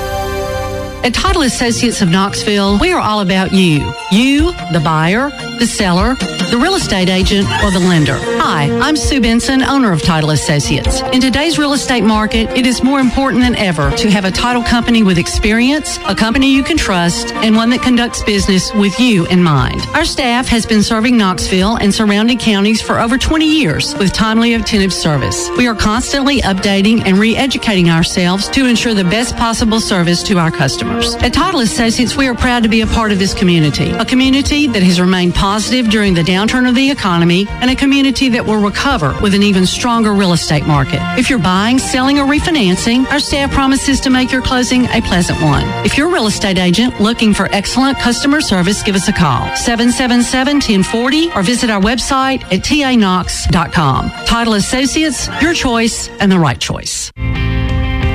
At 1.03 1.13
Title 1.13 1.43
Associates 1.43 2.01
of 2.01 2.09
Knoxville, 2.09 2.79
we 2.79 2.91
are 2.91 2.99
all 2.99 3.21
about 3.21 3.53
you. 3.53 3.93
You, 4.11 4.51
the 4.73 4.81
buyer, 4.83 5.29
the 5.59 5.65
seller, 5.65 6.15
the 6.15 6.59
real 6.61 6.75
estate 6.75 7.07
agent, 7.09 7.47
or 7.63 7.71
the 7.71 7.79
lender. 7.79 8.17
Hi, 8.19 8.69
I'm 8.79 8.97
Sue 8.97 9.21
Benson, 9.21 9.63
owner 9.63 9.91
of 9.91 10.01
Title 10.01 10.31
Associates. 10.31 11.01
In 11.13 11.21
today's 11.21 11.57
real 11.57 11.73
estate 11.73 12.03
market, 12.03 12.49
it 12.57 12.65
is 12.65 12.83
more 12.83 12.99
important 12.99 13.41
than 13.43 13.55
ever 13.55 13.91
to 13.91 14.09
have 14.09 14.25
a 14.25 14.31
title 14.31 14.63
company 14.63 15.03
with 15.03 15.17
experience, 15.17 15.97
a 16.07 16.15
company 16.15 16.53
you 16.53 16.63
can 16.63 16.77
trust, 16.77 17.31
and 17.35 17.55
one 17.55 17.69
that 17.69 17.81
conducts 17.81 18.23
business 18.23 18.73
with 18.73 18.99
you 18.99 19.25
in 19.27 19.41
mind. 19.41 19.81
Our 19.93 20.05
staff 20.05 20.47
has 20.47 20.65
been 20.65 20.83
serving 20.83 21.17
Knoxville 21.17 21.77
and 21.77 21.93
surrounding 21.93 22.37
counties 22.37 22.81
for 22.81 22.99
over 22.99 23.17
20 23.17 23.45
years 23.45 23.95
with 23.97 24.13
timely, 24.13 24.55
attentive 24.55 24.93
service. 24.93 25.49
We 25.57 25.67
are 25.67 25.75
constantly 25.75 26.41
updating 26.41 27.03
and 27.05 27.17
re-educating 27.17 27.89
ourselves 27.89 28.49
to 28.49 28.65
ensure 28.65 28.93
the 28.93 29.03
best 29.03 29.35
possible 29.37 29.79
service 29.79 30.23
to 30.23 30.37
our 30.37 30.51
customers. 30.51 30.86
At 30.87 31.33
Title 31.33 31.59
Associates, 31.59 32.15
we 32.15 32.27
are 32.27 32.33
proud 32.33 32.63
to 32.63 32.69
be 32.69 32.81
a 32.81 32.87
part 32.87 33.11
of 33.11 33.19
this 33.19 33.33
community, 33.33 33.91
a 33.91 34.05
community 34.05 34.67
that 34.67 34.81
has 34.81 34.99
remained 34.99 35.35
positive 35.35 35.89
during 35.89 36.13
the 36.13 36.21
downturn 36.21 36.67
of 36.67 36.75
the 36.75 36.89
economy, 36.89 37.45
and 37.49 37.69
a 37.69 37.75
community 37.75 38.29
that 38.29 38.45
will 38.45 38.57
recover 38.57 39.15
with 39.21 39.33
an 39.33 39.43
even 39.43 39.65
stronger 39.65 40.13
real 40.13 40.33
estate 40.33 40.65
market. 40.65 40.99
If 41.19 41.29
you're 41.29 41.39
buying, 41.39 41.77
selling, 41.77 42.19
or 42.19 42.25
refinancing, 42.25 43.05
our 43.11 43.19
staff 43.19 43.51
promises 43.51 43.99
to 44.01 44.09
make 44.09 44.31
your 44.31 44.41
closing 44.41 44.85
a 44.85 45.01
pleasant 45.01 45.41
one. 45.41 45.63
If 45.85 45.97
you're 45.97 46.09
a 46.09 46.13
real 46.13 46.27
estate 46.27 46.57
agent 46.57 46.99
looking 46.99 47.33
for 47.33 47.47
excellent 47.51 47.99
customer 47.99 48.41
service, 48.41 48.81
give 48.81 48.95
us 48.95 49.07
a 49.07 49.13
call 49.13 49.47
777-1040 49.49 51.35
or 51.35 51.43
visit 51.43 51.69
our 51.69 51.81
website 51.81 52.41
at 52.43 52.63
tanox.com. 52.63 54.09
Title 54.25 54.53
Associates, 54.53 55.29
your 55.41 55.53
choice 55.53 56.09
and 56.19 56.31
the 56.31 56.39
right 56.39 56.59
choice. 56.59 57.11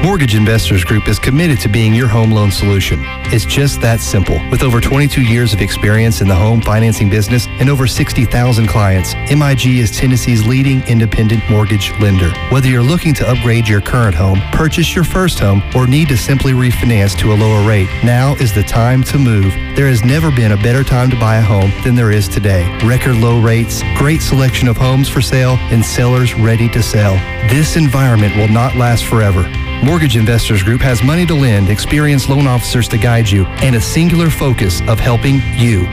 Mortgage 0.02 0.34
Investors 0.34 0.82
Group 0.82 1.06
is 1.06 1.20
committed 1.20 1.60
to 1.60 1.68
being 1.68 1.94
your 1.94 2.08
home 2.08 2.32
loan 2.32 2.50
solution. 2.50 2.98
It's 3.26 3.44
just 3.44 3.80
that 3.82 4.00
simple. 4.00 4.34
With 4.50 4.64
over 4.64 4.80
22 4.80 5.22
years 5.22 5.54
of 5.54 5.60
experience 5.60 6.20
in 6.20 6.26
the 6.26 6.34
home 6.34 6.60
financing 6.60 7.08
business 7.08 7.46
and 7.60 7.70
over 7.70 7.86
60,000 7.86 8.66
clients, 8.66 9.14
MIG 9.30 9.78
is 9.78 9.92
Tennessee's 9.92 10.44
leading 10.44 10.82
independent 10.88 11.48
mortgage 11.48 11.92
lender. 12.00 12.30
Whether 12.50 12.66
you're 12.66 12.82
looking 12.82 13.14
to 13.14 13.28
upgrade 13.28 13.68
your 13.68 13.80
current 13.80 14.16
home, 14.16 14.40
purchase 14.50 14.92
your 14.92 15.04
first 15.04 15.38
home, 15.38 15.62
or 15.72 15.86
need 15.86 16.08
to 16.08 16.16
simply 16.16 16.52
refinance 16.52 17.16
to 17.20 17.32
a 17.32 17.36
lower 17.36 17.64
rate, 17.66 17.88
now 18.02 18.34
is 18.34 18.52
the 18.52 18.64
time 18.64 19.04
to 19.04 19.20
move. 19.20 19.54
There 19.76 19.86
has 19.86 20.02
never 20.04 20.32
been 20.32 20.50
a 20.50 20.56
better 20.56 20.82
time 20.82 21.10
to 21.10 21.20
buy 21.20 21.36
a 21.36 21.42
home 21.42 21.70
than 21.84 21.94
there 21.94 22.10
is 22.10 22.26
today. 22.26 22.66
Record 22.84 23.18
low 23.18 23.40
rates, 23.40 23.84
great 23.94 24.20
selection 24.20 24.66
of 24.66 24.76
homes 24.76 25.08
for 25.08 25.20
sale, 25.20 25.56
and 25.70 25.84
sellers 25.84 26.34
ready 26.34 26.68
to 26.70 26.82
sell. 26.82 27.14
This 27.48 27.76
environment 27.76 28.34
will 28.34 28.48
not 28.48 28.74
last 28.74 29.04
forever. 29.04 29.48
Mortgage 29.82 30.16
Investors 30.16 30.62
Group 30.62 30.80
has 30.80 31.02
money 31.02 31.26
to 31.26 31.34
lend, 31.34 31.68
experienced 31.68 32.28
loan 32.28 32.46
officers 32.46 32.86
to 32.88 32.96
guide 32.98 33.28
you, 33.28 33.44
and 33.62 33.74
a 33.74 33.80
singular 33.80 34.30
focus 34.30 34.80
of 34.82 35.00
helping 35.00 35.40
you. 35.56 35.86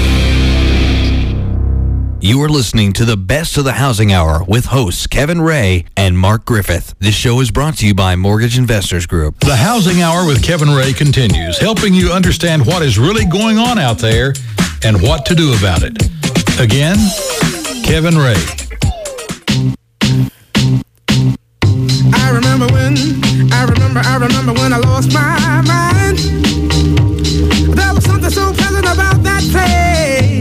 You 2.23 2.43
are 2.43 2.51
listening 2.51 2.93
to 2.95 3.07
the 3.07 3.17
best 3.17 3.57
of 3.57 3.65
the 3.65 3.73
housing 3.73 4.13
hour 4.13 4.45
with 4.45 4.67
hosts 4.67 5.07
Kevin 5.07 5.41
Ray 5.41 5.87
and 5.97 6.19
Mark 6.19 6.45
Griffith. 6.45 6.95
This 6.99 7.15
show 7.15 7.41
is 7.41 7.51
brought 7.51 7.79
to 7.79 7.87
you 7.87 7.95
by 7.95 8.15
Mortgage 8.15 8.59
Investors 8.59 9.07
Group. 9.07 9.41
The 9.41 9.57
Housing 9.57 10.03
Hour 10.03 10.27
with 10.27 10.43
Kevin 10.43 10.69
Ray 10.69 10.93
continues, 10.93 11.57
helping 11.57 11.95
you 11.95 12.13
understand 12.13 12.67
what 12.67 12.83
is 12.83 12.99
really 12.99 13.25
going 13.25 13.57
on 13.57 13.79
out 13.79 13.97
there 13.97 14.35
and 14.85 15.01
what 15.01 15.25
to 15.27 15.35
do 15.35 15.55
about 15.57 15.83
it. 15.83 15.97
Again, 16.61 16.99
Kevin 17.85 18.19
Ray. 18.19 18.37
I 22.13 22.31
remember 22.35 22.67
when, 22.67 22.99
I 23.51 23.65
remember, 23.65 24.01
I 24.05 24.17
remember 24.21 24.53
when 24.61 24.75
I 24.75 24.79
lost 24.79 25.15
my 25.15 25.63
mind. 25.63 26.50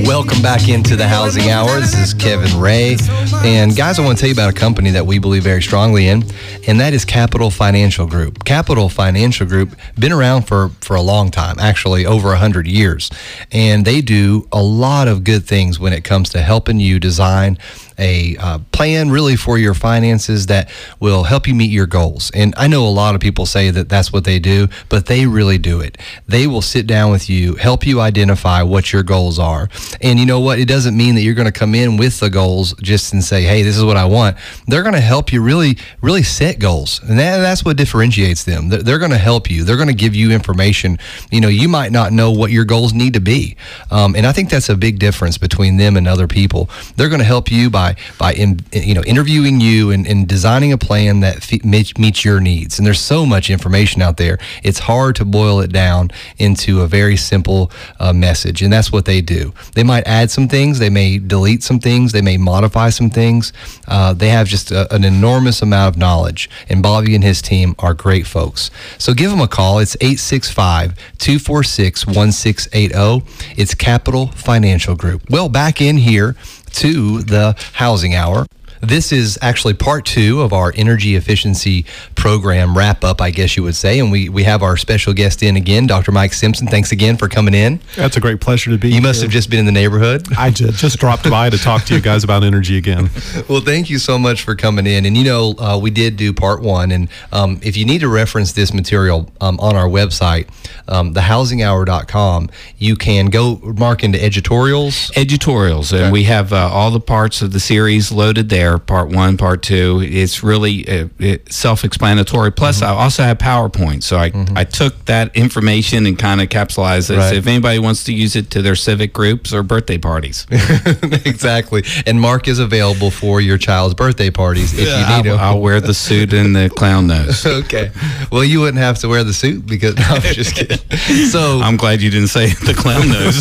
Welcome 0.08 0.42
back 0.42 0.70
into 0.70 0.96
the 0.96 1.08
Housing 1.08 1.50
Hour. 1.50 1.80
This 1.80 1.94
is 1.94 2.14
Kevin 2.14 2.60
Ray. 2.60 2.98
And 3.44 3.76
guys, 3.76 4.00
I 4.00 4.06
want 4.06 4.18
to 4.18 4.22
tell 4.22 4.30
you 4.30 4.34
about 4.34 4.50
a 4.50 4.60
company 4.60 4.90
that 4.92 5.06
we 5.06 5.20
believe 5.20 5.44
very 5.44 5.62
strongly 5.62 6.08
in, 6.08 6.24
and 6.68 6.80
that 6.80 6.94
is 6.94 7.06
Capital 7.06 7.52
Financial 7.52 8.08
Group. 8.08 8.44
Capital 8.44 8.90
Financial 8.90 9.46
Group 9.46 9.76
been 10.00 10.12
around 10.12 10.44
for, 10.48 10.70
for 10.82 10.96
a 10.96 11.02
long 11.02 11.32
time, 11.32 11.58
actually 11.60 12.06
over 12.06 12.30
100 12.30 12.68
years. 12.68 13.10
And 13.52 13.86
they 13.86 14.02
do 14.02 14.48
a 14.52 14.62
lot 14.62 15.08
of 15.08 15.24
good 15.24 15.46
things 15.46 15.80
when 15.80 15.94
it 15.94 16.04
comes 16.04 16.30
to 16.30 16.42
helping 16.42 16.80
you 16.80 17.00
design 17.00 17.58
a 18.00 18.38
uh, 18.38 18.60
plan 18.72 19.10
really 19.10 19.36
for 19.36 19.58
your 19.58 19.74
finances 19.74 20.48
that 20.48 20.70
will 21.00 21.24
help 21.24 21.48
you 21.48 21.54
meet 21.54 21.72
your 21.72 21.86
goals. 21.86 22.32
And 22.34 22.54
I 22.58 22.68
know 22.68 22.88
a 22.88 22.90
lot 22.90 23.16
of 23.16 23.22
people 23.22 23.46
say 23.46 23.70
that 23.72 23.90
that's 23.90 24.12
what 24.12 24.24
they 24.24 24.40
do, 24.40 24.68
but 24.88 25.06
they 25.06 25.26
really 25.26 25.58
do 25.58 25.82
it. 25.82 25.98
They 26.28 26.48
will 26.48 26.62
sit 26.62 26.88
down 26.88 27.12
with 27.12 27.30
you, 27.30 27.56
help 27.56 27.86
you 27.86 28.02
identify 28.02 28.64
what 28.64 28.94
your 28.94 29.04
goals 29.04 29.38
are. 29.38 29.70
And 30.02 30.20
you 30.20 30.26
know 30.26 30.40
what? 30.40 30.60
It 30.60 30.68
doesn't 30.68 30.96
mean 30.96 31.16
that 31.16 31.22
you're 31.22 31.36
going 31.36 31.46
to 31.46 31.52
come 31.52 31.76
in 31.76 31.98
with 31.98 32.20
the 32.20 32.30
goals 32.30 32.74
just 32.82 33.14
and 33.14 33.24
say, 33.24 33.44
hey, 33.44 33.62
this 33.62 33.78
is 33.78 33.84
what 33.84 33.98
I 33.98 34.06
want. 34.06 34.38
They're 34.68 34.84
going 34.84 34.96
to 34.96 35.02
help 35.02 35.34
you 35.34 35.42
really, 35.42 35.78
really 36.02 36.24
set 36.24 36.60
goals. 36.60 37.02
And 37.04 37.20
that, 37.20 37.38
that's 37.40 37.66
what 37.66 37.78
differentiates 37.78 38.44
them. 38.44 38.70
They're, 38.70 38.84
they're 38.84 39.00
going 39.00 39.12
to 39.12 39.18
help 39.18 39.50
you, 39.50 39.64
they're 39.64 39.78
going 39.78 39.88
to 39.88 39.94
give 39.94 40.16
you 40.16 40.32
information. 40.32 40.98
You 41.32 41.42
know, 41.42 41.48
you 41.48 41.68
might 41.68 41.92
not 41.92 42.14
know 42.14 42.32
what 42.32 42.52
your 42.52 42.66
goals 42.66 42.94
need 42.94 43.14
to 43.14 43.22
be. 43.22 43.58
Um, 43.92 44.16
and 44.16 44.26
I 44.26 44.32
think 44.32 44.50
that's 44.50 44.70
a 44.70 44.76
big 44.76 45.00
difference 45.00 45.38
between 45.38 45.78
them 45.78 45.98
and 45.98 46.08
other 46.08 46.28
people. 46.28 46.70
They're 46.96 47.10
going 47.10 47.20
to 47.20 47.26
help 47.26 47.52
you 47.52 47.70
by, 47.70 47.89
by 48.18 48.34
in, 48.34 48.60
you 48.74 48.94
know, 48.94 49.04
interviewing 49.04 49.60
you 49.60 49.92
and, 49.92 50.08
and 50.08 50.28
designing 50.28 50.74
a 50.74 50.78
plan 50.78 51.20
that 51.22 51.50
meets 51.64 52.26
your 52.26 52.40
needs. 52.40 52.78
And 52.78 52.86
there's 52.86 53.00
so 53.00 53.26
much 53.26 53.50
information 53.50 54.02
out 54.02 54.18
there. 54.18 54.38
It's 54.64 54.80
hard 54.80 55.16
to 55.18 55.26
boil 55.26 55.60
it 55.60 55.72
down 55.72 56.12
into 56.38 56.82
a 56.82 56.88
very 56.88 57.18
simple 57.18 57.72
uh, 58.00 58.14
message. 58.14 58.62
And 58.62 58.72
that's 58.72 58.92
what 58.92 59.06
they 59.06 59.22
do. 59.22 59.54
They 59.76 59.84
might 59.84 60.08
add 60.08 60.32
some 60.32 60.48
things, 60.48 60.80
they 60.80 60.90
may 60.90 61.20
delete 61.20 61.64
some 61.64 61.80
things, 61.80 62.12
they 62.12 62.22
may 62.22 62.38
modify 62.38 62.90
some 62.90 63.10
things. 63.10 63.54
Uh, 63.88 64.14
they 64.14 64.30
have 64.30 64.48
just 64.48 64.72
a, 64.72 64.94
an 64.94 65.04
enormous 65.04 65.62
amount 65.62 65.96
of 65.96 66.00
knowledge. 66.00 66.50
And 66.70 66.82
Bobby 66.82 67.16
and 67.16 67.24
his 67.24 67.42
team 67.42 67.76
are 67.80 67.94
great 67.94 68.28
folks. 68.28 68.72
So 68.98 69.14
give 69.14 69.32
them 69.32 69.42
a 69.42 69.48
call. 69.48 69.80
It's 69.80 69.96
865 70.02 70.96
246 71.18 72.08
1680. 72.08 73.26
It's 73.60 73.74
Capital 73.76 74.28
Financial 74.28 74.96
Group. 74.96 75.30
Well, 75.30 75.50
back 75.50 75.82
in 75.82 75.98
here 75.98 76.36
to 76.70 77.22
the 77.24 77.56
housing 77.74 78.16
hour. 78.16 78.46
This 78.82 79.12
is 79.12 79.38
actually 79.42 79.74
part 79.74 80.06
two 80.06 80.42
of 80.42 80.54
our 80.54 80.72
energy 80.76 81.16
efficiency 81.16 81.86
program 82.16 82.78
wrap 82.78 83.04
up, 83.04 83.22
I 83.22 83.32
guess 83.32 83.58
you 83.58 83.64
would 83.64 83.76
say. 83.76 84.00
And 84.00 84.12
we, 84.12 84.30
we 84.30 84.44
have 84.44 84.64
our 84.64 84.78
special 84.78 85.14
guest 85.14 85.44
in 85.44 85.56
again, 85.58 85.88
Dr. 85.88 86.12
Mike 86.12 86.34
Simpson. 86.34 86.68
Thanks 86.68 86.92
again 86.92 87.18
for 87.18 87.28
coming 87.28 87.54
in. 87.54 87.80
That's 87.96 88.18
a 88.18 88.22
great 88.22 88.40
pleasure 88.40 88.72
to 88.72 88.78
be 88.78 88.90
here. 88.90 88.98
You 88.98 89.02
must 89.02 89.22
have 89.22 89.32
just 89.32 89.50
been 89.50 89.60
in 89.60 89.66
the 89.66 89.72
neighborhood. 89.72 90.28
I 90.38 90.50
just, 90.52 90.80
just 90.80 90.98
dropped 91.00 91.30
by 91.30 91.50
to 91.50 91.58
talk 91.58 91.84
to 91.86 91.96
you 91.96 92.02
guys 92.02 92.24
about 92.24 92.44
energy 92.44 92.78
again. 92.78 93.10
Well, 93.48 93.62
thank 93.62 93.90
you 93.90 93.98
so 94.00 94.20
much 94.20 94.44
for 94.44 94.56
coming 94.56 94.86
in. 94.86 95.06
And 95.06 95.18
you 95.18 95.24
know, 95.24 95.56
uh, 95.58 95.80
we 95.82 95.90
did 95.90 96.18
do 96.18 96.34
part 96.34 96.62
one. 96.62 96.92
And 96.92 97.10
um, 97.32 97.60
if 97.64 97.78
you 97.78 97.86
need 97.86 98.00
to 98.00 98.08
reference 98.08 98.52
this 98.52 98.74
material 98.74 99.32
um, 99.42 99.60
on 99.60 99.76
our 99.76 99.88
website, 99.88 100.50
um, 100.88 101.14
thehousinghour.com, 101.14 102.50
you 102.78 102.96
can 102.96 103.28
go 103.28 103.56
mark 103.64 104.04
into 104.04 104.24
editorials. 104.24 105.12
editorials 105.16 105.94
and 105.94 106.12
we 106.12 106.24
have 106.24 106.54
uh, 106.54 106.70
all 106.72 106.92
the 106.92 107.00
parts 107.00 107.42
of 107.42 107.54
the 107.54 107.60
series 107.60 108.12
loaded 108.12 108.50
there 108.50 108.69
part 108.78 109.10
one 109.10 109.38
part 109.38 109.64
two 109.64 110.02
it's 110.04 110.44
really 110.44 110.88
uh, 110.88 111.08
it, 111.18 111.52
self-explanatory 111.52 112.52
plus 112.52 112.82
Mm-hmm. 112.82 112.86
i 112.98 113.04
also 113.04 113.24
have 113.24 113.38
powerpoint 113.40 114.04
so 114.04 114.18
i, 114.18 114.32
I 114.56 114.64
took 114.64 115.06
that 115.06 115.36
information 115.36 116.06
and 116.06 116.18
kind 116.20 116.40
of 116.42 116.50
capsulized 116.50 117.10
it 117.10 117.18
Right. 117.18 117.30
so 117.30 117.36
if 117.36 117.48
anybody 117.48 117.80
wants 117.80 118.04
to 118.06 118.14
use 118.14 118.36
it 118.36 118.52
to 118.52 118.62
their 118.62 118.76
civic 118.76 119.14
groups 119.14 119.54
or 119.54 119.64
birthday 119.64 119.98
parties 119.98 120.46
exactly. 120.52 121.84
And 122.06 122.20
Mark 122.22 122.48
is 122.48 122.60
available 122.60 123.12
for 123.12 123.42
your 123.42 123.58
child's 123.58 123.94
birthday 123.94 124.30
parties 124.30 124.74
if 124.74 124.82
you 124.88 124.94
I'll, 124.94 125.24
need 125.24 125.30
him. 125.30 125.40
I'll 125.40 125.60
wear 125.62 125.80
the 125.82 125.94
suit 125.94 126.34
and 126.34 126.56
the 126.56 126.70
clown 126.70 127.08
nose 127.08 127.46
okay. 127.64 127.92
Well, 128.32 128.44
you 128.44 128.60
wouldn't 128.60 128.78
have 128.84 129.00
to 129.00 129.08
wear 129.08 129.24
the 129.24 129.34
suit 129.34 129.66
because 129.66 129.96
no, 129.98 130.04
I'm 130.08 130.22
just 130.22 130.56
kidding. 130.56 130.78
So 131.30 131.60
i'm 131.62 131.78
glad 131.78 132.02
you 132.02 132.10
didn't 132.10 132.28
say 132.30 132.48
the 132.48 132.74
clown 132.74 133.10
nose 133.10 133.40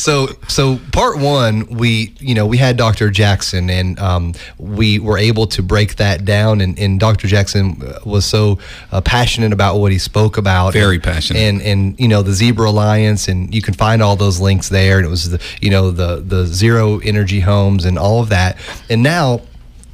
so 0.00 0.28
so 0.48 0.78
part 0.92 1.18
one 1.18 1.66
we 1.66 2.14
you 2.18 2.34
know 2.34 2.46
we 2.46 2.56
had 2.56 2.76
dr 2.76 3.10
jackson 3.10 3.65
and 3.70 3.98
um, 3.98 4.34
we 4.58 4.98
were 4.98 5.18
able 5.18 5.46
to 5.48 5.62
break 5.62 5.96
that 5.96 6.24
down. 6.24 6.60
And, 6.60 6.78
and 6.78 6.98
dr 7.00 7.26
jackson 7.26 7.82
uh, 7.82 7.98
was 8.04 8.24
so 8.24 8.58
uh, 8.92 9.00
passionate 9.00 9.52
about 9.52 9.76
what 9.78 9.92
he 9.92 9.98
spoke 9.98 10.36
about. 10.36 10.72
Very 10.72 10.96
and, 10.96 11.04
passionate. 11.04 11.40
and 11.40 11.62
and 11.62 12.00
you 12.00 12.08
know 12.08 12.22
the 12.22 12.32
zebra 12.32 12.70
alliance 12.70 13.28
and 13.28 13.54
you 13.54 13.62
can 13.62 13.74
find 13.74 14.02
all 14.02 14.16
those 14.16 14.40
links 14.40 14.68
there. 14.68 14.98
And 14.98 15.06
it 15.06 15.10
was 15.10 15.30
the 15.30 15.42
you 15.60 15.70
know 15.70 15.90
the 15.90 16.16
the 16.16 16.46
zero 16.46 16.98
energy 16.98 17.40
homes 17.40 17.84
and 17.84 17.98
all 17.98 18.20
of 18.22 18.28
that. 18.30 18.58
And 18.88 19.02
now 19.02 19.42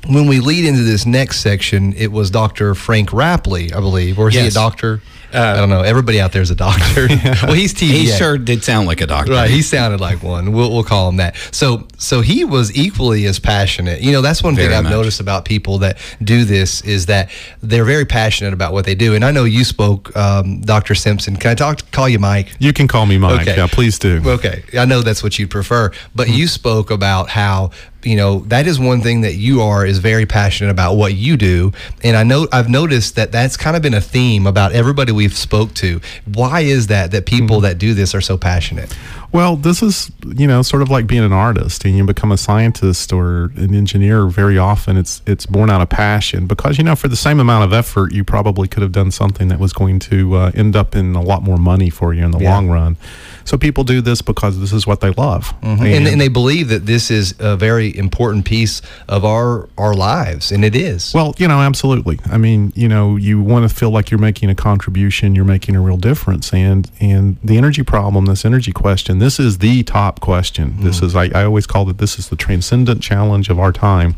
when 0.08 0.26
we 0.26 0.40
lead 0.40 0.64
into 0.64 0.82
this 0.82 1.06
next 1.06 1.40
section, 1.40 1.92
it 1.94 2.10
was 2.10 2.30
Dr. 2.30 2.74
Frank 2.74 3.10
Rapley, 3.10 3.72
I 3.74 3.80
believe. 3.80 4.18
Or 4.18 4.28
is 4.28 4.34
he 4.34 4.40
a 4.40 4.44
Yes. 4.44 4.54
doctor? 4.54 5.00
I 5.34 5.56
don't 5.56 5.70
know. 5.70 5.80
Everybody 5.80 6.20
out 6.20 6.32
there 6.32 6.42
is 6.42 6.50
a 6.50 6.54
doctor. 6.54 7.06
well, 7.44 7.54
he's 7.54 7.72
TVA. 7.72 7.88
he 7.88 8.06
sure 8.08 8.36
did 8.36 8.62
sound 8.62 8.86
like 8.86 9.00
a 9.00 9.06
doctor 9.06 9.32
Right, 9.32 9.48
he 9.48 9.62
sounded 9.62 9.98
like 9.98 10.22
one. 10.22 10.52
We'll, 10.52 10.70
we'll 10.70 10.84
call 10.84 11.08
him 11.08 11.16
that. 11.16 11.36
So, 11.52 11.88
so 11.96 12.20
he 12.20 12.44
was 12.44 12.76
equally 12.76 13.24
as 13.24 13.38
passionate. 13.38 14.02
You 14.02 14.12
know, 14.12 14.20
that's 14.20 14.42
one 14.42 14.56
thing 14.56 14.70
I've 14.70 14.84
much. 14.84 14.90
noticed 14.92 15.20
about 15.20 15.46
people 15.46 15.78
that 15.78 15.96
do 16.22 16.44
this 16.44 16.82
is 16.82 17.06
that 17.06 17.30
they're 17.62 17.86
very 17.86 18.04
passionate 18.04 18.52
about 18.52 18.74
what 18.74 18.84
they 18.84 18.94
do. 18.94 19.14
And 19.14 19.24
I 19.24 19.30
know 19.30 19.44
you 19.44 19.64
spoke, 19.64 20.14
um, 20.14 20.60
Dr. 20.60 20.94
Simpson. 20.94 21.36
Can 21.36 21.52
I 21.52 21.54
talk? 21.54 21.90
Call 21.92 22.10
you 22.10 22.18
Mike? 22.18 22.48
You 22.58 22.74
can 22.74 22.86
call 22.86 23.06
me 23.06 23.16
Mike. 23.16 23.42
Okay. 23.48 23.56
Yeah, 23.56 23.68
please 23.68 23.98
do. 23.98 24.20
Okay, 24.26 24.64
I 24.78 24.84
know 24.84 25.00
that's 25.00 25.22
what 25.22 25.38
you'd 25.38 25.50
prefer, 25.50 25.92
but 26.14 26.28
you 26.28 26.46
spoke 26.46 26.90
about 26.90 27.30
how 27.30 27.70
you 28.04 28.16
know 28.16 28.40
that 28.48 28.66
is 28.66 28.78
one 28.78 29.00
thing 29.00 29.22
that 29.22 29.34
you 29.34 29.62
are 29.62 29.84
is 29.86 29.98
very 29.98 30.26
passionate 30.26 30.70
about 30.70 30.94
what 30.94 31.14
you 31.14 31.36
do, 31.36 31.72
and 32.02 32.16
I 32.16 32.24
know 32.24 32.48
I've 32.52 32.68
noticed 32.68 33.16
that 33.16 33.32
that's 33.32 33.56
kind 33.56 33.76
of 33.76 33.82
been 33.82 33.94
a 33.94 34.00
theme 34.00 34.46
about 34.46 34.72
everybody 34.72 35.12
we've 35.12 35.36
spoke 35.36 35.74
to. 35.74 36.00
Why 36.26 36.60
is 36.60 36.88
that 36.88 37.10
that 37.12 37.26
people 37.26 37.56
mm-hmm. 37.56 37.64
that 37.64 37.78
do 37.78 37.94
this 37.94 38.14
are 38.14 38.20
so 38.20 38.36
passionate? 38.36 38.96
Well, 39.32 39.56
this 39.56 39.82
is, 39.82 40.10
you 40.36 40.46
know, 40.46 40.60
sort 40.62 40.82
of 40.82 40.90
like 40.90 41.06
being 41.06 41.22
an 41.24 41.32
artist 41.32 41.84
and 41.86 41.96
you 41.96 42.04
become 42.04 42.30
a 42.32 42.36
scientist 42.36 43.12
or 43.12 43.44
an 43.56 43.74
engineer 43.74 44.26
very 44.26 44.58
often 44.58 44.96
it's 44.96 45.22
it's 45.26 45.46
born 45.46 45.70
out 45.70 45.80
of 45.80 45.88
passion 45.88 46.46
because 46.46 46.76
you 46.78 46.84
know 46.84 46.94
for 46.94 47.08
the 47.08 47.16
same 47.16 47.40
amount 47.40 47.64
of 47.64 47.72
effort 47.72 48.12
you 48.12 48.24
probably 48.24 48.68
could 48.68 48.82
have 48.82 48.92
done 48.92 49.10
something 49.10 49.48
that 49.48 49.58
was 49.58 49.72
going 49.72 49.98
to 49.98 50.34
uh, 50.34 50.50
end 50.54 50.76
up 50.76 50.94
in 50.94 51.14
a 51.16 51.22
lot 51.22 51.42
more 51.42 51.56
money 51.56 51.88
for 51.90 52.12
you 52.12 52.24
in 52.24 52.30
the 52.30 52.38
Yeah. 52.38 52.54
long 52.54 52.68
run. 52.68 52.96
So 53.44 53.58
people 53.58 53.82
do 53.84 54.00
this 54.00 54.22
because 54.22 54.60
this 54.60 54.72
is 54.72 54.86
what 54.86 55.00
they 55.00 55.10
love. 55.10 55.52
and, 55.62 55.82
and 56.06 56.20
they 56.20 56.28
believe 56.28 56.68
that 56.68 56.86
this 56.86 57.10
is 57.10 57.34
a 57.40 57.56
very 57.56 57.96
important 57.96 58.44
piece 58.44 58.82
of 59.08 59.24
our 59.24 59.68
our 59.78 59.94
lives, 59.94 60.52
and 60.52 60.64
it 60.64 60.76
is. 60.76 61.12
Well, 61.14 61.34
you 61.38 61.48
know, 61.48 61.60
absolutely. 61.60 62.20
I 62.30 62.38
mean, 62.38 62.72
you 62.76 62.88
know, 62.88 63.16
you 63.16 63.40
want 63.40 63.68
to 63.68 63.74
feel 63.74 63.90
like 63.90 64.10
you're 64.12 64.20
making 64.20 64.48
a 64.50 64.54
contribution, 64.54 65.34
you're 65.34 65.44
making 65.44 65.74
a 65.74 65.80
real 65.80 65.96
difference, 65.96 66.52
and 66.52 66.88
and 67.00 67.36
the 67.42 67.56
energy 67.58 67.82
problem, 67.82 68.26
this 68.26 68.44
energy 68.44 68.72
question, 68.72 69.18
this 69.22 69.38
is 69.38 69.58
the 69.58 69.82
top 69.82 70.20
question. 70.20 70.74
This 70.80 71.00
mm. 71.00 71.04
is 71.04 71.16
I, 71.16 71.26
I 71.34 71.44
always 71.44 71.66
call 71.66 71.88
it 71.88 71.98
this 71.98 72.18
is 72.18 72.28
the 72.28 72.36
transcendent 72.36 73.02
challenge 73.02 73.48
of 73.48 73.58
our 73.58 73.72
time 73.72 74.16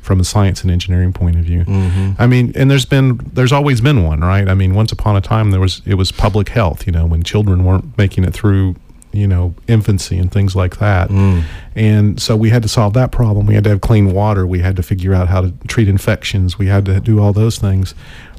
from 0.00 0.18
a 0.18 0.24
science 0.24 0.62
and 0.62 0.70
engineering 0.70 1.12
point 1.12 1.36
of 1.36 1.44
view. 1.44 1.64
Mm-hmm. 1.64 2.20
I 2.20 2.26
mean, 2.26 2.52
and 2.56 2.70
there's 2.70 2.84
been 2.84 3.20
there's 3.32 3.52
always 3.52 3.80
been 3.80 4.02
one, 4.02 4.20
right? 4.20 4.48
I 4.48 4.54
mean, 4.54 4.74
once 4.74 4.92
upon 4.92 5.16
a 5.16 5.20
time 5.20 5.52
there 5.52 5.60
was 5.60 5.80
it 5.86 5.94
was 5.94 6.12
public 6.12 6.48
health, 6.50 6.86
you 6.86 6.92
know, 6.92 7.06
when 7.06 7.22
children 7.22 7.64
weren't 7.64 7.96
making 7.96 8.24
it 8.24 8.34
through 8.34 8.76
you 9.12 9.28
know 9.28 9.54
infancy 9.68 10.18
and 10.18 10.32
things 10.32 10.56
like 10.56 10.78
that. 10.78 11.08
Mm. 11.08 11.44
And 11.76 12.20
so 12.20 12.36
we 12.36 12.50
had 12.50 12.62
to 12.62 12.68
solve 12.68 12.94
that 12.94 13.12
problem. 13.12 13.46
We 13.46 13.54
had 13.54 13.64
to 13.64 13.70
have 13.70 13.80
clean 13.80 14.12
water. 14.12 14.46
We 14.46 14.58
had 14.58 14.76
to 14.76 14.82
figure 14.82 15.14
out 15.14 15.28
how 15.28 15.42
to 15.42 15.52
treat 15.68 15.88
infections. 15.88 16.58
We 16.58 16.66
had 16.66 16.84
to 16.86 17.00
do 17.00 17.20
all 17.20 17.32
those 17.32 17.58
things. 17.58 17.94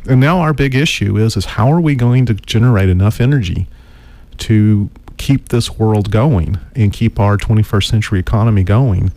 And 0.07 0.20
now 0.20 0.39
our 0.39 0.53
big 0.53 0.76
issue 0.76 1.18
is 1.18 1.38
is 1.38 1.45
how 1.45 1.72
are 1.72 1.80
we 1.80 1.95
going 1.95 2.26
to 2.26 2.34
generate 2.34 2.89
enough 2.89 3.22
energy 3.22 3.68
to 4.39 4.89
keep 5.18 5.49
this 5.49 5.78
world 5.78 6.11
going 6.11 6.57
and 6.76 6.91
keep 6.93 7.20
our 7.20 7.38
21st 7.38 7.86
century 7.89 8.20
economy 8.20 8.64
going 8.64 9.11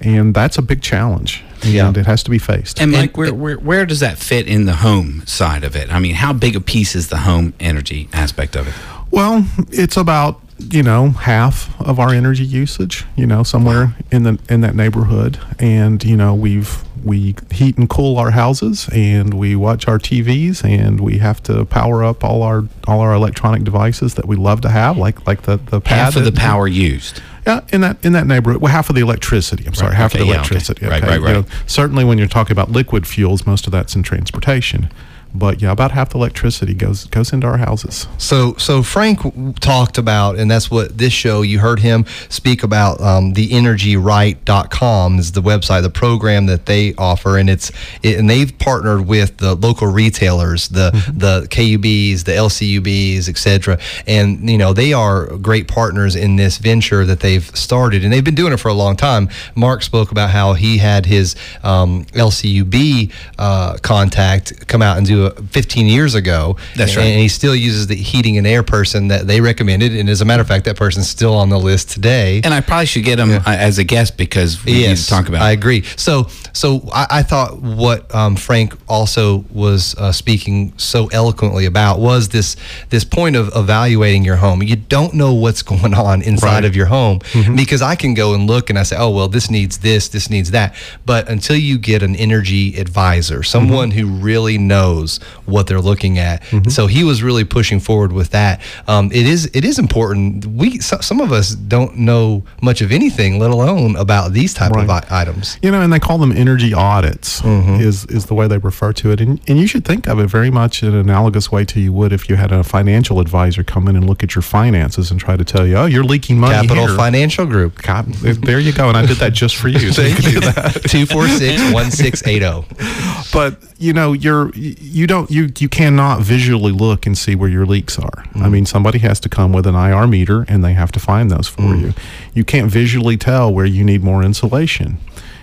and 0.00 0.32
that's 0.32 0.56
a 0.58 0.62
big 0.62 0.80
challenge 0.80 1.42
and 1.62 1.72
Yeah. 1.72 1.90
it 1.90 2.06
has 2.06 2.22
to 2.22 2.30
be 2.30 2.38
faced 2.38 2.80
And 2.80 2.92
Mike, 2.92 3.16
where, 3.16 3.34
where 3.34 3.56
where 3.56 3.84
does 3.86 4.00
that 4.00 4.18
fit 4.18 4.46
in 4.46 4.64
the 4.66 4.76
home 4.76 5.22
side 5.26 5.64
of 5.64 5.74
it? 5.74 5.92
I 5.92 5.98
mean, 5.98 6.14
how 6.14 6.32
big 6.32 6.54
a 6.54 6.60
piece 6.60 6.94
is 6.94 7.08
the 7.08 7.18
home 7.18 7.52
energy 7.58 8.08
aspect 8.12 8.54
of 8.54 8.68
it? 8.68 8.74
Well, 9.10 9.44
it's 9.70 9.96
about 9.96 10.40
you 10.58 10.82
know 10.82 11.10
half 11.10 11.80
of 11.80 12.00
our 12.00 12.12
energy 12.12 12.44
usage 12.44 13.04
you 13.14 13.24
know 13.26 13.44
somewhere 13.44 13.94
in 14.10 14.24
the 14.24 14.38
in 14.48 14.60
that 14.62 14.74
neighborhood 14.74 15.38
and 15.60 16.02
you 16.02 16.16
know 16.16 16.34
we've 16.34 16.82
we 17.08 17.34
heat 17.50 17.76
and 17.78 17.88
cool 17.88 18.18
our 18.18 18.30
houses 18.30 18.88
and 18.92 19.34
we 19.34 19.56
watch 19.56 19.88
our 19.88 19.98
TVs 19.98 20.62
and 20.64 21.00
we 21.00 21.18
have 21.18 21.42
to 21.44 21.64
power 21.64 22.04
up 22.04 22.22
all 22.22 22.42
our 22.42 22.64
all 22.86 23.00
our 23.00 23.12
electronic 23.14 23.64
devices 23.64 24.14
that 24.14 24.26
we 24.28 24.36
love 24.36 24.60
to 24.60 24.68
have 24.68 24.96
like 24.96 25.26
like 25.26 25.42
the 25.42 25.56
the 25.56 25.80
pad 25.80 25.98
Half 25.98 26.16
of 26.16 26.24
the 26.24 26.32
power 26.32 26.68
used. 26.68 27.20
yeah, 27.46 27.60
in 27.72 27.80
that 27.80 27.96
in 28.04 28.12
that 28.12 28.26
neighborhood, 28.26 28.60
well, 28.60 28.70
half 28.70 28.88
of 28.90 28.94
the 28.94 29.00
electricity. 29.02 29.64
I'm 29.66 29.74
sorry, 29.74 29.88
Right, 29.90 29.96
half 29.96 30.14
okay, 30.14 30.22
of 30.22 30.26
the 30.28 30.32
yeah, 30.34 30.40
okay. 30.40 30.48
electricity. 30.54 30.86
Right, 30.86 31.02
okay? 31.02 31.12
right, 31.12 31.20
right. 31.20 31.36
You 31.36 31.42
know, 31.42 31.48
certainly, 31.66 32.04
when 32.04 32.18
you're 32.18 32.28
talking 32.28 32.52
about 32.52 32.70
liquid 32.70 33.06
fuels, 33.06 33.46
most 33.46 33.66
of 33.66 33.72
that's 33.72 33.96
in 33.96 34.02
transportation. 34.02 34.90
But 35.34 35.60
yeah, 35.60 35.72
about 35.72 35.92
half 35.92 36.10
the 36.10 36.18
electricity 36.18 36.74
goes 36.74 37.04
goes 37.06 37.32
into 37.32 37.46
our 37.46 37.58
houses. 37.58 38.06
So, 38.16 38.54
so 38.54 38.82
Frank 38.82 39.20
talked 39.60 39.98
about, 39.98 40.38
and 40.38 40.50
that's 40.50 40.70
what 40.70 40.98
this 40.98 41.12
show, 41.12 41.42
you 41.42 41.58
heard 41.58 41.80
him 41.80 42.06
speak 42.28 42.62
about 42.62 43.00
um, 43.00 43.34
the 43.34 43.48
energyright.com 43.50 45.18
is 45.18 45.32
the 45.32 45.42
website, 45.42 45.82
the 45.82 45.90
program 45.90 46.46
that 46.46 46.66
they 46.66 46.94
offer. 46.94 47.36
And 47.36 47.50
it's, 47.50 47.70
it, 48.02 48.18
and 48.18 48.28
they've 48.28 48.56
partnered 48.58 49.06
with 49.06 49.36
the 49.38 49.54
local 49.54 49.86
retailers, 49.86 50.68
the, 50.68 50.90
the 51.14 51.46
KUBs, 51.50 52.24
the 52.24 52.32
LCUBs, 52.32 53.28
et 53.28 53.36
cetera. 53.36 53.78
And, 54.06 54.48
you 54.48 54.58
know, 54.58 54.72
they 54.72 54.92
are 54.92 55.26
great 55.38 55.68
partners 55.68 56.16
in 56.16 56.36
this 56.36 56.58
venture 56.58 57.04
that 57.04 57.20
they've 57.20 57.44
started 57.56 58.04
and 58.04 58.12
they've 58.12 58.24
been 58.24 58.34
doing 58.34 58.52
it 58.52 58.58
for 58.58 58.68
a 58.68 58.74
long 58.74 58.96
time. 58.96 59.28
Mark 59.54 59.82
spoke 59.82 60.10
about 60.10 60.30
how 60.30 60.54
he 60.54 60.78
had 60.78 61.06
his 61.06 61.36
um, 61.62 62.04
LCUB 62.06 63.12
uh, 63.38 63.76
contact 63.82 64.66
come 64.68 64.82
out 64.82 64.96
and 64.96 65.06
do 65.06 65.17
it 65.26 65.38
15 65.50 65.86
years 65.86 66.14
ago. 66.14 66.56
That's 66.76 66.92
And- 66.92 66.98
right. 66.98 67.06
And 67.08 67.20
he 67.20 67.28
still 67.28 67.54
uses 67.54 67.86
the 67.86 67.94
heating 67.96 68.38
and 68.38 68.46
air 68.46 68.62
person 68.62 69.08
that 69.08 69.26
they 69.26 69.40
recommended. 69.40 69.94
And 69.94 70.08
as 70.08 70.20
a 70.20 70.24
matter 70.24 70.40
of 70.42 70.48
fact, 70.48 70.64
that 70.66 70.76
person's 70.76 71.08
still 71.08 71.34
on 71.34 71.48
the 71.48 71.58
list 71.58 71.90
today. 71.90 72.40
And 72.44 72.52
I 72.54 72.60
probably 72.60 72.86
should 72.86 73.04
get 73.04 73.18
him 73.18 73.30
uh, 73.30 73.42
as 73.46 73.78
a 73.78 73.84
guest 73.84 74.16
because 74.16 74.64
we 74.64 74.72
need 74.72 74.96
to 74.96 75.06
talk 75.06 75.28
about 75.28 75.42
it. 75.42 75.44
I 75.44 75.50
agree. 75.52 75.84
So, 75.96 76.28
so 76.52 76.88
I, 76.92 77.06
I 77.10 77.22
thought 77.22 77.60
what 77.60 78.14
um, 78.14 78.36
Frank 78.36 78.74
also 78.88 79.44
was 79.50 79.94
uh, 79.98 80.12
speaking 80.12 80.72
so 80.76 81.06
eloquently 81.08 81.64
about 81.66 81.98
was 82.00 82.28
this 82.28 82.56
this 82.90 83.04
point 83.04 83.36
of 83.36 83.50
evaluating 83.54 84.24
your 84.24 84.36
home. 84.36 84.62
You 84.62 84.76
don't 84.76 85.14
know 85.14 85.32
what's 85.34 85.62
going 85.72 85.94
on 85.94 86.22
inside 86.22 86.48
Right. 86.48 86.64
of 86.64 86.74
your 86.76 86.86
home 86.86 87.18
Mm-hmm. 87.32 87.56
because 87.56 87.82
I 87.82 87.94
can 87.94 88.14
go 88.14 88.34
and 88.34 88.46
look 88.46 88.70
and 88.70 88.78
I 88.78 88.82
say, 88.82 88.96
oh 88.98 89.10
well, 89.10 89.28
this 89.28 89.50
needs 89.50 89.78
this, 89.78 90.08
this 90.08 90.28
needs 90.30 90.50
that. 90.52 90.74
But 91.06 91.28
until 91.28 91.56
you 91.56 91.78
get 91.78 92.02
an 92.02 92.14
energy 92.16 92.76
advisor, 92.78 93.42
someone 93.42 93.90
Mm-hmm. 93.90 93.98
who 93.98 94.06
really 94.24 94.58
knows 94.58 95.07
what 95.46 95.66
they're 95.66 95.80
looking 95.80 96.18
at, 96.18 96.42
so 96.68 96.86
he 96.86 97.02
was 97.04 97.22
really 97.22 97.44
pushing 97.44 97.80
forward 97.80 98.12
with 98.12 98.30
that. 98.30 98.60
Um, 98.86 99.06
it 99.12 99.26
is 99.26 99.50
it 99.54 99.64
is 99.64 99.78
important. 99.78 100.44
We 100.46 100.78
so, 100.80 100.98
some 101.00 101.20
of 101.20 101.32
us 101.32 101.54
don't 101.54 101.96
know 101.96 102.42
much 102.62 102.80
of 102.82 102.92
anything, 102.92 103.38
let 103.38 103.50
alone 103.50 103.96
about 103.96 104.32
these 104.32 104.52
type 104.54 104.72
of 104.76 104.88
i- 104.90 105.06
items. 105.10 105.58
You 105.62 105.70
know, 105.70 105.80
and 105.80 105.92
they 105.92 105.98
call 106.00 106.18
them 106.18 106.32
energy 106.32 106.72
audits. 106.74 107.42
Is 107.44 108.04
is 108.06 108.26
the 108.26 108.34
way 108.34 108.46
they 108.48 108.58
refer 108.58 108.92
to 108.94 109.10
it, 109.12 109.20
and 109.20 109.40
and 109.48 109.58
you 109.58 109.66
should 109.66 109.84
think 109.84 110.06
of 110.08 110.18
it 110.20 110.26
very 110.28 110.50
much 110.50 110.82
in 110.82 110.88
an 110.94 111.00
analogous 111.08 111.50
way 111.52 111.64
to 111.66 111.80
you 111.80 111.92
would 111.92 112.12
if 112.12 112.28
you 112.28 112.36
had 112.36 112.52
a 112.52 112.62
financial 112.64 113.20
advisor 113.20 113.62
come 113.64 113.88
in 113.88 113.96
and 113.96 114.06
look 114.06 114.22
at 114.22 114.34
your 114.34 114.42
finances 114.42 115.10
and 115.10 115.18
try 115.20 115.36
to 115.36 115.44
tell 115.44 115.66
you, 115.66 115.76
oh, 115.76 115.86
you're 115.86 116.04
leaking 116.04 116.38
money 116.38 116.66
Capital 116.66 116.86
here. 116.88 116.96
Financial 116.96 117.46
Group. 117.46 117.80
God, 117.82 118.06
there 118.14 118.58
you 118.60 118.72
go, 118.72 118.88
and 118.88 118.96
I 118.96 119.06
did 119.06 119.18
that 119.18 119.32
just 119.32 119.56
for 119.56 119.68
you. 119.68 119.92
So 119.92 120.02
you 120.02 120.14
can 120.14 120.24
do 120.32 120.40
that. 120.40 120.72
246 120.88 121.72
1680. 121.72 123.30
but 123.32 123.56
you 123.78 123.92
know 123.92 124.12
you're 124.12 124.50
you 124.54 124.97
don't 125.06 125.30
you 125.30 125.50
you 125.58 125.68
cannot 125.68 126.20
visually 126.20 126.72
look 126.72 127.06
and 127.06 127.16
see 127.16 127.34
where 127.34 127.48
your 127.48 127.66
leaks 127.66 127.98
are. 127.98 128.24
I 128.34 128.38
mm. 128.38 128.52
mean 128.52 128.66
somebody 128.66 128.98
has 129.00 129.20
to 129.20 129.28
come 129.28 129.52
with 129.52 129.66
an 129.66 129.74
ir 129.74 130.06
meter 130.06 130.44
and 130.48 130.64
they 130.64 130.74
have 130.74 130.92
to 130.92 131.00
find 131.00 131.30
those 131.30 131.48
for 131.48 131.62
mm. 131.62 131.80
you. 131.80 131.94
You 132.34 132.44
can't 132.44 132.70
visually 132.70 133.16
tell 133.16 133.52
where 133.52 133.66
you 133.66 133.84
need 133.84 134.02
more 134.02 134.22
insulation. 134.22 134.98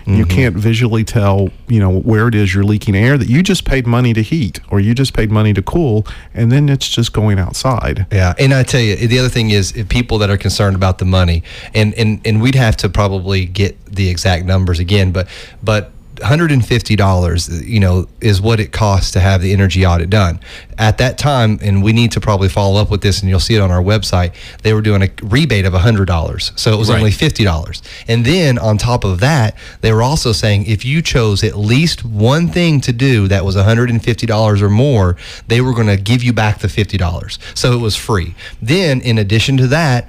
You 0.06 0.24
mm-hmm. 0.24 0.30
can't 0.30 0.56
visually 0.56 1.02
tell 1.02 1.50
you 1.66 1.80
know 1.80 1.98
where 1.98 2.28
it 2.28 2.34
is 2.36 2.54
you're 2.54 2.62
leaking 2.62 2.94
air 2.94 3.18
that 3.18 3.28
you 3.28 3.42
just 3.42 3.64
paid 3.64 3.88
money 3.88 4.12
to 4.12 4.22
heat 4.22 4.60
or 4.70 4.78
you 4.78 4.94
just 4.94 5.14
paid 5.14 5.32
money 5.32 5.52
to 5.52 5.62
cool 5.62 6.06
and 6.32 6.52
then 6.52 6.68
it's 6.68 6.88
just 6.88 7.12
going 7.12 7.40
outside. 7.40 8.06
Yeah, 8.12 8.34
and 8.38 8.54
I 8.54 8.62
tell 8.62 8.80
you, 8.80 8.94
the 8.94 9.18
other 9.18 9.28
thing 9.28 9.50
is 9.50 9.72
if 9.72 9.88
people 9.88 10.18
that 10.18 10.30
are 10.30 10.36
concerned 10.36 10.76
about 10.76 10.98
the 10.98 11.04
money, 11.04 11.42
and 11.74 11.92
and 11.94 12.20
and 12.24 12.40
we'd 12.40 12.54
have 12.54 12.76
to 12.78 12.88
probably 12.88 13.46
get 13.46 13.84
the 13.86 14.08
exact 14.08 14.44
numbers 14.44 14.78
again, 14.78 15.10
but 15.12 15.28
but. 15.62 15.92
$150 16.16 17.66
you 17.66 17.80
know 17.80 18.06
is 18.20 18.40
what 18.40 18.60
it 18.60 18.72
costs 18.72 19.10
to 19.12 19.20
have 19.20 19.42
the 19.42 19.52
energy 19.52 19.84
audit 19.86 20.10
done. 20.10 20.40
At 20.78 20.98
that 20.98 21.16
time 21.18 21.58
and 21.62 21.82
we 21.82 21.92
need 21.92 22.12
to 22.12 22.20
probably 22.20 22.48
follow 22.48 22.80
up 22.80 22.90
with 22.90 23.00
this 23.00 23.20
and 23.20 23.28
you'll 23.30 23.40
see 23.40 23.54
it 23.54 23.60
on 23.60 23.70
our 23.70 23.82
website 23.82 24.34
they 24.62 24.72
were 24.74 24.82
doing 24.82 25.02
a 25.02 25.08
rebate 25.22 25.64
of 25.64 25.72
$100 25.72 26.58
so 26.58 26.72
it 26.72 26.76
was 26.76 26.90
Right. 26.90 26.98
only 26.98 27.10
$50 27.10 27.82
and 28.08 28.24
then 28.24 28.58
on 28.58 28.78
top 28.78 29.04
of 29.04 29.20
that 29.20 29.56
they 29.80 29.92
were 29.92 30.02
also 30.02 30.32
saying 30.32 30.66
if 30.66 30.84
you 30.84 31.02
chose 31.02 31.42
at 31.42 31.56
least 31.56 32.04
one 32.04 32.48
thing 32.48 32.80
to 32.82 32.92
do 32.92 33.28
that 33.28 33.44
was 33.44 33.56
$150 33.56 34.62
or 34.62 34.68
more 34.70 35.16
they 35.48 35.60
were 35.60 35.72
going 35.72 35.86
to 35.86 35.96
give 35.96 36.22
you 36.22 36.32
back 36.32 36.58
the 36.60 36.68
$50 36.68 37.38
so 37.54 37.72
it 37.72 37.80
was 37.80 37.96
free. 37.96 38.34
Then 38.60 39.00
in 39.00 39.18
addition 39.18 39.56
to 39.58 39.66
that 39.68 40.08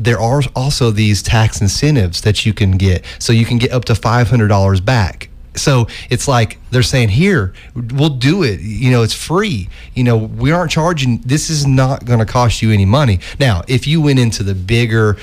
there 0.00 0.20
are 0.20 0.42
also 0.54 0.92
these 0.92 1.22
tax 1.22 1.60
incentives 1.60 2.20
that 2.20 2.46
you 2.46 2.52
can 2.54 2.72
get. 2.76 3.04
So 3.18 3.32
you 3.32 3.44
can 3.44 3.58
get 3.58 3.72
up 3.72 3.84
to 3.86 3.94
$500 3.94 4.84
back 4.84 5.27
so 5.58 5.86
it's 6.10 6.28
like 6.28 6.58
they're 6.70 6.82
saying 6.82 7.10
here 7.10 7.52
we'll 7.74 8.08
do 8.08 8.42
it. 8.42 8.60
You 8.60 8.90
know 8.90 9.02
it's 9.02 9.14
free. 9.14 9.68
You 9.94 10.04
know 10.04 10.16
we 10.16 10.52
aren't 10.52 10.70
charging. 10.70 11.18
This 11.18 11.50
is 11.50 11.66
not 11.66 12.04
going 12.04 12.20
to 12.20 12.26
cost 12.26 12.62
you 12.62 12.70
any 12.70 12.84
money. 12.86 13.20
Now 13.38 13.62
if 13.68 13.86
you 13.86 14.00
went 14.00 14.18
into 14.18 14.42
the 14.42 14.54
bigger 14.54 15.16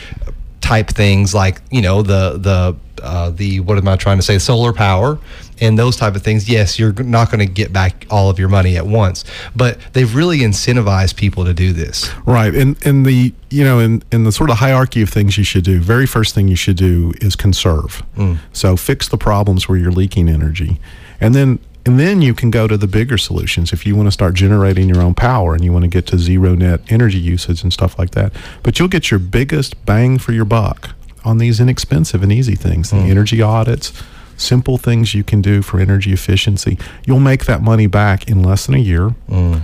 type 0.61 0.87
things 0.87 1.33
like 1.33 1.61
you 1.69 1.81
know 1.81 2.01
the 2.01 2.37
the 2.37 2.75
uh, 3.03 3.29
the 3.29 3.59
what 3.59 3.77
am 3.77 3.87
I 3.87 3.95
trying 3.95 4.17
to 4.17 4.23
say? 4.23 4.39
Solar 4.39 4.73
power 4.73 5.19
and 5.59 5.77
those 5.77 5.95
type 5.95 6.15
of 6.15 6.23
things 6.23 6.49
yes 6.49 6.79
you're 6.79 6.93
not 7.03 7.31
going 7.31 7.45
to 7.45 7.51
get 7.51 7.71
back 7.71 8.05
all 8.09 8.29
of 8.29 8.39
your 8.39 8.49
money 8.49 8.77
at 8.77 8.85
once 8.85 9.23
but 9.55 9.77
they've 9.93 10.15
really 10.15 10.39
incentivized 10.39 11.15
people 11.15 11.45
to 11.45 11.53
do 11.53 11.73
this 11.73 12.05
Right, 12.25 12.55
and 12.55 12.75
and 12.85 13.05
the 13.05 13.33
you 13.49 13.63
know 13.63 13.79
in 13.79 14.03
in 14.11 14.23
the 14.23 14.31
sort 14.31 14.49
of 14.49 14.57
hierarchy 14.57 15.01
of 15.01 15.09
things 15.09 15.37
you 15.37 15.43
should 15.43 15.63
do, 15.63 15.79
very 15.79 16.05
first 16.05 16.33
thing 16.33 16.47
you 16.47 16.55
should 16.55 16.77
do 16.77 17.13
is 17.21 17.35
conserve. 17.35 18.03
Mm. 18.17 18.39
So 18.53 18.75
fix 18.75 19.07
the 19.07 19.17
problems 19.17 19.69
where 19.69 19.77
you're 19.77 19.91
leaking 19.91 20.27
energy, 20.27 20.79
and 21.19 21.35
then 21.35 21.59
and 21.85 21.99
then 21.99 22.21
you 22.21 22.33
can 22.33 22.49
go 22.49 22.67
to 22.67 22.77
the 22.77 22.87
bigger 22.87 23.17
solutions 23.17 23.71
if 23.71 23.85
you 23.85 23.95
want 23.95 24.07
to 24.07 24.11
start 24.11 24.33
generating 24.33 24.89
your 24.89 25.01
own 25.01 25.13
power 25.13 25.53
and 25.53 25.63
you 25.63 25.71
want 25.71 25.83
to 25.83 25.87
get 25.87 26.07
to 26.07 26.17
zero 26.17 26.55
net 26.55 26.81
energy 26.89 27.19
usage 27.19 27.61
and 27.61 27.71
stuff 27.71 27.99
like 27.99 28.11
that. 28.11 28.33
But 28.63 28.79
you'll 28.79 28.87
get 28.87 29.11
your 29.11 29.19
biggest 29.19 29.85
bang 29.85 30.17
for 30.17 30.31
your 30.31 30.45
buck 30.45 30.91
on 31.23 31.37
these 31.37 31.59
inexpensive 31.59 32.23
and 32.23 32.31
easy 32.31 32.55
things, 32.55 32.89
the 32.89 32.97
mm. 32.97 33.09
energy 33.09 33.41
audits. 33.41 33.93
Simple 34.37 34.77
things 34.77 35.13
you 35.13 35.23
can 35.23 35.41
do 35.41 35.61
for 35.61 35.79
energy 35.79 36.13
efficiency. 36.13 36.77
You'll 37.05 37.19
make 37.19 37.45
that 37.45 37.61
money 37.61 37.87
back 37.87 38.27
in 38.29 38.43
less 38.43 38.65
than 38.65 38.75
a 38.75 38.79
year 38.79 39.15
mm. 39.29 39.61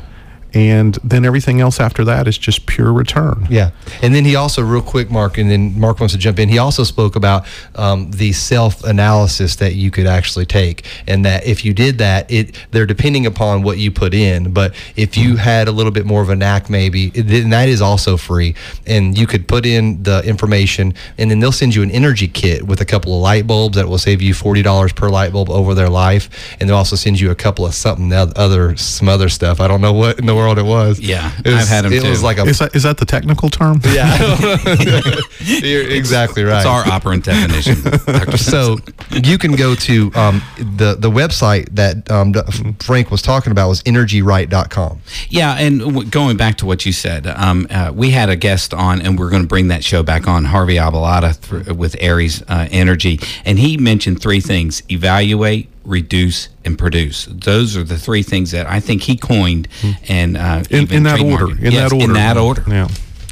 And 0.54 0.95
then 1.04 1.26
everything 1.26 1.62
else 1.62 1.80
after 1.80 2.04
that 2.06 2.28
is 2.28 2.38
just 2.38 2.66
pure 2.66 2.91
return. 2.91 3.47
Yeah, 3.49 3.72
and 4.02 4.14
then 4.14 4.26
he 4.26 4.36
also, 4.36 4.62
real 4.62 4.82
quick, 4.82 5.10
Mark, 5.10 5.38
and 5.38 5.49
then 5.49 5.80
Mark 5.80 5.99
wants 5.99 6.14
to 6.14 6.20
jump 6.20 6.39
in. 6.39 6.49
He 6.49 6.58
also 6.58 6.84
spoke 6.84 7.16
about 7.16 7.45
um, 7.76 8.12
the 8.12 8.34
self-analysis 8.34 9.56
that 9.58 9.76
you 9.76 9.91
could 9.91 10.08
actually 10.08 10.45
take, 10.45 10.86
and 11.08 11.24
that 11.26 11.45
if 11.45 11.64
you 11.64 11.74
did 11.74 11.99
that, 11.99 12.30
it 12.32 12.56
they're 12.72 12.86
depending 12.86 13.26
upon 13.26 13.64
what 13.64 13.78
you 13.78 13.91
put 13.91 14.14
in. 14.14 14.52
But 14.52 14.76
if 14.95 15.18
you 15.18 15.38
had 15.38 15.68
a 15.68 15.72
little 15.72 15.91
bit 15.91 16.06
more 16.06 16.22
of 16.22 16.30
a 16.30 16.36
knack, 16.36 16.70
maybe 16.70 17.10
then 17.10 17.49
that 17.52 17.70
is 17.70 17.82
also 17.82 18.18
free, 18.18 18.56
and 18.86 19.18
you 19.18 19.28
could 19.28 19.47
put 19.47 19.66
in 19.66 20.04
the 20.04 20.22
information, 20.26 20.93
and 21.18 21.32
then 21.32 21.39
they'll 21.39 21.52
send 21.52 21.76
you 21.76 21.84
an 21.84 21.91
energy 21.91 22.28
kit 22.28 22.68
with 22.68 22.82
a 22.82 22.86
couple 22.86 23.16
of 23.16 23.22
light 23.22 23.47
bulbs 23.47 23.78
that 23.78 23.88
will 23.88 23.97
save 23.97 24.22
you 24.22 24.34
forty 24.34 24.62
dollars 24.62 24.91
per 24.91 25.10
light 25.10 25.32
bulb 25.32 25.49
over 25.49 25.74
their 25.74 25.89
life, 25.89 26.30
and 26.60 26.68
they'll 26.68 26.78
also 26.78 26.95
send 26.95 27.20
you 27.20 27.32
a 27.32 27.36
couple 27.36 27.66
of 27.66 27.74
something 27.74 28.12
other 28.12 28.76
some 28.76 29.08
other 29.08 29.30
stuff. 29.30 29.62
I 29.62 29.68
don't 29.68 29.82
know 29.82 29.93
what 29.93 30.20
in 30.20 30.26
the 30.26 30.36
world 30.36 30.41
it 30.58 30.66
was. 30.66 31.00
Yeah, 31.00 31.32
It 31.46 31.52
was- 31.52 31.62
I've 31.64 31.68
had 31.68 31.86
'em 31.86 31.94
It 31.94 32.04
was 32.04 32.22
like 32.24 32.38
a 32.38 32.44
Is 32.44 32.60
that 32.60 32.76
is 32.76 32.84
that 32.84 32.98
the 32.98 33.06
technical 33.06 33.50
term? 33.50 33.82
yeah, 33.94 34.18
you're 35.39 35.88
exactly 35.89 36.44
right. 36.44 36.58
It's 36.58 36.66
our 36.66 36.88
operant 36.88 37.26
definition. 37.26 37.82
Dr. 38.06 38.38
so 38.54 38.78
you 39.24 39.38
can 39.38 39.56
go 39.56 39.76
to 39.76 40.12
um, 40.16 40.42
the 40.58 40.96
the 40.98 41.10
website 41.10 41.70
that 41.76 42.10
um, 42.12 42.34
Frank 42.80 43.12
was 43.12 43.22
talking 43.22 43.52
about 43.52 43.70
was 43.70 43.82
energyright.com. 43.84 45.02
Yeah, 45.30 45.56
and 45.58 45.80
w- 45.80 46.10
going 46.10 46.38
back 46.38 46.58
to 46.58 46.66
what 46.66 46.86
you 46.86 46.92
said, 46.94 47.28
um, 47.28 47.68
uh, 47.70 47.92
we 47.94 48.12
had 48.12 48.30
a 48.30 48.36
guest 48.36 48.74
on, 48.74 49.02
and 49.02 49.18
we're 49.18 49.30
going 49.30 49.44
to 49.44 49.48
bring 49.48 49.68
that 49.70 49.84
show 49.84 50.04
back 50.04 50.28
on, 50.28 50.46
Harvey 50.46 50.76
Abouelata 50.76 51.66
th- 51.66 51.78
with 51.78 51.96
Ares 52.04 52.42
uh, 52.48 52.68
Energy, 52.72 53.20
and 53.46 53.60
he 53.60 53.78
mentioned 53.78 54.22
three 54.22 54.39
things: 54.42 54.84
evaluate, 54.89 55.70
reduce, 55.84 56.50
and 56.64 56.78
produce. 56.78 57.26
Those 57.26 57.76
are 57.76 57.84
the 57.84 57.98
three 57.98 58.24
things 58.24 58.52
that 58.52 58.68
I 58.68 58.80
think 58.80 59.02
he 59.04 59.18
coined 59.18 59.68
and 60.08 60.38
uh, 60.38 60.64
In, 60.70 60.92
in 60.92 61.04
that 61.04 61.20
order. 61.22 61.52
In 61.52 61.72
Yes, 61.72 61.90
that 61.90 61.94
order. 61.94 62.06
In 62.06 62.14
that 62.14 62.38
order. 62.38 62.64
Yeah. 62.68 62.88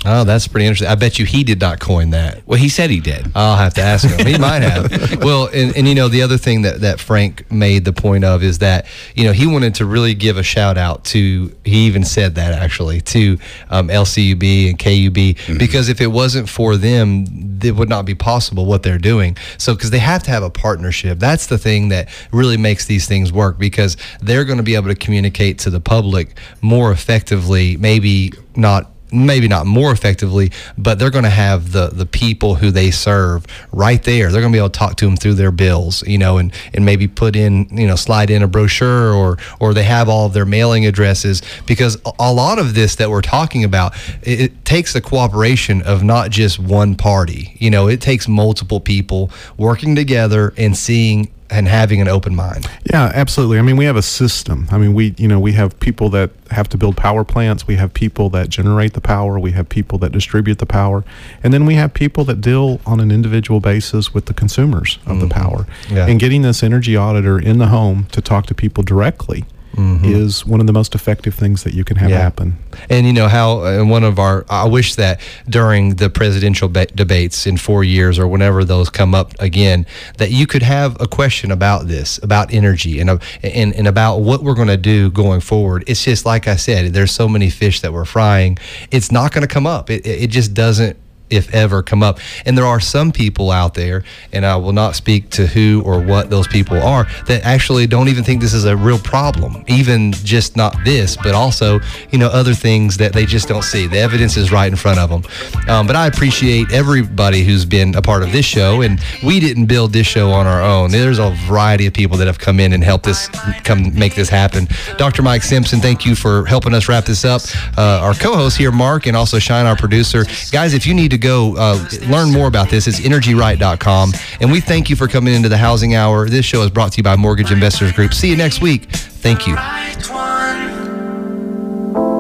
Oh, 0.05 0.23
that's 0.23 0.47
pretty 0.47 0.65
interesting. 0.65 0.87
I 0.87 0.95
bet 0.95 1.19
you 1.19 1.25
he 1.25 1.43
did 1.43 1.59
not 1.59 1.79
coin 1.79 2.11
that. 2.11 2.47
Well, 2.47 2.57
he 2.57 2.69
said 2.69 2.89
he 2.89 3.01
did. 3.01 3.31
I'll 3.35 3.57
have 3.57 3.73
to 3.73 3.81
ask 3.81 4.07
him. 4.07 4.25
He 4.25 4.37
might 4.39 4.61
have. 4.61 5.21
Well, 5.23 5.49
and, 5.53 5.75
and 5.75 5.87
you 5.87 5.95
know, 5.95 6.07
the 6.07 6.21
other 6.21 6.37
thing 6.37 6.61
that, 6.61 6.81
that 6.81 6.99
Frank 6.99 7.51
made 7.51 7.83
the 7.83 7.91
point 7.91 8.23
of 8.23 8.41
is 8.41 8.59
that, 8.59 8.85
you 9.13 9.25
know, 9.25 9.33
he 9.33 9.45
wanted 9.45 9.75
to 9.75 9.85
really 9.85 10.13
give 10.13 10.37
a 10.37 10.43
shout 10.43 10.77
out 10.77 11.03
to, 11.05 11.53
he 11.65 11.85
even 11.87 12.05
said 12.05 12.35
that 12.35 12.53
actually, 12.53 13.01
to 13.01 13.37
um, 13.69 13.89
LCUB 13.89 14.69
and 14.69 14.79
KUB, 14.79 15.59
because 15.59 15.89
if 15.89 15.99
it 15.99 16.07
wasn't 16.07 16.47
for 16.47 16.77
them, 16.77 17.59
it 17.61 17.75
would 17.75 17.89
not 17.89 18.05
be 18.05 18.15
possible 18.15 18.65
what 18.65 18.83
they're 18.83 18.97
doing. 18.97 19.35
So, 19.57 19.75
because 19.75 19.91
they 19.91 19.99
have 19.99 20.23
to 20.23 20.31
have 20.31 20.43
a 20.43 20.49
partnership. 20.49 21.19
That's 21.19 21.47
the 21.47 21.57
thing 21.57 21.89
that 21.89 22.07
really 22.31 22.57
makes 22.57 22.85
these 22.85 23.05
things 23.05 23.33
work 23.33 23.59
because 23.59 23.97
they're 24.21 24.45
going 24.45 24.57
to 24.57 24.63
be 24.63 24.75
able 24.75 24.87
to 24.87 24.95
communicate 24.95 25.59
to 25.59 25.69
the 25.69 25.81
public 25.81 26.37
more 26.61 26.91
effectively, 26.93 27.75
maybe 27.75 28.31
not 28.55 28.91
maybe 29.11 29.47
not 29.47 29.65
more 29.65 29.91
effectively, 29.91 30.51
but 30.77 30.99
they're 30.99 31.09
going 31.09 31.23
to 31.23 31.29
have 31.29 31.71
the 31.71 31.87
the 31.87 32.05
people 32.05 32.55
who 32.55 32.71
they 32.71 32.91
serve 32.91 33.45
right 33.71 34.01
there. 34.03 34.31
They're 34.31 34.41
going 34.41 34.53
to 34.53 34.55
be 34.55 34.59
able 34.59 34.69
to 34.69 34.79
talk 34.79 34.95
to 34.97 35.05
them 35.05 35.17
through 35.17 35.35
their 35.35 35.51
bills, 35.51 36.05
you 36.07 36.17
know, 36.17 36.37
and 36.37 36.53
and 36.73 36.85
maybe 36.85 37.07
put 37.07 37.35
in, 37.35 37.67
you 37.71 37.87
know, 37.87 37.95
slide 37.95 38.29
in 38.29 38.43
a 38.43 38.47
brochure 38.47 39.13
or 39.13 39.37
or 39.59 39.73
they 39.73 39.83
have 39.83 40.09
all 40.09 40.27
of 40.27 40.33
their 40.33 40.45
mailing 40.45 40.85
addresses 40.85 41.41
because 41.65 41.97
a- 42.05 42.29
lot 42.39 42.59
of 42.59 42.75
this 42.75 42.95
that 42.95 43.09
we're 43.09 43.21
talking 43.21 43.63
about 43.63 43.93
it, 44.21 44.39
it 44.39 44.65
takes 44.65 44.93
the 44.93 45.01
cooperation 45.01 45.81
of 45.81 46.03
not 46.03 46.29
just 46.29 46.59
one 46.59 46.95
party. 46.95 47.55
You 47.59 47.69
know, 47.69 47.87
it 47.87 48.01
takes 48.01 48.27
multiple 48.27 48.79
people 48.79 49.31
working 49.57 49.95
together 49.95 50.53
and 50.57 50.77
seeing 50.77 51.31
and 51.49 51.67
having 51.67 51.99
an 52.01 52.07
open 52.07 52.35
mind. 52.35 52.69
Yeah, 52.91 53.11
absolutely. 53.13 53.59
I 53.59 53.61
mean, 53.61 53.77
we 53.77 53.85
have 53.85 53.95
a 53.95 54.01
system. 54.01 54.67
I 54.71 54.77
mean, 54.77 54.93
we 54.93 55.15
you 55.17 55.27
know 55.27 55.39
we 55.39 55.53
have 55.53 55.79
people 55.79 56.09
that 56.11 56.31
have 56.51 56.69
to 56.69 56.77
build 56.77 56.97
power 56.97 57.23
plants. 57.23 57.67
We 57.67 57.75
have 57.75 57.93
people 57.93 58.29
that 58.31 58.49
generate 58.49 58.93
the 58.93 59.01
power. 59.01 59.39
We 59.39 59.51
have 59.51 59.69
people 59.69 59.97
that 59.99 60.11
distribute 60.11 60.59
the 60.59 60.65
power, 60.65 61.03
and 61.43 61.53
then 61.53 61.65
we 61.65 61.75
have 61.75 61.93
people 61.93 62.23
that 62.25 62.41
deal 62.41 62.79
on 62.85 62.99
an 62.99 63.11
individual 63.11 63.59
basis 63.59 64.13
with 64.13 64.25
the 64.25 64.33
consumers 64.33 64.99
of 65.05 65.19
the 65.19 65.25
mm-hmm. 65.25 65.39
power. 65.39 65.67
Yeah. 65.89 66.07
And 66.07 66.19
getting 66.19 66.41
this 66.41 66.63
energy 66.63 66.95
auditor 66.95 67.39
in 67.39 67.57
the 67.57 67.67
home 67.67 68.05
to 68.11 68.21
talk 68.21 68.45
to 68.47 68.55
people 68.55 68.83
directly 68.83 69.45
is 69.77 70.45
one 70.45 70.59
of 70.59 70.67
the 70.67 70.73
most 70.73 70.93
effective 70.95 71.33
things 71.35 71.63
that 71.63 71.73
you 71.73 71.83
can 71.85 71.97
have 71.97 72.09
Yeah. 72.09 72.19
happen. 72.19 72.57
And 72.89 73.05
you 73.07 73.13
know 73.13 73.27
how 73.27 73.63
uh, 73.63 73.83
one 73.85 74.03
of 74.03 74.19
our, 74.19 74.45
I 74.49 74.65
wish 74.67 74.95
that 74.95 75.21
during 75.47 75.95
the 75.95 76.09
presidential 76.09 76.67
ba- 76.67 76.87
debates 76.87 77.45
in 77.47 77.55
four 77.57 77.83
years 77.83 78.19
or 78.19 78.27
whenever 78.27 78.65
those 78.65 78.89
come 78.89 79.15
up 79.15 79.33
again, 79.39 79.85
that 80.17 80.31
you 80.31 80.47
could 80.47 80.63
have 80.63 80.99
a 80.99 81.07
question 81.07 81.51
about 81.51 81.87
this, 81.87 82.19
about 82.23 82.53
energy 82.53 82.99
and, 82.99 83.09
uh, 83.09 83.17
and, 83.43 83.73
and 83.75 83.87
about 83.87 84.17
what 84.17 84.43
we're 84.43 84.55
going 84.55 84.67
to 84.67 84.77
do 84.77 85.09
going 85.11 85.39
forward. 85.39 85.83
It's 85.87 86.03
just 86.03 86.25
like 86.25 86.47
I 86.47 86.55
said, 86.57 86.93
there's 86.93 87.11
so 87.11 87.29
many 87.29 87.49
fish 87.49 87.79
that 87.81 87.93
we're 87.93 88.05
frying. 88.05 88.57
It's 88.91 89.11
not 89.11 89.31
going 89.31 89.47
to 89.47 89.53
come 89.53 89.67
up. 89.67 89.89
It 89.89 90.05
it 90.05 90.27
just 90.29 90.53
doesn't 90.53 90.97
if 91.29 91.53
ever 91.53 91.83
come 91.83 92.03
up. 92.03 92.19
And 92.45 92.57
there 92.57 92.65
are 92.65 92.79
some 92.79 93.11
people 93.11 93.51
out 93.51 93.73
there, 93.73 94.03
and 94.33 94.45
I 94.45 94.55
will 94.55 94.73
not 94.73 94.95
speak 94.95 95.29
to 95.31 95.47
who 95.47 95.81
or 95.85 95.99
what 96.01 96.29
those 96.29 96.47
people 96.47 96.81
are, 96.81 97.07
that 97.27 97.43
actually 97.43 97.87
don't 97.87 98.07
even 98.07 98.23
think 98.23 98.41
this 98.41 98.53
is 98.53 98.65
a 98.65 98.75
real 98.75 98.99
problem. 98.99 99.63
Even 99.67 100.11
just 100.11 100.55
not 100.55 100.75
this, 100.83 101.15
but 101.17 101.33
also, 101.33 101.79
you 102.11 102.17
know, 102.17 102.27
other 102.27 102.53
things 102.53 102.97
that 102.97 103.13
they 103.13 103.25
just 103.25 103.47
don't 103.47 103.63
see. 103.63 103.87
The 103.87 103.99
evidence 103.99 104.37
is 104.37 104.51
right 104.51 104.67
in 104.67 104.75
front 104.75 104.99
of 104.99 105.09
them. 105.09 105.23
Um, 105.67 105.87
but 105.87 105.95
I 105.95 106.07
appreciate 106.07 106.71
everybody 106.71 107.43
who's 107.43 107.65
been 107.65 107.95
a 107.95 108.01
part 108.01 108.23
of 108.23 108.31
this 108.31 108.45
show, 108.45 108.81
and 108.81 108.99
we 109.23 109.39
didn't 109.39 109.67
build 109.67 109.93
this 109.93 110.07
show 110.07 110.31
on 110.31 110.47
our 110.47 110.61
own. 110.61 110.91
There's 110.91 111.19
a 111.19 111.31
variety 111.47 111.85
of 111.85 111.93
people 111.93 112.17
that 112.17 112.27
have 112.27 112.39
come 112.39 112.59
in 112.59 112.73
and 112.73 112.83
helped 112.83 113.05
this 113.05 113.27
come 113.63 113.97
make 113.97 114.15
this 114.15 114.29
happen. 114.29 114.67
Dr. 114.97 115.21
Mike 115.21 115.43
Simpson, 115.43 115.79
thank 115.79 116.05
you 116.05 116.15
for 116.15 116.45
helping 116.45 116.73
us 116.73 116.89
wrap 116.89 117.05
this 117.05 117.25
up. 117.25 117.41
Uh, 117.77 117.99
our 118.01 118.13
co-host 118.13 118.57
here, 118.57 118.71
Mark, 118.71 119.05
and 119.05 119.15
also 119.15 119.39
Shine, 119.39 119.65
our 119.65 119.75
producer. 119.75 120.25
Guys, 120.51 120.73
if 120.73 120.87
you 120.87 120.93
need 120.93 121.11
to 121.11 121.18
go 121.19 121.55
uh, 121.57 121.87
learn 122.07 122.31
more 122.31 122.47
about 122.47 122.69
this, 122.69 122.87
it's 122.87 122.99
energyright.com. 122.99 124.13
And 124.41 124.51
we 124.51 124.61
thank 124.61 124.89
you 124.89 124.95
for 124.95 125.07
coming 125.07 125.33
into 125.33 125.49
the 125.49 125.57
Housing 125.57 125.95
Hour. 125.95 126.29
This 126.29 126.45
show 126.45 126.61
is 126.63 126.71
brought 126.71 126.93
to 126.93 126.97
you 126.97 127.03
by 127.03 127.15
Mortgage 127.15 127.51
Investors 127.51 127.91
Group. 127.91 128.13
See 128.13 128.29
you 128.29 128.37
next 128.37 128.61
week. 128.61 128.89
Thank 128.91 129.47
you. 129.47 129.53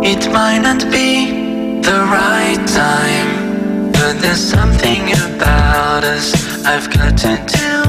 It 0.01 0.31
might 0.31 0.59
not 0.59 0.89
be 0.91 1.79
the 1.81 1.91
right 1.91 2.63
time, 2.67 3.91
but 3.91 4.21
there's 4.21 4.39
something 4.39 5.11
about 5.11 6.03
us 6.03 6.33
I've 6.65 6.89
to. 6.89 7.88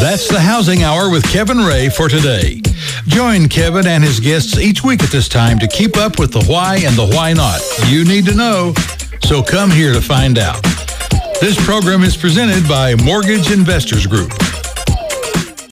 That's 0.00 0.28
the 0.28 0.38
Housing 0.38 0.84
Hour 0.84 1.10
with 1.10 1.24
Kevin 1.24 1.58
Ray 1.58 1.88
for 1.88 2.08
today. 2.08 2.62
Join 3.08 3.48
Kevin 3.48 3.84
and 3.88 4.04
his 4.04 4.20
guests 4.20 4.56
each 4.56 4.84
week 4.84 5.02
at 5.02 5.10
this 5.10 5.28
time 5.28 5.58
to 5.58 5.66
keep 5.66 5.96
up 5.96 6.20
with 6.20 6.32
the 6.32 6.44
why 6.44 6.76
and 6.76 6.94
the 6.94 7.06
why 7.16 7.32
not. 7.32 7.60
You 7.88 8.04
need 8.04 8.24
to 8.26 8.34
know, 8.34 8.74
so 9.24 9.42
come 9.42 9.72
here 9.72 9.92
to 9.92 10.00
find 10.00 10.38
out. 10.38 10.62
This 11.40 11.62
program 11.66 12.04
is 12.04 12.16
presented 12.16 12.68
by 12.68 12.94
Mortgage 12.94 13.50
Investors 13.50 14.06
Group. 14.06 14.30